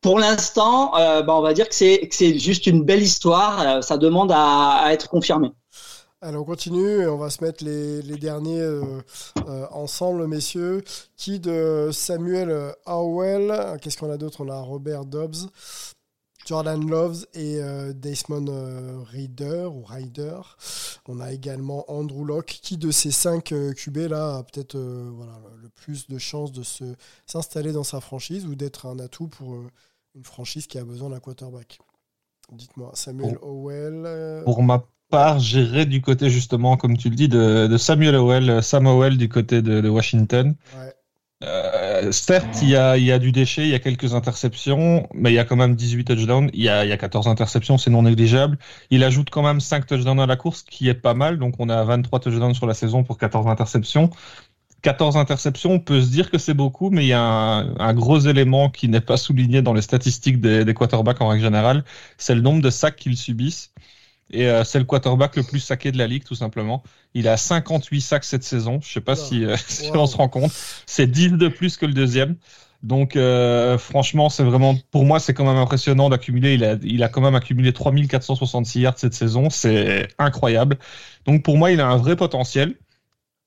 Pour 0.00 0.18
l'instant, 0.18 0.96
euh, 0.96 1.22
bah, 1.22 1.34
on 1.36 1.42
va 1.42 1.52
dire 1.52 1.68
que 1.68 1.74
c'est 1.74 2.38
juste 2.38 2.66
une 2.66 2.84
belle 2.84 3.02
histoire. 3.02 3.84
ça 3.84 3.98
demande 3.98 4.32
à, 4.34 4.86
être 4.92 5.08
confirmé. 5.10 5.50
Allez, 6.22 6.38
on 6.38 6.44
continue 6.44 7.02
et 7.02 7.06
on 7.06 7.18
va 7.18 7.28
se 7.28 7.44
mettre 7.44 7.64
les, 7.64 8.16
derniers 8.16 8.80
ensemble, 9.72 10.26
messieurs. 10.26 10.82
Qui 11.16 11.38
de 11.38 11.90
Samuel 11.92 12.74
Howell 12.86 13.76
Qu'est-ce 13.82 13.98
qu'on 13.98 14.10
a 14.10 14.16
d'autre? 14.16 14.42
On 14.44 14.48
a 14.48 14.60
Robert 14.60 15.04
Dobbs, 15.04 15.48
Jordan 16.46 16.88
Loves 16.88 17.26
et 17.34 17.58
euh, 17.60 17.92
Desmond 17.92 18.46
euh, 18.48 19.02
Reader 19.12 19.68
ou 19.72 19.82
Ryder. 19.84 20.40
On 21.08 21.20
a 21.20 21.32
également 21.32 21.84
Andrew 21.90 22.24
Locke. 22.24 22.58
Qui 22.62 22.76
de 22.76 22.90
ces 22.90 23.10
cinq 23.10 23.52
euh, 23.52 23.72
QB 23.72 23.96
là 24.10 24.36
a 24.38 24.42
peut-être 24.42 24.74
euh, 24.76 25.10
voilà, 25.14 25.38
le 25.62 25.68
plus 25.68 26.08
de 26.08 26.18
chances 26.18 26.52
de 26.52 26.62
se 26.62 26.84
s'installer 27.26 27.72
dans 27.72 27.84
sa 27.84 28.00
franchise 28.00 28.46
ou 28.46 28.54
d'être 28.54 28.86
un 28.86 28.98
atout 28.98 29.28
pour 29.28 29.54
euh, 29.54 29.66
une 30.14 30.24
franchise 30.24 30.66
qui 30.66 30.78
a 30.78 30.84
besoin 30.84 31.10
d'un 31.10 31.20
quarterback 31.20 31.78
Dites-moi, 32.52 32.90
Samuel 32.94 33.38
Howell. 33.42 34.02
euh, 34.04 34.42
Pour 34.44 34.62
ma 34.62 34.84
part, 35.08 35.38
j'irai 35.38 35.86
du 35.86 36.02
côté 36.02 36.28
justement, 36.28 36.76
comme 36.76 36.98
tu 36.98 37.08
le 37.08 37.16
dis, 37.16 37.28
de, 37.28 37.66
de 37.66 37.76
Samuel 37.78 38.14
Howell, 38.16 38.62
Sam 38.62 38.86
Howell 38.86 39.16
du 39.16 39.28
côté 39.28 39.62
de, 39.62 39.80
de 39.80 39.88
Washington. 39.88 40.54
ouais. 40.76 40.92
Euh, 41.42 42.12
certes, 42.12 42.62
il 42.62 42.68
y, 42.68 42.76
a, 42.76 42.96
il 42.96 43.04
y 43.04 43.12
a 43.12 43.18
du 43.18 43.32
déchet, 43.32 43.62
il 43.62 43.68
y 43.70 43.74
a 43.74 43.78
quelques 43.78 44.14
interceptions, 44.14 45.08
mais 45.12 45.32
il 45.32 45.34
y 45.34 45.38
a 45.38 45.44
quand 45.44 45.56
même 45.56 45.74
18 45.74 46.04
touchdowns, 46.04 46.50
il 46.52 46.62
y 46.62 46.68
a, 46.68 46.84
il 46.84 46.88
y 46.88 46.92
a 46.92 46.96
14 46.96 47.26
interceptions, 47.26 47.78
c'est 47.78 47.90
non 47.90 48.02
négligeable. 48.02 48.58
Il 48.90 49.02
ajoute 49.02 49.30
quand 49.30 49.42
même 49.42 49.60
5 49.60 49.86
touchdowns 49.86 50.20
à 50.20 50.26
la 50.26 50.36
course, 50.36 50.62
qui 50.62 50.88
est 50.88 50.94
pas 50.94 51.14
mal, 51.14 51.38
donc 51.38 51.54
on 51.58 51.68
à 51.68 51.82
23 51.84 52.20
touchdowns 52.20 52.54
sur 52.54 52.66
la 52.66 52.74
saison 52.74 53.02
pour 53.02 53.18
14 53.18 53.48
interceptions. 53.48 54.10
14 54.82 55.16
interceptions, 55.16 55.72
on 55.72 55.80
peut 55.80 56.00
se 56.00 56.10
dire 56.10 56.30
que 56.30 56.38
c'est 56.38 56.54
beaucoup, 56.54 56.90
mais 56.90 57.04
il 57.04 57.08
y 57.08 57.12
a 57.12 57.22
un, 57.22 57.94
gros 57.94 58.18
élément 58.20 58.68
qui 58.68 58.88
n'est 58.88 59.00
pas 59.00 59.16
souligné 59.16 59.62
dans 59.62 59.74
les 59.74 59.82
statistiques 59.82 60.40
des, 60.40 60.64
des 60.64 60.74
quarterbacks 60.74 61.20
en 61.20 61.28
règle 61.28 61.44
générale, 61.44 61.84
c'est 62.18 62.34
le 62.34 62.40
nombre 62.40 62.62
de 62.62 62.70
sacs 62.70 62.96
qu'ils 62.96 63.16
subissent. 63.16 63.72
Et 64.30 64.48
euh, 64.48 64.64
c'est 64.64 64.78
le 64.78 64.84
quarterback 64.84 65.36
le 65.36 65.42
plus 65.42 65.60
saqué 65.60 65.92
de 65.92 65.98
la 65.98 66.06
ligue, 66.06 66.24
tout 66.24 66.34
simplement. 66.34 66.82
Il 67.14 67.28
a 67.28 67.36
58 67.36 68.00
sacs 68.00 68.24
cette 68.24 68.44
saison. 68.44 68.80
Je 68.82 68.90
sais 68.92 69.00
pas 69.00 69.14
si, 69.16 69.44
euh, 69.44 69.56
on 69.94 70.06
se 70.06 70.16
rend 70.16 70.28
compte. 70.28 70.52
C'est 70.86 71.06
10 71.06 71.32
de 71.32 71.48
plus 71.48 71.76
que 71.76 71.86
le 71.86 71.92
deuxième. 71.92 72.36
Donc, 72.82 73.14
euh, 73.14 73.78
franchement, 73.78 74.28
c'est 74.28 74.42
vraiment, 74.42 74.74
pour 74.90 75.04
moi, 75.04 75.20
c'est 75.20 75.34
quand 75.34 75.44
même 75.44 75.56
impressionnant 75.56 76.08
d'accumuler. 76.08 76.54
Il 76.54 76.64
a, 76.64 76.76
il 76.82 77.02
a 77.04 77.08
quand 77.08 77.20
même 77.20 77.34
accumulé 77.36 77.72
3466 77.72 78.80
yards 78.80 78.98
cette 78.98 79.14
saison. 79.14 79.50
C'est 79.50 80.08
incroyable. 80.18 80.78
Donc, 81.26 81.44
pour 81.44 81.58
moi, 81.58 81.70
il 81.70 81.80
a 81.80 81.86
un 81.86 81.96
vrai 81.96 82.16
potentiel. 82.16 82.74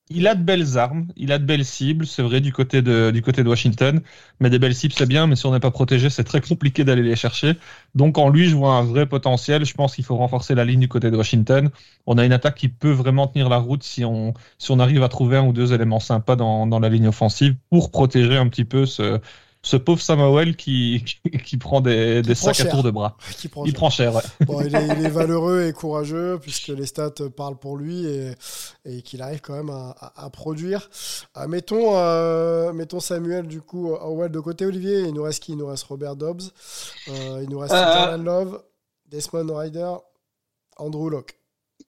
Il 0.09 0.27
a 0.27 0.35
de 0.35 0.43
belles 0.43 0.77
armes, 0.77 1.07
il 1.15 1.31
a 1.31 1.39
de 1.39 1.45
belles 1.45 1.65
cibles, 1.65 2.05
c'est 2.05 2.21
vrai 2.21 2.39
du 2.39 2.53
côté 2.53 2.83
de 2.83 3.47
Washington, 3.49 4.01
mais 4.39 4.51
des 4.51 4.59
belles 4.59 4.75
cibles 4.75 4.93
c'est 4.93 5.07
bien, 5.07 5.25
mais 5.25 5.35
si 5.35 5.47
on 5.47 5.51
n'est 5.51 5.59
pas 5.59 5.71
protégé, 5.71 6.11
c'est 6.11 6.23
très 6.23 6.41
compliqué 6.41 6.83
d'aller 6.83 7.01
les 7.01 7.15
chercher. 7.15 7.53
Donc 7.95 8.19
en 8.19 8.29
lui, 8.29 8.47
je 8.47 8.55
vois 8.55 8.73
un 8.75 8.83
vrai 8.83 9.07
potentiel. 9.07 9.65
Je 9.65 9.73
pense 9.73 9.95
qu'il 9.95 10.03
faut 10.05 10.15
renforcer 10.15 10.53
la 10.53 10.63
ligne 10.63 10.79
du 10.81 10.87
côté 10.87 11.09
de 11.09 11.17
Washington. 11.17 11.71
On 12.05 12.19
a 12.19 12.25
une 12.25 12.33
attaque 12.33 12.53
qui 12.55 12.69
peut 12.69 12.91
vraiment 12.91 13.25
tenir 13.27 13.49
la 13.49 13.57
route 13.57 13.81
si 13.81 14.05
on 14.05 14.35
si 14.59 14.69
on 14.71 14.77
arrive 14.79 15.01
à 15.01 15.09
trouver 15.09 15.37
un 15.37 15.47
ou 15.47 15.53
deux 15.53 15.73
éléments 15.73 15.99
sympas 15.99 16.35
dans 16.35 16.67
dans 16.67 16.79
la 16.79 16.89
ligne 16.89 17.07
offensive 17.07 17.55
pour 17.71 17.89
protéger 17.89 18.37
un 18.37 18.47
petit 18.47 18.65
peu 18.65 18.85
ce 18.85 19.19
ce 19.65 19.77
pauvre 19.77 19.99
Samuel 19.99 20.55
qui, 20.55 21.03
qui, 21.43 21.57
prend 21.57 21.81
des, 21.81 22.21
des 22.21 22.35
sacs 22.35 22.59
à 22.59 22.65
tour 22.65 22.83
de 22.83 22.91
bras. 22.91 23.17
il 23.65 23.73
prend 23.73 23.89
cher, 23.89 24.13
ouais. 24.13 24.21
il, 24.63 24.75
est, 24.75 25.09
valeureux 25.09 25.65
et 25.67 25.73
courageux 25.73 26.37
puisque 26.39 26.67
les 26.67 26.85
stats 26.85 27.09
parlent 27.35 27.57
pour 27.57 27.75
lui 27.75 28.05
et, 28.05 28.33
et 28.85 29.01
qu'il 29.01 29.23
arrive 29.23 29.41
quand 29.41 29.55
même 29.55 29.71
à, 29.71 29.95
à, 30.15 30.29
produire. 30.29 30.87
Euh, 31.37 31.47
mettons, 31.47 31.97
euh, 31.97 32.73
mettons 32.73 32.99
Samuel 32.99 33.47
du 33.47 33.59
coup 33.59 33.91
Howell 33.95 34.31
de 34.31 34.39
côté, 34.39 34.67
Olivier. 34.67 34.99
Il 34.99 35.15
nous 35.15 35.23
reste 35.23 35.41
qui? 35.41 35.53
Il 35.53 35.57
nous 35.57 35.67
reste 35.67 35.85
Robert 35.85 36.15
Dobbs. 36.15 36.43
Euh, 37.07 37.41
il 37.41 37.49
nous 37.49 37.57
reste 37.57 37.73
Jordan 37.73 38.23
Love, 38.23 38.61
Desmond 39.07 39.51
Ryder, 39.51 39.95
Andrew 40.77 41.09
Locke. 41.09 41.39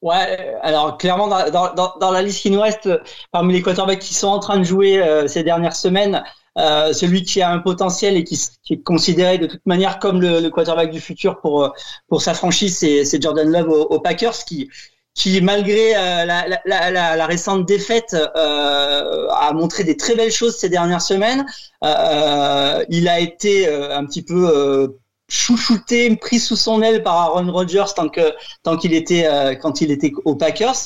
Ouais, 0.02 0.56
alors 0.64 0.98
clairement 0.98 1.28
dans, 1.28 1.74
dans, 1.76 1.94
dans, 2.00 2.12
la 2.12 2.24
liste 2.24 2.42
qui 2.42 2.50
nous 2.50 2.60
reste, 2.60 2.90
parmi 3.32 3.54
les 3.54 3.62
quarterbacks 3.62 4.00
qui 4.00 4.16
sont 4.16 4.28
en 4.28 4.40
train 4.40 4.58
de 4.58 4.64
jouer 4.64 5.26
ces 5.28 5.44
dernières 5.44 5.76
semaines, 5.76 6.24
euh, 6.58 6.92
celui 6.94 7.24
qui 7.24 7.42
a 7.42 7.52
un 7.52 7.60
potentiel 7.60 8.18
et 8.18 8.24
qui, 8.24 8.40
est 8.70 8.84
considéré 8.84 9.38
de 9.38 9.46
toute 9.46 9.66
manière 9.66 10.00
comme 10.00 10.22
le, 10.22 10.40
le 10.40 10.50
quarterback 10.50 10.90
du 10.92 11.00
futur 11.00 11.40
pour 11.40 11.66
euh, 11.66 11.70
pour 12.08 12.22
sa 12.22 12.34
franchise, 12.34 12.78
c'est 12.78 13.22
Jordan 13.22 13.52
Love 13.52 13.70
aux, 13.70 14.00
Packers 14.00 14.46
qui 14.46 14.70
qui 15.18 15.42
malgré 15.42 15.96
euh, 15.96 16.26
la, 16.26 16.48
la, 16.48 16.92
la, 16.92 17.16
la, 17.16 17.26
récente 17.26 17.66
défaite 17.66 18.14
euh, 18.14 19.28
a 19.30 19.52
montré 19.52 19.84
des 19.84 19.98
très 19.98 20.16
belles 20.16 20.32
choses 20.32 20.56
ces 20.56 20.70
dernières 20.70 21.02
semaines. 21.02 21.46
Euh, 21.84 22.86
il 22.90 23.08
a 23.08 23.20
été 23.20 23.68
un 23.68 24.06
petit 24.06 24.22
peu 24.22 24.96
chouchouté, 25.28 26.16
pris 26.16 26.40
sous 26.40 26.56
son 26.56 26.82
aile 26.84 27.04
par 27.04 27.16
Aaron 27.16 27.52
Rodgers 27.52 27.94
tant 27.96 28.10
que 28.10 28.34
tant 28.64 28.78
qu'il 28.78 28.94
était 28.94 29.28
quand 29.60 29.82
il 29.82 29.92
était 29.92 30.12
aux 30.24 30.36
Packers. 30.36 30.78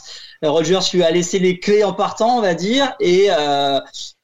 Rodgers 0.43 0.79
lui 0.93 1.03
a 1.03 1.11
laissé 1.11 1.37
les 1.37 1.59
clés 1.59 1.83
en 1.83 1.93
partant, 1.93 2.37
on 2.37 2.41
va 2.41 2.55
dire, 2.55 2.95
et 3.01 3.27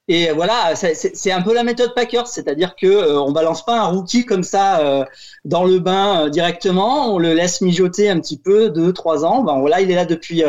et 0.09 0.31
voilà, 0.31 0.73
c'est 0.75 1.31
un 1.31 1.41
peu 1.41 1.53
la 1.53 1.63
méthode 1.63 1.93
Packers, 1.93 2.27
c'est-à-dire 2.27 2.75
que 2.77 2.87
euh, 2.87 3.19
on 3.19 3.33
balance 3.33 3.65
pas 3.65 3.77
un 3.77 3.87
rookie 3.87 4.23
comme 4.25 4.43
ça 4.43 4.79
euh, 4.79 5.03
dans 5.43 5.65
le 5.65 5.79
bain 5.79 6.27
euh, 6.27 6.29
directement, 6.29 7.13
on 7.13 7.19
le 7.19 7.33
laisse 7.33 7.59
mijoter 7.59 8.09
un 8.09 8.17
petit 8.21 8.39
peu 8.39 8.69
deux, 8.69 8.93
trois 8.93 9.25
ans. 9.25 9.43
Ben 9.43 9.59
voilà, 9.59 9.81
il 9.81 9.91
est 9.91 9.95
là 9.95 10.05
depuis 10.05 10.43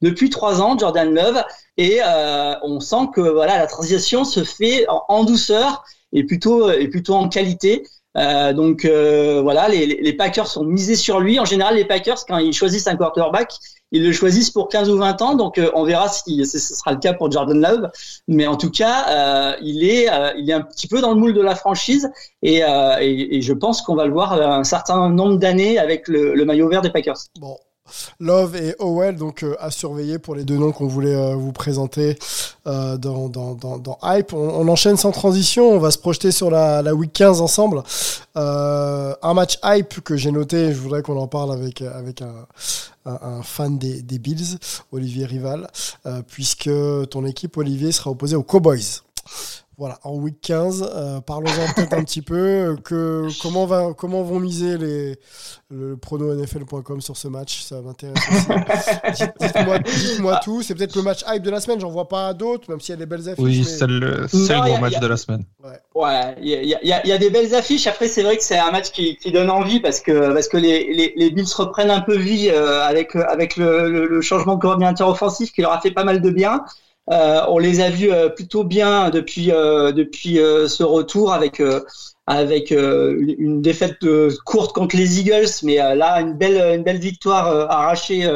depuis 0.00 0.30
trois 0.30 0.62
ans, 0.62 0.78
Jordan 0.78 1.12
Love, 1.12 1.42
et 1.76 2.00
on 2.62 2.78
sent 2.78 3.08
que 3.12 3.20
voilà 3.20 3.58
la 3.58 3.66
transition 3.66 4.24
se 4.24 4.44
fait 4.44 4.86
en, 4.88 5.24
douceur 5.24 5.84
et 6.12 6.24
plutôt 6.24 6.70
et 6.70 6.86
plutôt 6.86 7.14
en 7.14 7.28
qualité. 7.28 7.82
donc 8.14 8.86
voilà, 8.86 9.68
les, 9.68 9.86
les 9.86 10.12
Packers 10.12 10.46
sont 10.46 10.64
misés 10.64 10.96
sur 10.96 11.18
lui. 11.18 11.40
En 11.40 11.44
général, 11.44 11.74
les 11.74 11.84
Packers, 11.84 12.24
quand 12.28 12.38
ils 12.38 12.52
choisissent 12.52 12.86
un 12.86 12.96
quarterback, 12.96 13.50
ils 13.92 14.04
le 14.04 14.12
choisissent 14.12 14.50
pour 14.50 14.68
15 14.68 14.90
ou 14.90 14.98
20 14.98 15.22
ans, 15.22 15.34
donc 15.34 15.58
euh, 15.58 15.70
on 15.74 15.84
verra 15.84 16.08
si 16.08 16.44
ce 16.46 16.58
sera 16.58 16.92
le 16.92 16.98
cas 16.98 17.12
pour 17.12 17.30
Jordan 17.30 17.60
Love. 17.60 17.90
Mais 18.28 18.46
en 18.46 18.56
tout 18.56 18.70
cas, 18.70 19.06
euh, 19.08 19.56
il 19.62 19.84
est 19.84 20.10
euh, 20.10 20.32
il 20.36 20.48
est 20.48 20.52
un 20.52 20.60
petit 20.60 20.86
peu 20.86 21.00
dans 21.00 21.10
le 21.10 21.16
moule 21.16 21.34
de 21.34 21.40
la 21.40 21.54
franchise 21.54 22.10
et, 22.42 22.60
et, 22.60 23.42
je 23.42 23.52
pense 23.52 23.82
qu'on 23.82 23.94
va 23.94 24.06
le 24.06 24.12
voir 24.12 24.32
un 24.32 24.64
certain 24.64 25.08
nombre 25.08 25.36
d'années 25.36 25.78
avec 25.78 26.08
le, 26.08 26.34
le, 26.34 26.44
maillot 26.44 26.68
vert 26.68 26.82
des 26.82 26.90
Packers. 26.90 27.16
Bon, 27.40 27.56
Love 28.18 28.56
et 28.56 28.74
Howell, 28.78 29.16
donc 29.16 29.42
euh, 29.42 29.56
à 29.60 29.70
surveiller 29.70 30.18
pour 30.18 30.34
les 30.34 30.44
deux 30.44 30.56
noms 30.56 30.72
qu'on 30.72 30.86
voulait 30.86 31.14
euh, 31.14 31.34
vous 31.34 31.52
présenter 31.52 32.18
euh, 32.66 32.96
dans, 32.96 33.98
Hype. 34.02 34.32
On, 34.32 34.68
enchaîne 34.68 34.96
sans 34.96 35.12
transition, 35.12 35.70
on 35.70 35.78
va 35.78 35.90
se 35.90 35.98
projeter 35.98 36.32
sur 36.32 36.50
la, 36.50 36.94
week 36.94 37.12
15 37.12 37.40
ensemble. 37.40 37.82
un 38.34 39.34
match 39.34 39.58
Hype 39.64 40.00
que 40.00 40.16
j'ai 40.16 40.30
noté, 40.30 40.72
je 40.72 40.78
voudrais 40.78 41.02
qu'on 41.02 41.18
en 41.18 41.26
parle 41.26 41.52
avec, 41.52 41.82
avec 41.82 42.22
un, 42.22 43.42
fan 43.42 43.78
des, 43.78 44.18
Bills, 44.18 44.58
Olivier 44.92 45.26
Rival, 45.26 45.68
puisque 46.28 46.70
ton 47.10 47.24
équipe, 47.24 47.56
Olivier, 47.56 47.92
sera 47.92 48.10
opposée 48.10 48.36
aux 48.36 48.42
Cowboys. 48.42 49.02
Voilà, 49.80 49.98
en 50.04 50.14
week 50.16 50.42
15, 50.42 50.90
euh, 50.94 51.20
parlons-en 51.22 51.72
peut-être 51.74 51.94
un 51.94 52.04
petit 52.04 52.20
peu. 52.20 52.36
Euh, 52.36 52.76
que, 52.76 53.28
comment, 53.40 53.64
va, 53.64 53.94
comment 53.96 54.22
vont 54.22 54.38
miser 54.38 54.76
les, 54.76 55.16
le 55.70 55.96
prono-nfl.com 55.96 57.00
sur 57.00 57.16
ce 57.16 57.28
match? 57.28 57.62
Ça 57.62 57.80
m'intéresse 57.80 58.22
aussi. 59.10 59.24
Dites-moi 60.06 60.38
tout. 60.44 60.60
C'est 60.60 60.74
peut-être 60.74 60.94
le 60.96 61.00
match 61.00 61.24
hype 61.26 61.42
de 61.42 61.48
la 61.48 61.62
semaine. 61.62 61.80
J'en 61.80 61.88
vois 61.88 62.10
pas 62.10 62.34
d'autres, 62.34 62.68
même 62.68 62.78
s'il 62.78 62.90
y 62.90 62.92
a 62.92 62.98
des 62.98 63.06
belles 63.06 63.26
affiches. 63.26 63.42
Oui, 63.42 63.64
c'est 63.64 63.86
le, 63.86 64.26
gros 64.26 64.76
match 64.76 65.00
de 65.00 65.06
la 65.06 65.16
semaine. 65.16 65.44
Ouais, 65.94 66.34
il 66.42 66.48
y, 66.48 66.74
a, 66.74 67.06
y, 67.06 67.12
a, 67.12 67.18
des 67.18 67.30
belles 67.30 67.54
affiches. 67.54 67.86
Après, 67.86 68.06
c'est 68.06 68.22
vrai 68.22 68.36
que 68.36 68.42
c'est 68.42 68.58
un 68.58 68.72
match 68.72 68.90
qui, 68.90 69.16
qui, 69.16 69.32
donne 69.32 69.48
envie 69.48 69.80
parce 69.80 70.00
que, 70.00 70.34
parce 70.34 70.48
que 70.48 70.58
les, 70.58 70.92
les, 70.92 71.14
les 71.16 71.30
Bills 71.30 71.54
reprennent 71.56 71.90
un 71.90 72.02
peu 72.02 72.18
vie 72.18 72.50
euh, 72.50 72.82
avec, 72.82 73.16
avec 73.16 73.56
le, 73.56 73.88
le, 73.88 74.06
le, 74.06 74.20
changement 74.20 74.56
de 74.56 74.60
coordinateur 74.60 75.08
offensif 75.08 75.52
qui 75.52 75.62
leur 75.62 75.72
a 75.72 75.80
fait 75.80 75.90
pas 75.90 76.04
mal 76.04 76.20
de 76.20 76.28
bien. 76.28 76.66
Euh, 77.10 77.40
on 77.48 77.58
les 77.58 77.80
a 77.80 77.90
vus 77.90 78.12
euh, 78.12 78.28
plutôt 78.28 78.62
bien 78.62 79.10
depuis 79.10 79.50
euh, 79.50 79.90
depuis 79.90 80.36
ce 80.36 80.82
retour 80.82 81.32
avec 81.32 81.62
avec 82.26 82.70
une 82.70 83.62
défaite 83.62 83.98
courte 84.44 84.72
contre 84.72 84.96
les 84.96 85.20
Eagles, 85.20 85.50
mais 85.64 85.76
là 85.76 86.20
une 86.20 86.34
belle 86.34 86.76
une 86.76 86.84
belle 86.84 86.98
victoire 87.00 87.70
arrachée 87.70 88.28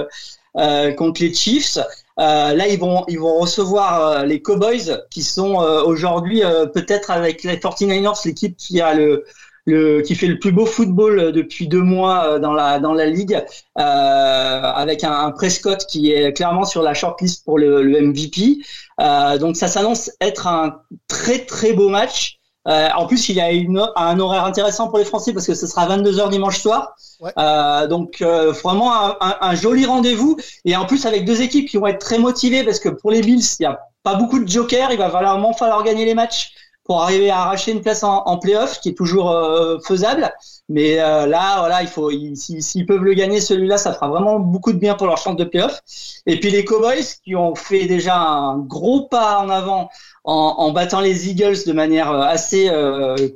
contre 0.96 1.22
les 1.22 1.32
Chiefs. 1.32 1.78
là, 2.16 2.66
ils 2.68 2.78
vont 2.78 3.04
ils 3.06 3.20
vont 3.20 3.38
recevoir 3.38 4.26
les 4.26 4.42
Cowboys 4.42 5.04
qui 5.10 5.22
sont 5.22 5.54
aujourd'hui 5.86 6.42
peut-être 6.72 7.10
avec 7.12 7.44
les 7.44 7.56
49ers 7.56 8.26
l'équipe 8.26 8.56
qui 8.56 8.80
a 8.80 8.94
le 8.94 9.24
le, 9.66 10.02
qui 10.02 10.14
fait 10.14 10.26
le 10.26 10.38
plus 10.38 10.52
beau 10.52 10.66
football 10.66 11.18
euh, 11.18 11.32
depuis 11.32 11.68
deux 11.68 11.82
mois 11.82 12.24
euh, 12.26 12.38
dans 12.38 12.52
la 12.52 12.78
dans 12.78 12.92
la 12.92 13.06
ligue, 13.06 13.42
euh, 13.78 13.80
avec 13.80 15.04
un, 15.04 15.12
un, 15.12 15.30
Prescott 15.30 15.84
qui 15.86 16.12
est 16.12 16.32
clairement 16.32 16.64
sur 16.64 16.82
la 16.82 16.94
shortlist 16.94 17.44
pour 17.44 17.58
le, 17.58 17.82
le 17.82 18.00
MVP. 18.00 18.58
Euh, 19.00 19.38
donc 19.38 19.56
ça 19.56 19.68
s'annonce 19.68 20.10
être 20.20 20.46
un 20.46 20.80
très 21.08 21.40
très 21.46 21.72
beau 21.72 21.88
match. 21.88 22.38
Euh, 22.66 22.88
en 22.96 23.06
plus, 23.06 23.28
il 23.28 23.36
y 23.36 23.42
a 23.42 23.52
une, 23.52 23.86
un 23.94 24.18
horaire 24.18 24.44
intéressant 24.46 24.88
pour 24.88 24.96
les 24.96 25.04
Français 25.04 25.34
parce 25.34 25.46
que 25.46 25.52
ce 25.54 25.66
sera 25.66 25.86
22 25.86 26.12
h 26.16 26.30
dimanche 26.30 26.58
soir. 26.60 26.94
Euh, 27.38 27.86
donc 27.86 28.22
vraiment 28.22 28.94
un, 28.94 29.16
un, 29.20 29.36
un 29.40 29.54
joli 29.54 29.84
rendez-vous 29.84 30.36
et 30.64 30.74
en 30.74 30.86
plus 30.86 31.04
avec 31.04 31.26
deux 31.26 31.42
équipes 31.42 31.68
qui 31.68 31.76
vont 31.76 31.86
être 31.86 31.98
très 31.98 32.18
motivées 32.18 32.64
parce 32.64 32.80
que 32.80 32.88
pour 32.88 33.10
les 33.10 33.20
Bills, 33.20 33.44
il 33.60 33.64
y 33.64 33.66
a 33.66 33.80
pas 34.02 34.14
beaucoup 34.14 34.38
de 34.38 34.48
jokers. 34.48 34.92
Il 34.92 34.98
va 34.98 35.08
vraiment 35.08 35.52
falloir 35.52 35.82
gagner 35.82 36.06
les 36.06 36.14
matchs 36.14 36.52
pour 36.84 37.02
arriver 37.02 37.30
à 37.30 37.40
arracher 37.40 37.72
une 37.72 37.80
place 37.80 38.02
en, 38.02 38.22
en 38.26 38.38
playoff, 38.38 38.80
qui 38.80 38.90
est 38.90 38.94
toujours 38.94 39.30
euh, 39.30 39.78
faisable. 39.86 40.32
Mais 40.68 41.00
euh, 41.00 41.26
là, 41.26 41.58
voilà, 41.58 41.82
il 41.82 41.88
faut, 41.88 42.10
s'ils 42.10 42.86
peuvent 42.86 43.02
le 43.02 43.14
gagner, 43.14 43.40
celui-là, 43.40 43.78
ça 43.78 43.92
fera 43.92 44.08
vraiment 44.08 44.38
beaucoup 44.38 44.72
de 44.72 44.78
bien 44.78 44.94
pour 44.94 45.06
leur 45.06 45.18
chance 45.18 45.36
de 45.36 45.44
playoff. 45.44 45.80
Et 46.26 46.38
puis 46.38 46.50
les 46.50 46.64
Cowboys, 46.64 47.04
qui 47.24 47.34
ont 47.36 47.54
fait 47.54 47.86
déjà 47.86 48.18
un 48.18 48.58
gros 48.58 49.06
pas 49.08 49.38
en 49.38 49.48
avant 49.48 49.88
en, 50.24 50.54
en 50.58 50.72
battant 50.72 51.00
les 51.00 51.28
Eagles 51.28 51.64
de 51.66 51.72
manière 51.72 52.10
euh, 52.10 52.20
assez 52.22 52.70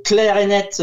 claire 0.04 0.36
et 0.36 0.46
nette 0.46 0.82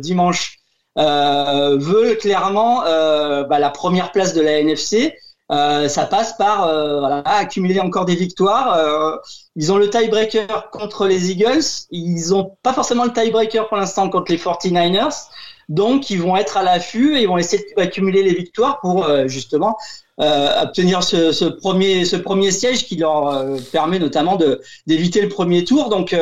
dimanche, 0.00 0.58
veulent 0.96 2.16
clairement 2.18 2.80
bah, 2.80 3.58
la 3.58 3.70
première 3.70 4.12
place 4.12 4.32
de 4.32 4.40
la 4.40 4.58
NFC. 4.60 5.14
Euh, 5.52 5.88
ça 5.88 6.06
passe 6.06 6.36
par 6.36 6.66
euh, 6.66 6.98
voilà, 6.98 7.22
accumuler 7.24 7.80
encore 7.80 8.04
des 8.04 8.16
victoires. 8.16 9.20
Euh, 9.56 9.60
ils 9.60 9.72
ont 9.72 9.78
le 9.78 9.90
tiebreaker 9.90 10.70
contre 10.70 11.06
les 11.06 11.30
Eagles. 11.30 11.64
Ils 11.90 12.30
n'ont 12.30 12.56
pas 12.62 12.72
forcément 12.72 13.04
le 13.04 13.12
tiebreaker 13.12 13.68
pour 13.68 13.76
l'instant 13.76 14.08
contre 14.08 14.30
les 14.30 14.38
49ers. 14.38 15.28
Donc, 15.68 16.10
ils 16.10 16.20
vont 16.20 16.36
être 16.36 16.56
à 16.56 16.62
l'affût 16.62 17.16
et 17.16 17.22
ils 17.22 17.28
vont 17.28 17.38
essayer 17.38 17.64
d'accumuler 17.76 18.22
les 18.22 18.34
victoires 18.34 18.80
pour 18.80 19.08
justement 19.26 19.76
obtenir 20.18 21.02
ce, 21.02 21.32
ce, 21.32 21.44
premier 21.44 22.04
ce 22.04 22.16
premier 22.16 22.50
siège 22.50 22.86
qui 22.86 22.96
leur 22.96 23.44
permet 23.72 23.98
notamment 23.98 24.36
de 24.36 24.60
d'éviter 24.86 25.20
le 25.20 25.28
premier 25.28 25.64
tour. 25.64 25.88
Donc 25.88 26.16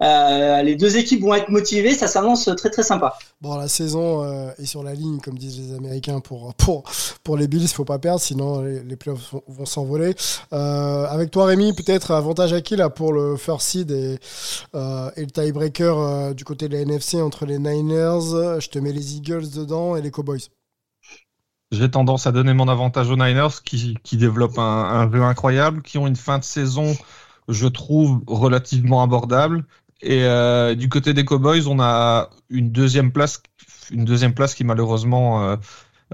les 0.00 0.74
deux 0.76 0.96
équipes 0.96 1.22
vont 1.22 1.34
être 1.34 1.48
motivées, 1.48 1.94
ça 1.94 2.08
s'annonce 2.08 2.50
très 2.56 2.70
très 2.70 2.82
sympa. 2.82 3.14
Bon, 3.40 3.56
la 3.56 3.68
saison 3.68 4.50
est 4.58 4.66
sur 4.66 4.82
la 4.82 4.94
ligne, 4.94 5.18
comme 5.20 5.38
disent 5.38 5.58
les 5.58 5.76
Américains, 5.76 6.20
pour 6.20 6.54
pour 6.54 6.82
pour 7.24 7.36
les 7.36 7.48
Bills, 7.48 7.62
il 7.62 7.68
faut 7.68 7.84
pas 7.84 7.98
perdre, 7.98 8.20
sinon 8.20 8.62
les, 8.62 8.82
les 8.82 8.96
playoffs 8.96 9.34
vont, 9.46 9.66
s'envoler. 9.66 10.14
avec 10.50 11.30
toi, 11.30 11.46
Rémi, 11.46 11.72
peut-être 11.72 12.10
avantage 12.10 12.52
à 12.52 12.60
qui 12.60 12.76
là 12.76 12.90
pour 12.90 13.12
le 13.12 13.36
first 13.36 13.68
seed 13.68 13.90
et, 13.90 14.18
et 14.74 15.20
le 15.20 15.30
tiebreaker 15.30 16.34
du 16.34 16.44
côté 16.44 16.68
de 16.68 16.74
la 16.74 16.80
NFC 16.82 17.20
entre 17.20 17.46
les 17.46 17.58
Niners. 17.58 18.60
Je 18.60 18.68
te 18.68 18.78
mets 18.78 18.92
les 18.92 19.16
Eagles 19.16 19.50
dedans 19.50 19.96
et 19.96 20.02
les 20.02 20.10
Cowboys. 20.10 20.48
J'ai 21.70 21.90
tendance 21.90 22.26
à 22.26 22.32
donner 22.32 22.54
mon 22.54 22.68
avantage 22.68 23.10
aux 23.10 23.16
Niners 23.16 23.62
qui, 23.64 23.98
qui 24.02 24.16
développent 24.16 24.58
un, 24.58 24.62
un, 24.62 25.12
jeu 25.12 25.22
incroyable, 25.22 25.82
qui 25.82 25.98
ont 25.98 26.06
une 26.06 26.16
fin 26.16 26.38
de 26.38 26.44
saison, 26.44 26.96
je 27.48 27.66
trouve, 27.66 28.22
relativement 28.26 29.02
abordable. 29.02 29.64
Et 30.00 30.24
euh, 30.24 30.74
du 30.74 30.88
côté 30.88 31.12
des 31.12 31.24
Cowboys, 31.24 31.66
on 31.66 31.80
a 31.80 32.30
une 32.50 32.70
deuxième 32.70 33.12
place, 33.12 33.42
une 33.90 34.04
deuxième 34.04 34.32
place 34.32 34.54
qui 34.54 34.64
malheureusement 34.64 35.44
euh, 35.44 35.56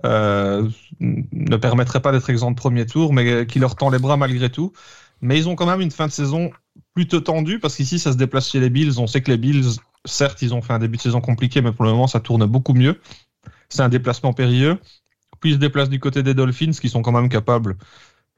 euh, 0.04 0.68
ne 1.00 1.56
permettrait 1.56 2.00
pas 2.00 2.12
d'être 2.12 2.30
exempt 2.30 2.52
de 2.52 2.56
premier 2.56 2.86
tour, 2.86 3.12
mais 3.12 3.46
qui 3.46 3.58
leur 3.58 3.76
tend 3.76 3.90
les 3.90 3.98
bras 3.98 4.16
malgré 4.16 4.50
tout. 4.50 4.72
Mais 5.20 5.38
ils 5.38 5.48
ont 5.48 5.54
quand 5.54 5.66
même 5.66 5.80
une 5.80 5.90
fin 5.90 6.06
de 6.06 6.12
saison 6.12 6.50
plutôt 6.94 7.20
tendue 7.20 7.60
parce 7.60 7.76
qu'ici 7.76 7.98
ça 7.98 8.12
se 8.12 8.16
déplace 8.16 8.50
chez 8.50 8.60
les 8.60 8.70
Bills. 8.70 8.98
On 8.98 9.06
sait 9.06 9.22
que 9.22 9.30
les 9.30 9.38
Bills 9.38 9.76
certes, 10.04 10.42
ils 10.42 10.54
ont 10.54 10.62
fait 10.62 10.72
un 10.72 10.78
début 10.78 10.96
de 10.96 11.02
saison 11.02 11.20
compliqué, 11.20 11.60
mais 11.62 11.72
pour 11.72 11.84
le 11.84 11.92
moment, 11.92 12.06
ça 12.06 12.20
tourne 12.20 12.44
beaucoup 12.46 12.74
mieux. 12.74 13.00
C'est 13.68 13.82
un 13.82 13.88
déplacement 13.88 14.32
périlleux. 14.32 14.78
Puis 15.44 15.52
se 15.52 15.58
déplacent 15.58 15.90
du 15.90 16.00
côté 16.00 16.22
des 16.22 16.32
Dolphins, 16.32 16.70
qui 16.70 16.88
sont 16.88 17.02
quand 17.02 17.12
même 17.12 17.28
capables. 17.28 17.76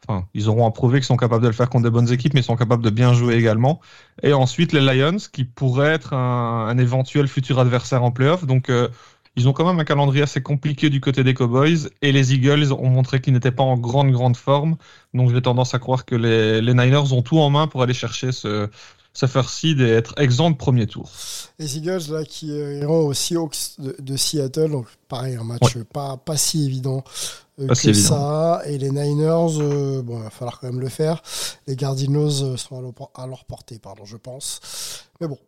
Enfin, 0.08 0.26
ils 0.34 0.48
auront 0.48 0.66
à 0.66 0.72
prouver 0.72 0.98
qu'ils 0.98 1.06
sont 1.06 1.16
capables 1.16 1.44
de 1.44 1.46
le 1.46 1.52
faire 1.52 1.70
contre 1.70 1.84
des 1.84 1.90
bonnes 1.90 2.12
équipes, 2.12 2.34
mais 2.34 2.40
ils 2.40 2.42
sont 2.42 2.56
capables 2.56 2.82
de 2.82 2.90
bien 2.90 3.14
jouer 3.14 3.36
également. 3.36 3.80
Et 4.24 4.32
ensuite, 4.32 4.72
les 4.72 4.80
Lions, 4.80 5.18
qui 5.32 5.44
pourraient 5.44 5.92
être 5.92 6.14
un, 6.14 6.76
éventuel 6.78 7.28
futur 7.28 7.60
adversaire 7.60 8.02
en 8.02 8.10
playoff. 8.10 8.44
Donc, 8.44 8.70
euh, 8.70 8.88
ils 9.36 9.48
ont 9.48 9.52
quand 9.52 9.64
même 9.64 9.78
un 9.78 9.84
calendrier 9.84 10.24
assez 10.24 10.42
compliqué 10.42 10.90
du 10.90 11.00
côté 11.00 11.22
des 11.22 11.32
Cowboys. 11.32 11.90
Et 12.02 12.10
les 12.10 12.34
Eagles 12.34 12.72
ont 12.72 12.90
montré 12.90 13.20
qu'ils 13.20 13.34
n'étaient 13.34 13.52
pas 13.52 13.62
en 13.62 13.76
grande, 13.76 14.10
grande 14.10 14.36
forme. 14.36 14.74
Donc, 15.14 15.30
j'ai 15.30 15.40
tendance 15.40 15.74
à 15.74 15.78
croire 15.78 16.04
que 16.06 16.16
les, 16.16 16.60
les 16.60 16.74
Niners 16.74 17.12
ont 17.12 17.22
tout 17.22 17.38
en 17.38 17.50
main 17.50 17.68
pour 17.68 17.84
aller 17.84 17.94
chercher 17.94 18.32
ce, 18.32 18.68
faire 19.24 19.48
seed 19.48 19.80
et 19.80 19.88
être 19.88 20.14
exempt 20.18 20.50
de 20.50 20.56
premier 20.56 20.86
tour. 20.86 21.10
Les 21.58 21.78
Eagles 21.78 22.02
là, 22.10 22.24
qui 22.24 22.52
euh, 22.52 22.80
iront 22.80 23.06
aux 23.06 23.14
Seahawks 23.14 23.56
de, 23.78 24.16
Seattle, 24.16 24.70
donc 24.70 24.86
pareil, 25.08 25.36
un 25.36 25.44
match 25.44 25.78
pas, 25.90 26.18
pas 26.18 26.36
si 26.36 26.66
évident 26.66 27.02
euh, 27.58 27.68
que 27.68 27.92
ça. 27.94 28.60
Et 28.66 28.76
les 28.76 28.90
Niners, 28.90 29.58
euh, 29.58 30.02
bon, 30.02 30.18
il 30.18 30.24
va 30.24 30.30
falloir 30.30 30.60
quand 30.60 30.66
même 30.66 30.80
le 30.80 30.90
faire. 30.90 31.22
Les 31.66 31.76
Cardinals 31.76 32.58
sont 32.58 32.92
à 33.14 33.26
leur, 33.26 33.46
portée, 33.46 33.78
pardon, 33.78 34.04
je 34.04 34.18
pense. 34.18 34.60
Mais 35.18 35.28
bon, 35.28 35.38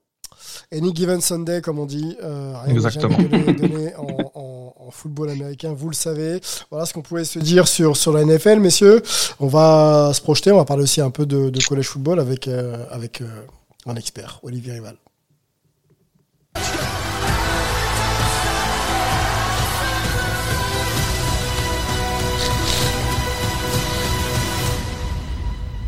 Any 0.72 0.94
given 0.94 1.20
Sunday, 1.20 1.60
comme 1.60 1.78
on 1.78 1.84
dit, 1.84 2.16
rien 2.22 2.74
Exactement. 2.74 3.18
Donné, 3.18 3.94
en, 3.96 4.72
en, 4.76 4.90
football 4.90 5.28
américain, 5.28 5.74
vous 5.76 5.90
le 5.90 5.94
savez. 5.94 6.40
Voilà 6.70 6.86
ce 6.86 6.94
qu'on 6.94 7.02
pouvait 7.02 7.24
se 7.24 7.38
dire 7.38 7.68
sur, 7.68 7.98
sur 7.98 8.12
la 8.14 8.24
NFL, 8.24 8.60
messieurs. 8.60 9.02
On 9.38 9.46
va 9.46 10.12
se 10.14 10.22
projeter, 10.22 10.50
on 10.52 10.56
va 10.56 10.64
parler 10.64 10.84
aussi 10.84 11.02
un 11.02 11.10
peu 11.10 11.26
de, 11.26 11.50
de 11.50 11.62
college 11.62 11.86
football 11.86 12.18
avec, 12.18 12.48
avec 12.48 13.22
un 13.88 13.96
expert, 13.96 14.40
Olivier 14.42 14.74
Rival. 14.74 14.96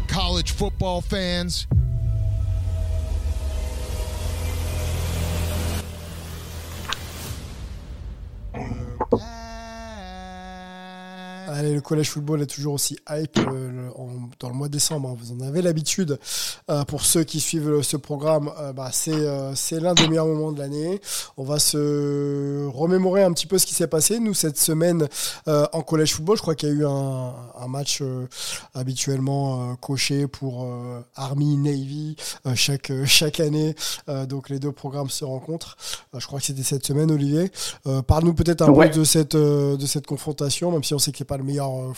College 0.08 0.52
football 0.52 1.02
fans. 1.02 1.66
Allez, 11.52 11.74
le 11.74 11.80
collège 11.80 12.10
football 12.10 12.42
est 12.42 12.46
toujours 12.46 12.74
aussi 12.74 12.96
hype 13.10 13.38
euh, 13.38 13.88
dans 14.38 14.48
le 14.48 14.54
mois 14.54 14.68
de 14.68 14.72
décembre. 14.72 15.08
Hein. 15.08 15.16
vous 15.18 15.32
en 15.32 15.40
avez 15.40 15.62
l'habitude. 15.62 16.16
Euh, 16.70 16.84
pour 16.84 17.04
ceux 17.04 17.24
qui 17.24 17.40
suivent 17.40 17.82
ce 17.82 17.96
programme, 17.96 18.52
euh, 18.60 18.72
bah, 18.72 18.90
c'est 18.92 19.80
l'un 19.80 19.94
des 19.94 20.06
meilleurs 20.06 20.26
moments 20.26 20.52
de 20.52 20.60
l'année. 20.60 21.00
On 21.36 21.42
va 21.42 21.58
se 21.58 22.68
remémorer 22.68 23.24
un 23.24 23.32
petit 23.32 23.48
peu 23.48 23.58
ce 23.58 23.66
qui 23.66 23.74
s'est 23.74 23.88
passé. 23.88 24.20
Nous, 24.20 24.32
cette 24.34 24.58
semaine 24.58 25.08
en 25.46 25.82
collège 25.82 26.14
football, 26.14 26.36
je 26.36 26.42
crois 26.42 26.54
qu'il 26.54 26.68
y 26.68 26.72
a 26.72 26.74
eu 26.74 26.86
un, 26.86 27.34
un 27.58 27.68
match 27.68 28.02
habituellement 28.74 29.74
coché 29.76 30.26
pour 30.28 30.68
Army, 31.16 31.56
Navy 31.56 32.16
chaque, 32.54 32.92
chaque 33.06 33.40
année. 33.40 33.74
donc 34.28 34.48
les 34.48 34.58
deux 34.58 34.72
programmes 34.72 35.10
se 35.10 35.24
rencontrent. 35.24 35.76
je 36.16 36.24
crois 36.26 36.38
que 36.38 36.46
c'était 36.46 36.62
cette 36.62 36.86
semaine, 36.86 37.10
Olivier. 37.10 37.50
Parle-nous 38.06 38.34
peut-être 38.34 38.62
un 38.62 38.72
peu 38.72 38.88
de 38.88 39.04
cette, 39.04 39.36
de 39.36 39.86
cette 39.86 40.06
confrontation, 40.06 40.70
même 40.70 40.84
si 40.84 40.94
on 40.94 40.98
sait 40.98 41.12
que 41.12 41.18
c'est 41.18 41.24
pas 41.24 41.39
le 41.40 41.46
meilleur, 41.46 41.70
euh, 41.70 41.92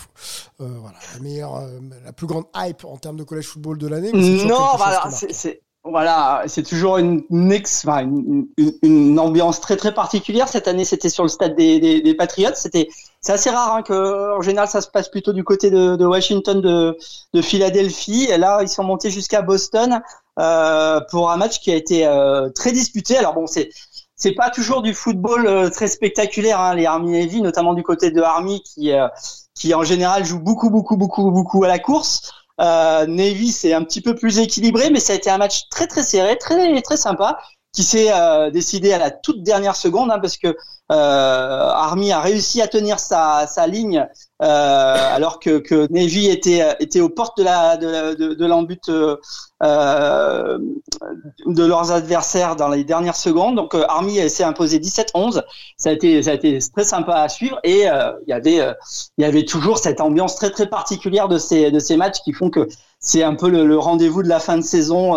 euh, 0.61 0.69
voilà, 0.81 0.97
la 1.15 1.21
meilleure, 1.21 1.57
euh, 1.57 1.79
la 2.05 2.13
plus 2.13 2.27
grande 2.27 2.45
hype 2.57 2.85
en 2.85 2.97
termes 2.97 3.17
de 3.17 3.25
collège 3.25 3.47
football 3.47 3.79
de 3.79 3.89
l'année. 3.89 4.13
Non, 4.13 4.77
voilà, 4.77 5.11
c'est 5.11 5.63
voilà, 5.85 6.45
c'est 6.47 6.63
toujours 6.63 6.99
une, 6.99 7.25
une, 7.29 8.47
une, 8.83 9.19
ambiance 9.19 9.61
très 9.61 9.77
très 9.77 9.93
particulière. 9.93 10.47
Cette 10.47 10.69
année, 10.69 10.85
c'était 10.85 11.09
sur 11.09 11.25
le 11.25 11.29
stade 11.29 11.57
des, 11.57 11.81
des, 11.81 12.01
des 12.01 12.15
Patriots. 12.15 12.55
C'était, 12.55 12.89
c'est 13.21 13.33
assez 13.33 13.51
rare 13.51 13.75
hein, 13.75 13.83
que, 13.83 14.39
en 14.39 14.41
général, 14.43 14.69
ça 14.69 14.81
se 14.81 14.89
passe 14.89 15.09
plutôt 15.09 15.33
du 15.33 15.43
côté 15.43 15.71
de, 15.71 15.97
de 15.97 16.05
Washington, 16.07 16.61
de, 16.61 16.97
de, 17.35 17.43
Philadelphie. 17.43 18.29
Et 18.31 18.39
là, 18.39 18.61
ils 18.63 18.69
sont 18.69 18.85
montés 18.85 19.11
jusqu'à 19.11 19.43
Boston 19.43 20.01
euh, 20.39 21.01
pour 21.11 21.33
un 21.33 21.37
match 21.37 21.59
qui 21.59 21.73
a 21.73 21.75
été 21.75 22.07
euh, 22.07 22.49
très 22.51 22.71
disputé. 22.71 23.17
Alors 23.17 23.35
bon, 23.35 23.49
c'est 23.49 23.71
c'est 24.23 24.33
pas 24.33 24.51
toujours 24.51 24.83
du 24.83 24.95
football 24.95 25.49
euh, 25.49 25.69
très 25.69 25.89
spectaculaire. 25.89 26.61
Hein, 26.61 26.77
les 26.77 26.87
Army 26.87 27.11
Navy, 27.11 27.43
notamment 27.43 27.75
du 27.75 27.83
côté 27.83 28.13
de 28.13 28.21
Army, 28.21 28.63
qui 28.63 28.93
euh, 28.93 29.09
qui 29.55 29.75
en 29.75 29.83
général 29.83 30.25
joue 30.25 30.39
beaucoup 30.39 30.71
beaucoup 30.71 30.97
beaucoup 30.97 31.31
beaucoup 31.33 31.65
à 31.65 31.69
la 31.69 31.81
course. 31.81 32.33
Euh, 32.61 33.05
Navy 33.07 33.51
c'est 33.51 33.73
un 33.73 33.83
petit 33.83 34.01
peu 34.01 34.15
plus 34.15 34.39
équilibré, 34.39 34.91
mais 34.91 35.01
ça 35.01 35.13
a 35.13 35.17
été 35.17 35.29
un 35.29 35.39
match 35.39 35.69
très 35.71 35.89
très 35.89 36.05
serré, 36.05 36.39
très 36.39 36.81
très 36.83 36.97
sympa, 36.97 37.39
qui 37.73 37.83
s'est 37.83 38.13
euh, 38.13 38.51
décidé 38.53 38.93
à 38.93 38.99
la 38.99 39.11
toute 39.11 39.43
dernière 39.43 39.75
seconde, 39.75 40.13
hein, 40.13 40.21
parce 40.21 40.37
que 40.37 40.57
Army 40.95 42.13
a 42.13 42.21
réussi 42.21 42.61
à 42.61 42.69
tenir 42.69 42.99
sa, 42.99 43.47
sa 43.47 43.67
ligne 43.67 44.07
euh, 44.43 45.15
alors 45.15 45.39
que, 45.39 45.59
que 45.59 45.87
Navy 45.93 46.27
était 46.29 46.75
était 46.81 47.01
aux 47.01 47.09
portes 47.09 47.39
de 47.39 47.45
la 47.45 47.77
de, 47.77 48.15
de, 48.15 48.35
de 48.35 48.47
l'embut 48.47 48.91
euh, 49.63 50.59
de 51.47 51.65
leurs 51.65 51.93
adversaires 51.93 52.57
dans 52.57 52.69
les 52.69 52.83
dernières 52.83 53.15
secondes. 53.15 53.55
Donc 53.55 53.77
euh, 53.77 53.85
Army 53.89 54.29
s'est 54.29 54.43
imposé 54.43 54.81
17-11. 54.81 55.43
Ça 55.77 55.91
a 55.91 55.93
été 55.93 56.23
ça 56.25 56.33
a 56.33 56.35
été 56.35 56.59
très 56.75 56.83
sympa 56.85 57.15
à 57.15 57.29
suivre 57.29 57.61
et 57.63 57.89
euh, 57.89 58.13
il 58.27 58.31
y 58.31 58.33
avait 58.33 58.75
il 59.19 59.23
y 59.23 59.25
avait 59.25 59.45
toujours 59.45 59.79
cette 59.79 60.01
ambiance 60.01 60.35
très 60.35 60.51
très 60.51 60.69
particulière 60.69 61.29
de 61.29 61.39
ces 61.39 61.71
de 61.71 61.79
ces 61.79 61.97
matchs 61.97 62.21
qui 62.25 62.33
font 62.33 62.51
que 62.51 62.67
c'est 62.99 63.23
un 63.23 63.35
peu 63.37 63.49
le, 63.49 63.65
le 63.65 63.79
rendez-vous 63.79 64.25
de 64.25 64.29
la 64.29 64.41
fin 64.41 64.57
de 64.57 64.63
saison 64.63 65.15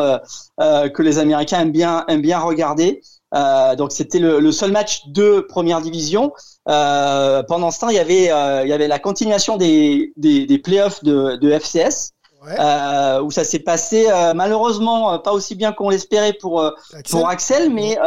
que 0.59 1.01
les 1.01 1.17
Américains 1.17 1.61
aiment 1.61 1.71
bien 1.71 2.05
aiment 2.07 2.21
bien 2.21 2.39
regarder. 2.39 3.01
Euh, 3.33 3.75
donc 3.75 3.91
c'était 3.91 4.19
le, 4.19 4.39
le, 4.39 4.51
seul 4.51 4.71
match 4.71 5.07
de 5.07 5.39
première 5.39 5.81
division. 5.81 6.31
Euh, 6.69 7.43
pendant 7.43 7.71
ce 7.71 7.79
temps, 7.79 7.89
il 7.89 7.95
y 7.95 7.99
avait 7.99 8.31
euh, 8.31 8.63
il 8.63 8.69
y 8.69 8.73
avait 8.73 8.87
la 8.87 8.99
continuation 8.99 9.57
des 9.57 10.13
des, 10.15 10.45
des 10.45 10.59
playoffs 10.59 11.03
de, 11.03 11.35
de 11.35 11.51
FCS. 11.51 12.11
Euh, 12.59 13.23
où 13.23 13.31
ça 13.31 13.43
s'est 13.43 13.57
passé 13.57 14.05
malheureusement 14.35 15.17
pas 15.17 15.31
aussi 15.31 15.55
bien 15.55 15.71
qu'on 15.71 15.89
l'espérait 15.89 16.33
pour 16.33 16.63
pour 17.09 17.27
Axel, 17.27 17.71
mais 17.71 17.97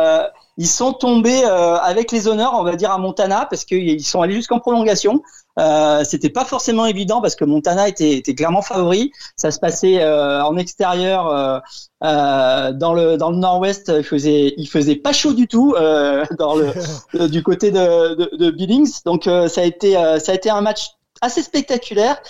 ils 0.57 0.69
sont 0.69 0.93
tombés 0.93 1.43
avec 1.43 2.13
les 2.13 2.29
honneurs, 2.29 2.53
on 2.55 2.63
va 2.63 2.77
dire 2.77 2.93
à 2.93 2.99
Montana, 2.99 3.49
parce 3.51 3.65
qu'ils 3.65 4.05
sont 4.05 4.23
allés 4.23 4.35
jusqu'en 4.35 4.61
prolongation. 4.61 5.23
Euh, 5.59 6.05
c'était 6.05 6.31
pas 6.31 6.45
forcément 6.45 6.87
évident 6.87 7.21
parce 7.21 7.35
que 7.35 7.45
Montana 7.45 7.89
était, 7.89 8.13
était 8.13 8.35
clairement 8.35 8.63
favori. 8.63 9.13
Ça 9.37 9.51
se 9.51 9.59
passait 9.59 10.01
euh, 10.01 10.43
en 10.45 10.57
extérieur 10.57 11.29
euh, 11.29 11.59
euh, 12.05 12.73
dans 12.73 12.95
le 12.95 13.17
dans 13.17 13.31
le 13.31 13.39
nord-ouest. 13.39 13.93
Il 13.97 14.05
faisait 14.05 14.55
il 14.57 14.67
faisait 14.69 14.97
pas 14.97 15.13
chaud 15.13 15.33
du 15.33 15.49
tout 15.49 15.75
euh, 15.77 16.25
dans 16.39 16.55
le 16.55 17.29
du 17.29 17.43
côté 17.43 17.71
de, 17.71 18.15
de, 18.15 18.37
de 18.37 18.51
Billings. 18.51 19.03
Donc 19.05 19.25
ça 19.25 19.61
a 19.61 19.65
été 19.65 19.93
ça 19.93 20.33
a 20.33 20.35
été 20.35 20.51
un 20.51 20.61
match 20.61 20.91
assez 21.21 21.43
spectaculaire. 21.43 22.21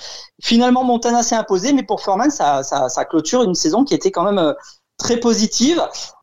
Finalement, 0.42 0.82
Montana 0.82 1.22
s'est 1.22 1.34
imposé, 1.34 1.74
mais 1.74 1.82
pour 1.82 2.00
Foreman, 2.00 2.30
ça, 2.30 2.62
ça, 2.62 2.88
ça 2.88 3.04
clôture 3.04 3.42
une 3.42 3.54
saison 3.54 3.84
qui 3.84 3.92
était 3.92 4.10
quand 4.10 4.24
même 4.24 4.54
très 4.98 5.16
positive. 5.16 5.80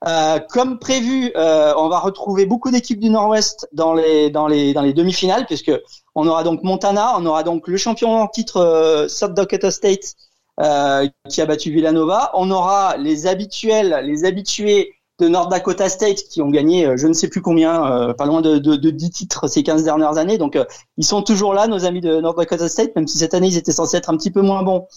Euh, 0.07 0.39
comme 0.49 0.78
prévu, 0.78 1.32
euh, 1.36 1.73
on 1.78 1.88
va 1.88 1.99
retrouver 1.99 2.45
beaucoup 2.45 2.69
d'équipes 2.69 2.99
du 2.99 3.09
Nord-Ouest 3.09 3.67
dans 3.71 3.93
les 3.95 4.30
dans 4.30 4.47
les 4.47 4.73
dans 4.73 4.82
les 4.82 4.93
demi-finales, 4.93 5.45
puisque 5.47 5.71
on 6.13 6.28
aura 6.28 6.43
donc 6.43 6.61
Montana, 6.61 7.15
on 7.17 7.26
aura 7.26 7.43
donc 7.43 7.67
le 7.67 7.78
champion 7.78 8.21
en 8.21 8.28
titre 8.28 8.57
euh, 8.57 9.07
South 9.07 9.34
Dakota 9.34 9.71
State 9.71 10.15
euh, 10.59 11.07
qui 11.30 11.41
a 11.41 11.45
battu 11.45 11.71
Villanova, 11.71 12.32
on 12.36 12.51
aura 12.51 12.97
les 12.97 13.28
habituels, 13.28 14.01
les 14.03 14.26
habitués 14.26 14.93
de 15.19 15.30
North 15.30 15.49
Dakota 15.49 15.88
State 15.88 16.23
qui 16.30 16.41
ont 16.41 16.49
gagné 16.49 16.97
je 16.97 17.07
ne 17.07 17.13
sais 17.13 17.30
plus 17.30 17.41
combien, 17.41 18.13
pas 18.17 18.26
loin 18.26 18.41
de, 18.41 18.57
de, 18.57 18.76
de 18.76 18.89
10 18.89 19.09
titres 19.11 19.47
ces 19.47 19.63
15 19.63 19.86
dernières 19.86 20.17
années. 20.17 20.38
Donc 20.38 20.57
ils 20.97 21.05
sont 21.05 21.21
toujours 21.21 21.53
là, 21.53 21.67
nos 21.67 21.86
amis 21.86 22.01
de 22.01 22.19
North 22.19 22.38
Dakota 22.38 22.67
State, 22.67 22.93
même 22.97 23.07
si 23.07 23.17
cette 23.17 23.34
année 23.34 23.47
ils 23.47 23.57
étaient 23.57 23.71
censés 23.71 23.95
être 23.95 24.09
un 24.09 24.17
petit 24.17 24.32
peu 24.32 24.41
moins 24.41 24.63
bons. 24.63 24.88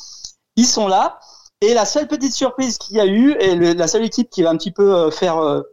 Ils 0.56 0.66
sont 0.66 0.88
là. 0.88 1.20
Et 1.60 1.74
la 1.74 1.84
seule 1.84 2.06
petite 2.06 2.32
surprise 2.32 2.78
qu'il 2.78 2.96
y 2.96 3.00
a 3.00 3.06
eu, 3.06 3.32
et 3.32 3.54
la 3.56 3.88
seule 3.88 4.04
équipe 4.04 4.30
qui 4.30 4.42
va 4.42 4.50
un 4.50 4.56
petit 4.56 4.70
peu 4.70 5.10
faire 5.10 5.64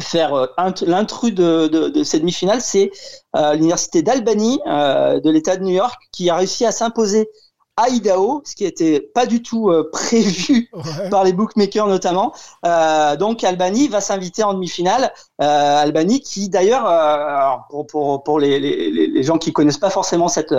faire 0.00 0.34
euh, 0.34 0.46
l'intrus 0.86 1.34
de, 1.34 2.02
cette 2.04 2.20
demi-finale, 2.20 2.60
c'est 2.60 2.90
euh, 3.36 3.54
l'université 3.54 4.02
d'Albany 4.02 4.60
euh, 4.66 5.20
de 5.20 5.30
l'État 5.30 5.56
de 5.56 5.64
New 5.64 5.74
York 5.74 6.00
qui 6.12 6.30
a 6.30 6.36
réussi 6.36 6.64
à 6.64 6.72
s'imposer 6.72 7.28
à 7.76 7.88
Idaho, 7.88 8.42
ce 8.44 8.54
qui 8.54 8.64
n'était 8.64 9.00
pas 9.00 9.24
du 9.24 9.42
tout 9.42 9.70
euh, 9.70 9.88
prévu 9.92 10.70
par 11.10 11.24
les 11.24 11.32
bookmakers 11.32 11.86
notamment. 11.86 12.32
Euh, 12.66 13.16
donc 13.16 13.44
Albany 13.44 13.88
va 13.88 14.00
s'inviter 14.00 14.42
en 14.42 14.52
demi-finale. 14.52 15.12
Euh, 15.40 15.82
Albany 15.82 16.20
qui 16.20 16.48
d'ailleurs, 16.50 16.86
euh, 16.86 17.56
pour, 17.70 17.86
pour, 17.86 18.22
pour 18.22 18.38
les, 18.38 18.60
les, 18.60 18.90
les, 19.08 19.22
gens 19.22 19.38
qui 19.38 19.52
connaissent 19.52 19.78
pas 19.78 19.90
forcément 19.90 20.28
cette, 20.28 20.54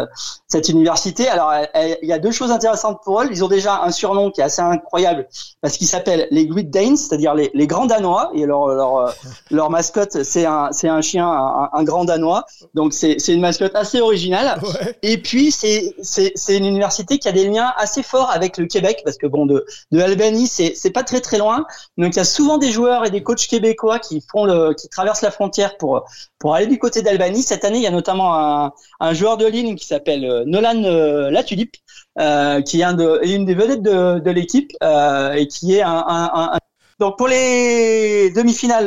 cette 0.47 0.70
université, 0.70 1.28
alors 1.28 1.53
il 1.76 2.07
y 2.07 2.14
a 2.14 2.20
deux 2.20 2.32
choses 2.32 2.51
intéressantes 2.51 2.99
pour 3.03 3.22
eux. 3.22 3.28
Ils 3.30 3.43
ont 3.43 3.47
déjà 3.47 3.84
un 3.84 3.91
surnom 3.91 4.32
qui 4.32 4.41
est 4.41 4.45
assez 4.45 4.61
incroyable 4.61 5.28
parce 5.61 5.78
qu'ils 5.78 5.88
s'appellent 5.88 6.28
les 6.32 6.47
Great 6.47 6.72
Danes, 6.72 6.97
c'est-à-dire 6.97 7.36
les, 7.36 7.51
les 7.53 7.68
grands 7.68 7.86
Danois. 7.86 8.32
Et 8.34 8.45
leur, 8.45 8.68
leur, 8.70 9.14
leur 9.51 9.70
mascotte, 9.70 10.24
c'est 10.24 10.45
un, 10.45 10.70
c'est 10.72 10.89
un 10.89 11.01
chien, 11.01 11.28
un, 11.28 11.70
un, 11.72 11.84
grand 11.84 12.05
Danois. 12.05 12.45
Donc 12.74 12.93
c'est, 12.93 13.20
c'est 13.20 13.34
une 13.34 13.41
mascotte 13.41 13.76
assez 13.76 14.01
originale. 14.01 14.59
Et 15.03 15.20
puis 15.20 15.51
c'est, 15.51 15.93
c'est, 16.01 16.32
c'est 16.36 16.57
une 16.57 16.66
université 16.66 17.03
qui 17.06 17.28
a 17.28 17.32
des 17.32 17.47
liens 17.47 17.74
assez 17.78 18.04
forts 18.04 18.30
avec 18.32 18.58
le 18.58 18.66
Québec 18.66 19.01
parce 19.04 19.18
que 19.18 19.28
bon 19.28 19.45
de 19.45 19.66
de 19.91 19.99
Albany 19.99 20.47
c'est 20.47 20.91
pas 20.91 21.04
très 21.04 21.22
très 21.22 21.38
loin 21.38 21.66
donc 21.97 22.14
il 22.14 22.18
y 22.18 22.20
a 22.20 22.26
souvent 22.26 22.58
des 22.58 22.72
joueurs 22.72 23.06
et 23.06 23.12
des 23.12 23.24
coachs 23.24 23.47
québécois 23.47 23.99
qui 23.99 24.22
font 24.32 24.45
le 24.45 24.74
qui 24.74 24.89
traversent 24.89 25.22
la 25.22 25.32
frontière 25.32 25.78
pour 25.78 26.06
pour 26.39 26.56
aller 26.56 26.68
du 26.68 26.80
côté 26.80 27.01
d'Albany 27.01 27.41
cette 27.41 27.66
année 27.66 27.78
il 27.78 27.84
y 27.84 27.88
a 27.88 27.91
notamment 27.91 28.36
un 28.36 28.72
un 28.99 29.14
joueur 29.14 29.38
de 29.38 29.45
ligne 29.45 29.76
qui 29.76 29.86
s'appelle 29.86 30.26
euh, 30.26 30.43
Nolan 30.45 30.84
euh, 30.84 31.30
Latulippe 31.30 31.76
euh, 32.20 32.62
qui 32.62 32.82
est 32.82 32.84
un 32.84 32.93
de 32.93 33.20
une 33.24 33.45
des 33.45 33.56
vedettes 33.56 33.84
de 33.84 34.32
l'équipe 34.32 34.72
euh, 34.84 35.34
et 35.34 35.47
qui 35.47 35.76
est 35.76 35.82
un, 35.84 36.58
donc 36.99 37.18
pour 37.18 37.28
les 37.28 38.30
demi-finales 38.32 38.86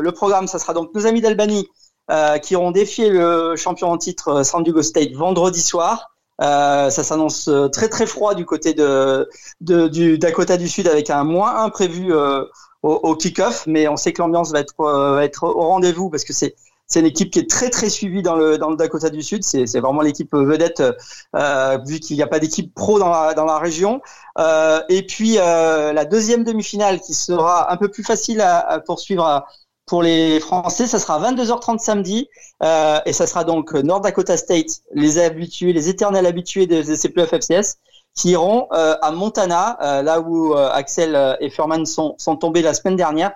le 0.00 0.12
programme 0.12 0.46
ça 0.46 0.58
sera 0.58 0.74
donc 0.74 0.94
nos 0.94 1.06
amis 1.06 1.20
d'Albany 1.20 1.66
euh, 2.10 2.38
qui 2.38 2.56
auront 2.56 2.70
défié 2.70 3.10
le 3.10 3.54
champion 3.56 3.90
en 3.90 3.98
titre 3.98 4.42
San 4.42 4.62
Diego 4.62 4.80
State 4.80 5.12
vendredi 5.12 5.60
soir. 5.60 6.16
Euh, 6.40 6.88
ça 6.90 7.02
s'annonce 7.02 7.48
euh, 7.48 7.68
très 7.68 7.88
très 7.88 8.06
froid 8.06 8.34
du 8.34 8.44
côté 8.44 8.72
de, 8.72 9.28
de, 9.60 9.88
du 9.88 10.18
Dakota 10.18 10.56
du 10.56 10.68
Sud 10.68 10.86
avec 10.86 11.10
un 11.10 11.24
moins 11.24 11.64
1 11.64 11.70
prévu 11.70 12.14
euh, 12.14 12.44
au, 12.82 12.92
au 12.92 13.16
kick-off, 13.16 13.64
mais 13.66 13.88
on 13.88 13.96
sait 13.96 14.12
que 14.12 14.22
l'ambiance 14.22 14.52
va 14.52 14.60
être, 14.60 14.74
va 14.78 15.24
être 15.24 15.44
au 15.44 15.66
rendez-vous 15.68 16.10
parce 16.10 16.24
que 16.24 16.32
c'est 16.32 16.54
c'est 16.90 17.00
une 17.00 17.06
équipe 17.06 17.30
qui 17.30 17.40
est 17.40 17.50
très 17.50 17.68
très 17.68 17.90
suivie 17.90 18.22
dans 18.22 18.34
le 18.34 18.56
dans 18.56 18.70
le 18.70 18.76
Dakota 18.76 19.10
du 19.10 19.22
Sud. 19.22 19.44
C'est 19.44 19.66
c'est 19.66 19.80
vraiment 19.80 20.00
l'équipe 20.00 20.34
vedette 20.34 20.82
euh, 21.36 21.78
vu 21.86 22.00
qu'il 22.00 22.16
n'y 22.16 22.22
a 22.22 22.26
pas 22.26 22.38
d'équipe 22.38 22.72
pro 22.74 22.98
dans 22.98 23.10
la 23.10 23.34
dans 23.34 23.44
la 23.44 23.58
région. 23.58 24.00
Euh, 24.38 24.80
et 24.88 25.04
puis 25.04 25.34
la 25.34 26.04
deuxième 26.06 26.44
demi-finale 26.44 27.00
qui 27.00 27.12
sera 27.14 27.70
un 27.70 27.76
peu 27.76 27.88
plus 27.90 28.04
facile 28.04 28.40
à, 28.40 28.58
à 28.60 28.80
poursuivre 28.80 29.24
à, 29.24 29.46
pour 29.88 30.02
les 30.02 30.38
Français, 30.38 30.86
ça 30.86 30.98
sera 30.98 31.18
22h30 31.20 31.78
samedi 31.78 32.28
euh, 32.62 33.00
et 33.06 33.12
ça 33.12 33.26
sera 33.26 33.44
donc 33.44 33.72
North 33.72 34.04
Dakota 34.04 34.36
State, 34.36 34.82
les 34.94 35.18
habitués, 35.18 35.72
les 35.72 35.88
éternels 35.88 36.26
habitués 36.26 36.66
de, 36.66 36.82
ces 36.82 37.08
playoffs 37.08 37.32
FCS, 37.32 37.78
qui 38.14 38.30
iront 38.30 38.66
euh, 38.72 38.96
à 39.00 39.12
Montana, 39.12 39.78
euh, 39.80 40.02
là 40.02 40.20
où 40.20 40.52
euh, 40.54 40.70
Axel 40.72 41.36
et 41.40 41.50
Furman 41.50 41.86
sont, 41.86 42.16
sont 42.18 42.36
tombés 42.36 42.62
la 42.62 42.74
semaine 42.74 42.96
dernière, 42.96 43.32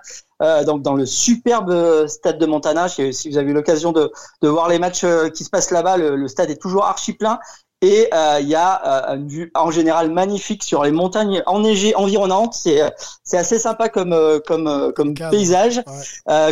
donc 0.65 0.81
dans 0.81 0.93
le 0.93 1.05
superbe 1.05 2.05
stade 2.07 2.37
de 2.37 2.45
Montana. 2.45 2.89
Si 2.89 3.29
vous 3.29 3.37
avez 3.37 3.51
eu 3.51 3.53
l'occasion 3.53 3.93
de, 3.93 4.11
de, 4.41 4.49
voir 4.49 4.67
les 4.67 4.77
matchs 4.77 5.05
qui 5.33 5.45
se 5.45 5.49
passent 5.49 5.71
là-bas, 5.71 5.95
le, 5.95 6.17
le, 6.17 6.27
stade 6.27 6.49
est 6.49 6.61
toujours 6.61 6.83
archi 6.83 7.13
plein 7.13 7.39
et 7.83 8.07
euh, 8.13 8.39
il 8.39 8.47
y 8.47 8.55
a 8.55 9.09
euh, 9.11 9.15
une 9.17 9.27
vue 9.27 9.51
en 9.55 9.69
général 9.69 10.09
magnifique 10.09 10.63
sur 10.63 10.85
les 10.85 10.91
montagnes 10.91 11.43
enneigées 11.45 11.93
environnantes. 11.95 12.53
C'est 12.53 12.81
euh, 12.81 12.89
c'est 13.25 13.37
assez 13.37 13.59
sympa 13.59 13.89
comme 13.89 14.15
comme 14.47 14.93
comme 14.95 15.13
paysage, 15.13 15.83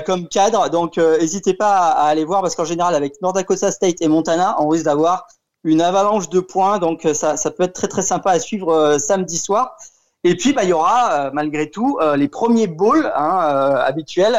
comme 0.06 0.28
cadre. 0.28 0.70
Donc 0.70 0.98
n'hésitez 0.98 1.54
pas 1.54 1.78
à, 1.78 2.08
aller 2.08 2.26
voir 2.26 2.42
parce 2.42 2.56
qu'en 2.56 2.66
général 2.66 2.96
avec 2.96 3.22
North 3.22 3.36
Dakota 3.36 3.72
State 3.72 4.02
et 4.02 4.10
Montana, 4.10 4.58
on 4.60 4.68
risque 4.68 4.86
d'avoir 4.86 5.26
une 5.64 5.80
avalanche 5.82 6.28
de 6.28 6.42
points. 6.42 6.80
Donc 6.80 7.08
ça 7.14 7.38
ça 7.38 7.50
peut 7.50 7.64
être 7.64 7.74
très 7.74 7.88
très 7.88 8.02
sympa 8.02 8.32
à 8.32 8.40
suivre 8.40 8.98
samedi 8.98 9.38
soir. 9.38 9.78
Et 10.26 10.36
puis 10.36 10.52
bah 10.52 10.64
il 10.66 10.70
y 10.70 10.74
aura 10.74 11.32
malgré 11.32 11.70
tout 11.70 11.98
les 12.18 12.28
premiers 12.28 12.68
bowls 12.68 13.10
hein, 13.16 13.74
habituels. 13.86 14.38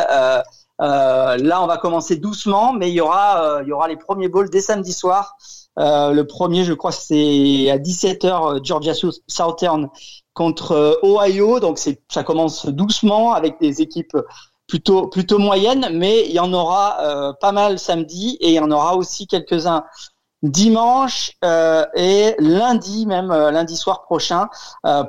là 0.78 1.62
on 1.62 1.66
va 1.66 1.78
commencer 1.78 2.16
doucement, 2.16 2.74
mais 2.74 2.90
il 2.90 2.95
y 2.95 3.01
aura 3.01 3.61
il 3.62 3.68
y 3.68 3.72
aura 3.72 3.88
les 3.88 3.97
premiers 3.97 4.28
bowls 4.28 4.51
dès 4.51 4.61
samedi 4.61 4.93
soir. 4.93 5.38
Euh, 5.79 6.12
le 6.12 6.27
premier, 6.27 6.64
je 6.64 6.73
crois, 6.73 6.93
c'est 6.93 7.70
à 7.70 7.79
17h 7.79 8.57
euh, 8.57 8.61
Georgia 8.62 8.93
Southern 9.27 9.89
contre 10.35 10.73
euh, 10.73 10.95
Ohio. 11.03 11.61
Donc 11.61 11.79
ça 11.79 12.25
commence 12.25 12.66
doucement 12.66 13.33
avec 13.33 13.59
des 13.61 13.81
équipes 13.81 14.16
plutôt 14.66 15.39
moyennes, 15.39 15.89
mais 15.93 16.25
il 16.27 16.33
y 16.33 16.41
en 16.41 16.51
aura 16.55 17.35
pas 17.43 17.53
mal 17.53 17.79
samedi 17.79 18.39
et 18.41 18.49
il 18.49 18.55
y 18.55 18.61
en 18.61 18.70
aura 18.70 18.97
aussi 18.97 19.27
quelques-uns 19.27 19.85
dimanche 20.43 21.33
et 21.95 22.35
lundi 22.39 23.05
même 23.05 23.29
lundi 23.29 23.77
soir 23.77 24.01
prochain 24.05 24.49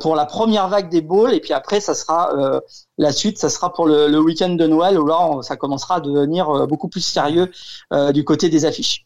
pour 0.01 0.17
la 0.17 0.25
première 0.25 0.67
vague 0.67 0.89
des 0.89 1.01
bowls 1.01 1.33
et 1.33 1.39
puis 1.39 1.53
après 1.53 1.79
ça 1.79 1.95
sera 1.95 2.59
la 2.97 3.11
suite 3.13 3.37
ça 3.37 3.47
sera 3.47 3.71
pour 3.71 3.85
le, 3.87 4.09
le 4.09 4.19
week-end 4.19 4.49
de 4.49 4.67
Noël 4.67 4.99
où 4.99 5.07
là 5.07 5.41
ça 5.43 5.55
commencera 5.55 5.95
à 5.95 5.99
devenir 6.01 6.67
beaucoup 6.67 6.89
plus 6.89 6.99
sérieux 6.99 7.49
du 8.11 8.25
côté 8.25 8.49
des 8.49 8.65
affiches. 8.65 9.05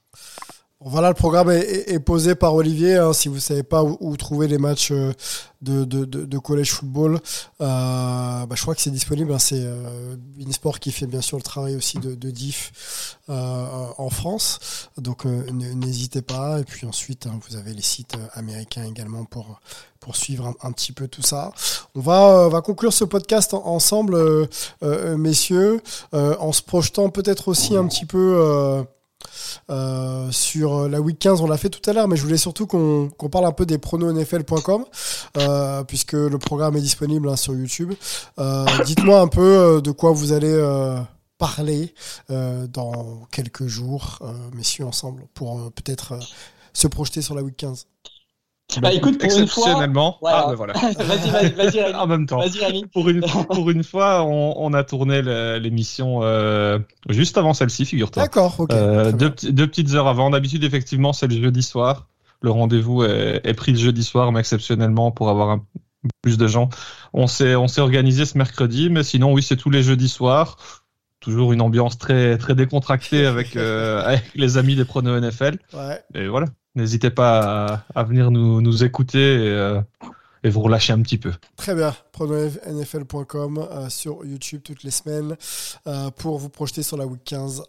Voilà, 0.80 1.08
le 1.08 1.16
programme 1.16 1.50
est, 1.50 2.00
posé 2.00 2.36
par 2.36 2.54
Olivier. 2.54 2.98
Hein, 2.98 3.12
si 3.12 3.30
vous 3.30 3.40
savez 3.40 3.64
pas 3.64 3.84
où, 3.84 4.16
trouver 4.16 4.48
les 4.48 4.60
matchs 4.60 4.92
euh, 4.92 5.12
de, 5.64 5.86
de, 5.86 6.06
de, 6.06 6.38
collège 6.38 6.72
football, 6.72 7.16
euh, 7.62 8.46
bah, 8.46 8.48
je 8.54 8.62
crois 8.62 8.76
que 8.76 8.82
c'est 8.82 8.92
disponible. 8.92 9.34
Hein, 9.34 9.40
c'est 9.40 9.60
euh, 9.60 10.16
qui 10.80 10.92
fait 10.92 11.08
bien 11.08 11.22
sûr 11.22 11.38
le 11.38 11.44
travail 11.44 11.76
aussi 11.76 11.98
de, 11.98 12.14
de 12.14 12.30
diff 12.30 13.18
euh, 13.30 13.88
en 13.98 14.10
France. 14.12 14.90
Donc 14.98 15.26
n'hésitez 15.26 16.22
pas. 16.22 16.60
Et 16.60 16.64
puis 16.64 16.86
ensuite, 16.86 17.26
hein, 17.26 17.40
vous 17.50 17.56
avez 17.56 17.74
les 17.74 17.82
sites 17.82 18.16
américains 18.34 18.84
également 18.84 19.26
pour 19.26 19.60
pour 20.00 20.16
suivre 20.16 20.54
un, 20.62 20.72
petit 20.72 20.92
peu 20.92 21.08
tout 21.08 21.24
ça. 21.24 21.52
On 21.96 22.02
va, 22.02 22.46
on 22.46 22.50
va 22.50 22.62
conclure 22.62 22.94
ce 22.94 23.04
podcast 23.04 23.56
ensemble, 23.56 24.48
messieurs, 25.18 25.82
en 26.14 26.54
se 26.54 26.62
projetant 26.62 27.10
peut-être 27.10 27.48
aussi 27.48 27.76
un 27.76 27.88
petit 27.88 28.06
peu 28.06 28.86
euh, 29.70 30.32
sur 30.32 30.88
la 30.88 31.02
week 31.02 31.20
15, 31.20 31.42
on 31.42 31.48
l'a 31.48 31.58
fait 31.58 31.70
tout 31.70 31.88
à 31.90 31.94
l'heure, 31.94 32.08
mais 32.08 32.16
je 32.16 32.24
voulais 32.24 32.38
surtout 32.38 32.68
qu'on 32.68 33.10
parle 33.32 33.46
un 33.46 33.52
peu 33.52 33.66
des 33.66 33.78
pronosnfl.com, 33.78 34.86
euh, 35.38 35.84
puisque 35.84 36.14
le 36.14 36.38
programme 36.38 36.76
est 36.78 36.82
disponible 36.82 37.30
hein, 37.30 37.36
sur 37.36 37.54
YouTube. 37.54 37.94
Euh, 38.40 38.66
dites-moi 38.86 39.20
un 39.20 39.28
peu 39.28 39.82
de 39.84 39.92
quoi 39.92 40.12
vous 40.12 40.32
allez 40.32 40.56
parler 41.38 41.94
dans 42.30 43.22
quelques 43.32 43.68
jours, 43.68 44.20
messieurs, 44.54 44.86
ensemble, 44.86 45.24
pour 45.34 45.72
peut-être 45.72 46.18
se 46.74 46.88
projeter 46.88 47.22
sur 47.22 47.36
la 47.36 47.44
week 47.44 47.58
15. 47.58 47.88
Bah, 48.82 48.92
écoute, 48.92 49.18
pour 49.18 49.26
exceptionnellement, 49.26 50.16
une 50.16 50.20
fois, 50.20 50.32
ah, 50.34 50.46
bah, 50.50 50.56
voilà. 50.56 50.74
vas-y, 51.00 51.52
vas-y, 51.54 51.94
en 51.96 52.06
même 52.06 52.26
temps. 52.26 52.42
Pour 52.94 53.08
une, 53.10 53.22
pour 53.22 53.70
une 53.70 53.84
fois, 53.84 54.24
on, 54.24 54.56
on 54.58 54.74
a 54.74 54.84
tourné 54.84 55.22
l'émission 55.60 56.20
euh, 56.24 56.78
juste 57.10 57.38
avant 57.38 57.54
celle-ci, 57.54 57.86
figure-toi. 57.86 58.24
D'accord, 58.24 58.60
ok. 58.60 58.74
Euh, 58.74 59.12
deux, 59.14 59.34
deux, 59.52 59.68
petites 59.68 59.94
heures 59.94 60.08
avant. 60.08 60.30
D'habitude, 60.30 60.64
effectivement, 60.64 61.14
c'est 61.14 61.28
le 61.28 61.42
jeudi 61.42 61.64
soir. 61.64 62.08
Le 62.42 62.52
rendez-vous 62.52 63.04
est, 63.04 63.42
est, 63.44 63.54
pris 63.54 63.72
le 63.72 63.80
jeudi 63.80 64.04
soir, 64.04 64.32
mais 64.32 64.42
exceptionnellement, 64.42 65.12
pour 65.12 65.30
avoir 65.30 65.50
un, 65.50 65.64
plus 66.22 66.38
de 66.38 66.48
gens, 66.48 66.70
on 67.14 67.28
s'est 67.28 67.56
on 67.56 67.68
s'est 67.68 67.82
organisé 67.82 68.26
ce 68.26 68.38
mercredi. 68.38 68.90
Mais 68.90 69.04
sinon, 69.04 69.34
oui, 69.34 69.44
c'est 69.44 69.58
tous 69.58 69.70
les 69.70 69.84
jeudis 69.84 70.10
soirs. 70.10 70.58
Toujours 71.20 71.54
une 71.54 71.62
ambiance 71.62 71.98
très 71.98 72.38
très 72.38 72.54
décontractée 72.54 73.26
avec, 73.26 73.56
euh, 73.56 74.02
avec 74.06 74.24
les 74.36 74.58
amis 74.58 74.76
des 74.76 74.86
pronos 74.86 75.20
NFL. 75.20 75.58
Ouais. 75.74 76.02
Et 76.14 76.28
voilà. 76.28 76.48
N'hésitez 76.78 77.10
pas 77.10 77.84
à, 77.96 78.04
venir 78.04 78.30
nous, 78.30 78.84
écouter 78.84 79.18
et, 79.18 79.50
euh, 79.50 79.82
et, 80.44 80.50
vous 80.52 80.62
relâcher 80.62 80.94
un 80.94 81.02
petit 81.02 81.18
peu. 81.18 81.34
Très 81.56 81.74
bien 81.74 81.92
prenonfl.com 82.18 83.68
euh, 83.72 83.90
sur 83.90 84.26
YouTube 84.26 84.62
toutes 84.64 84.84
les 84.84 84.92
semaines 84.92 85.38
euh, 85.86 86.10
pour 86.12 86.40
vous 86.40 86.50
projeter 86.50 86.82
sur 86.82 86.98
la 86.98 87.06
week 87.06 87.24
15. 87.24 87.64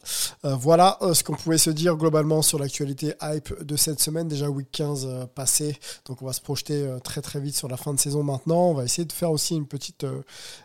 Euh, 0.44 0.54
voilà 0.54 0.98
ce 1.12 1.22
qu'on 1.22 1.34
pouvait 1.34 1.58
se 1.58 1.70
dire 1.70 1.96
globalement 1.96 2.40
sur 2.40 2.58
l'actualité 2.58 3.12
hype 3.20 3.62
de 3.62 3.76
cette 3.76 4.00
semaine. 4.00 4.26
Déjà 4.26 4.48
week 4.48 4.68
15 4.72 5.28
passé, 5.34 5.76
donc 6.06 6.22
on 6.22 6.26
va 6.26 6.32
se 6.32 6.40
projeter 6.40 6.96
très 7.04 7.20
très 7.20 7.40
vite 7.40 7.56
sur 7.56 7.68
la 7.68 7.76
fin 7.76 7.92
de 7.92 7.98
saison 7.98 8.22
maintenant. 8.22 8.70
On 8.70 8.74
va 8.74 8.84
essayer 8.84 9.04
de 9.04 9.12
faire 9.12 9.30
aussi 9.30 9.54
une 9.54 9.66
petite 9.66 10.06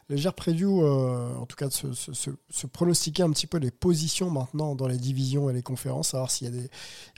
légère 0.10 0.34
preview, 0.34 0.86
en 0.86 1.46
tout 1.46 1.56
cas 1.56 1.68
de 1.68 1.74
se, 1.74 2.68
pronostiquer 2.68 3.24
un 3.24 3.32
petit 3.32 3.48
peu 3.48 3.58
les 3.58 3.72
positions 3.72 4.30
maintenant 4.30 4.76
dans 4.76 4.88
les 4.88 4.98
divisions 4.98 5.50
et 5.50 5.54
les 5.54 5.64
conférences, 5.64 6.10
savoir 6.10 6.32
s'il 6.32 6.54
y, 6.54 6.58
y 6.58 6.70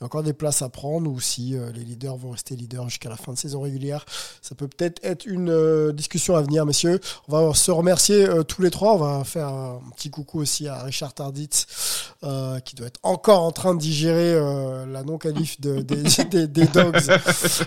a 0.01 0.05
encore 0.05 0.23
des 0.23 0.33
places 0.33 0.61
à 0.61 0.69
prendre 0.69 1.09
ou 1.11 1.19
si 1.19 1.55
les 1.73 1.83
leaders 1.83 2.15
vont 2.15 2.31
rester 2.31 2.55
leaders 2.55 2.89
jusqu'à 2.89 3.09
la 3.09 3.17
fin 3.17 3.33
de 3.33 3.37
saison 3.37 3.61
régulière. 3.61 4.05
Ça 4.41 4.55
peut 4.55 4.67
peut-être 4.67 5.03
être 5.03 5.25
une 5.25 5.49
euh, 5.49 5.91
discussion 5.91 6.35
à 6.35 6.41
venir, 6.41 6.54
messieurs. 6.63 7.01
On 7.27 7.37
va 7.37 7.53
se 7.53 7.71
remercier 7.71 8.25
euh, 8.25 8.43
tous 8.43 8.61
les 8.61 8.69
trois. 8.69 8.93
On 8.93 8.97
va 8.97 9.23
faire 9.25 9.49
un 9.49 9.81
petit 9.95 10.09
coucou 10.09 10.39
aussi 10.39 10.67
à 10.67 10.83
Richard 10.83 11.13
Tarditz, 11.13 12.13
euh, 12.23 12.59
qui 12.59 12.75
doit 12.75 12.87
être 12.87 12.99
encore 13.03 13.41
en 13.41 13.51
train 13.51 13.75
de 13.75 13.79
digérer 13.79 14.33
euh, 14.33 14.85
la 14.85 15.03
non-qualif 15.03 15.59
de, 15.59 15.81
des, 15.81 16.03
des, 16.31 16.47
des 16.47 16.65
Dogs 16.67 17.11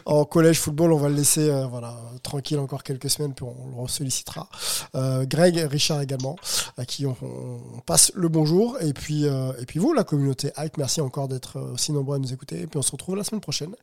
en 0.07 0.25
collège 0.25 0.61
football. 0.61 0.93
On 0.93 0.99
va 0.99 1.09
le 1.09 1.17
laisser 1.17 1.51
voilà, 1.71 1.95
tranquille 2.23 2.59
encore 2.59 2.83
quelques 2.83 3.11
semaines, 3.11 3.35
puis 3.35 3.45
on 3.45 3.83
le 3.83 3.89
sollicitera. 3.89 4.49
Greg, 4.95 5.57
Richard 5.71 6.01
également, 6.01 6.37
à 6.77 6.87
qui 6.87 7.05
on, 7.05 7.17
on 7.21 7.81
passe 7.81 8.13
le 8.15 8.29
bonjour. 8.29 8.79
Et 8.81 8.93
puis, 8.93 9.25
et 9.25 9.67
puis 9.67 9.79
vous, 9.79 9.93
la 9.93 10.05
communauté 10.05 10.53
Hype, 10.57 10.79
merci 10.79 11.01
encore 11.01 11.29
d'être 11.29 11.61
aussi 11.75 11.93
nombreux 11.93 12.17
à 12.17 12.19
nous 12.19 12.33
écouter. 12.33 12.63
Et 12.63 12.67
puis 12.67 12.79
on 12.79 12.83
se 12.83 12.93
retrouve 12.93 13.17
la 13.17 13.25
semaine 13.25 13.41
prochaine 13.41 13.75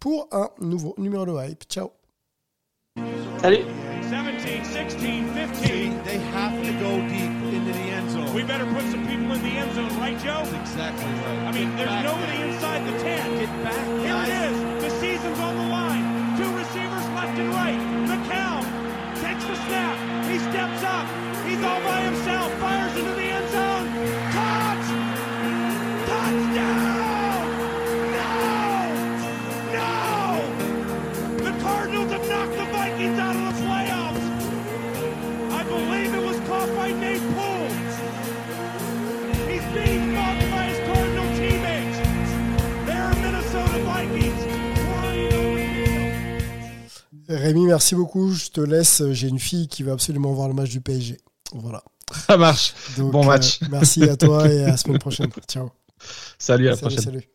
pour 0.00 0.28
un 0.32 0.50
nouveau 0.60 0.94
numéro 0.98 1.24
de 1.24 1.32
Hype. 1.32 1.64
Ciao 1.68 1.92
Salut 3.44 3.68
17, 4.08 4.64
16, 4.64 5.34
15. 5.34 6.02
They 6.02 6.16
have 6.32 6.56
to 6.64 6.72
go 6.80 6.96
deep 7.12 7.28
into 7.52 7.72
the 7.76 7.92
end 7.92 8.10
zone. 8.10 8.32
We 8.32 8.42
better 8.42 8.64
put 8.64 8.80
some 8.88 9.06
people 9.06 9.32
in 9.36 9.42
the 9.42 9.60
end 9.60 9.70
zone, 9.74 9.94
right, 10.00 10.16
Joe? 10.16 10.48
That's 10.48 10.72
exactly 10.72 11.04
right. 11.04 11.40
I 11.44 11.52
mean, 11.52 11.76
there's 11.76 11.92
nobody 12.08 12.38
there. 12.38 12.48
inside 12.48 12.86
the 12.88 12.98
10. 13.04 13.38
Get 13.40 13.52
back, 13.62 13.84
Here 13.84 14.00
it 14.00 14.08
guys. 14.08 14.48
is. 14.48 14.82
The 14.84 14.90
season's 14.98 15.38
on 15.40 15.56
the 15.60 15.68
line. 15.68 16.04
Two 16.40 16.56
receivers 16.56 17.06
left 17.12 17.36
and 17.36 17.52
right. 17.52 17.76
McCown 18.08 18.64
takes 19.20 19.44
the 19.44 19.56
snap. 19.68 20.24
He 20.24 20.38
steps 20.38 20.82
up. 20.82 21.04
He's 21.44 21.62
all 21.62 21.84
by 21.84 22.00
himself. 22.00 22.43
Rémi, 47.28 47.66
merci 47.66 47.94
beaucoup. 47.94 48.32
Je 48.32 48.48
te 48.50 48.60
laisse. 48.60 49.02
J'ai 49.12 49.28
une 49.28 49.38
fille 49.38 49.68
qui 49.68 49.82
veut 49.82 49.92
absolument 49.92 50.32
voir 50.32 50.48
le 50.48 50.54
match 50.54 50.70
du 50.70 50.80
PSG. 50.80 51.18
Voilà. 51.54 51.82
Ça 52.26 52.36
marche. 52.36 52.74
Donc, 52.96 53.12
Bon 53.12 53.24
match. 53.24 53.62
euh, 53.62 53.66
merci 53.70 54.02
à 54.04 54.16
toi 54.16 54.46
et 54.52 54.64
à 54.64 54.68
la 54.68 54.76
semaine 54.76 54.98
prochaine. 54.98 55.30
Ciao. 55.48 55.70
Salut, 56.38 56.66
à 56.68 56.70
la 56.72 56.76
salut, 56.76 56.94
prochaine. 56.96 57.04
salut. 57.12 57.28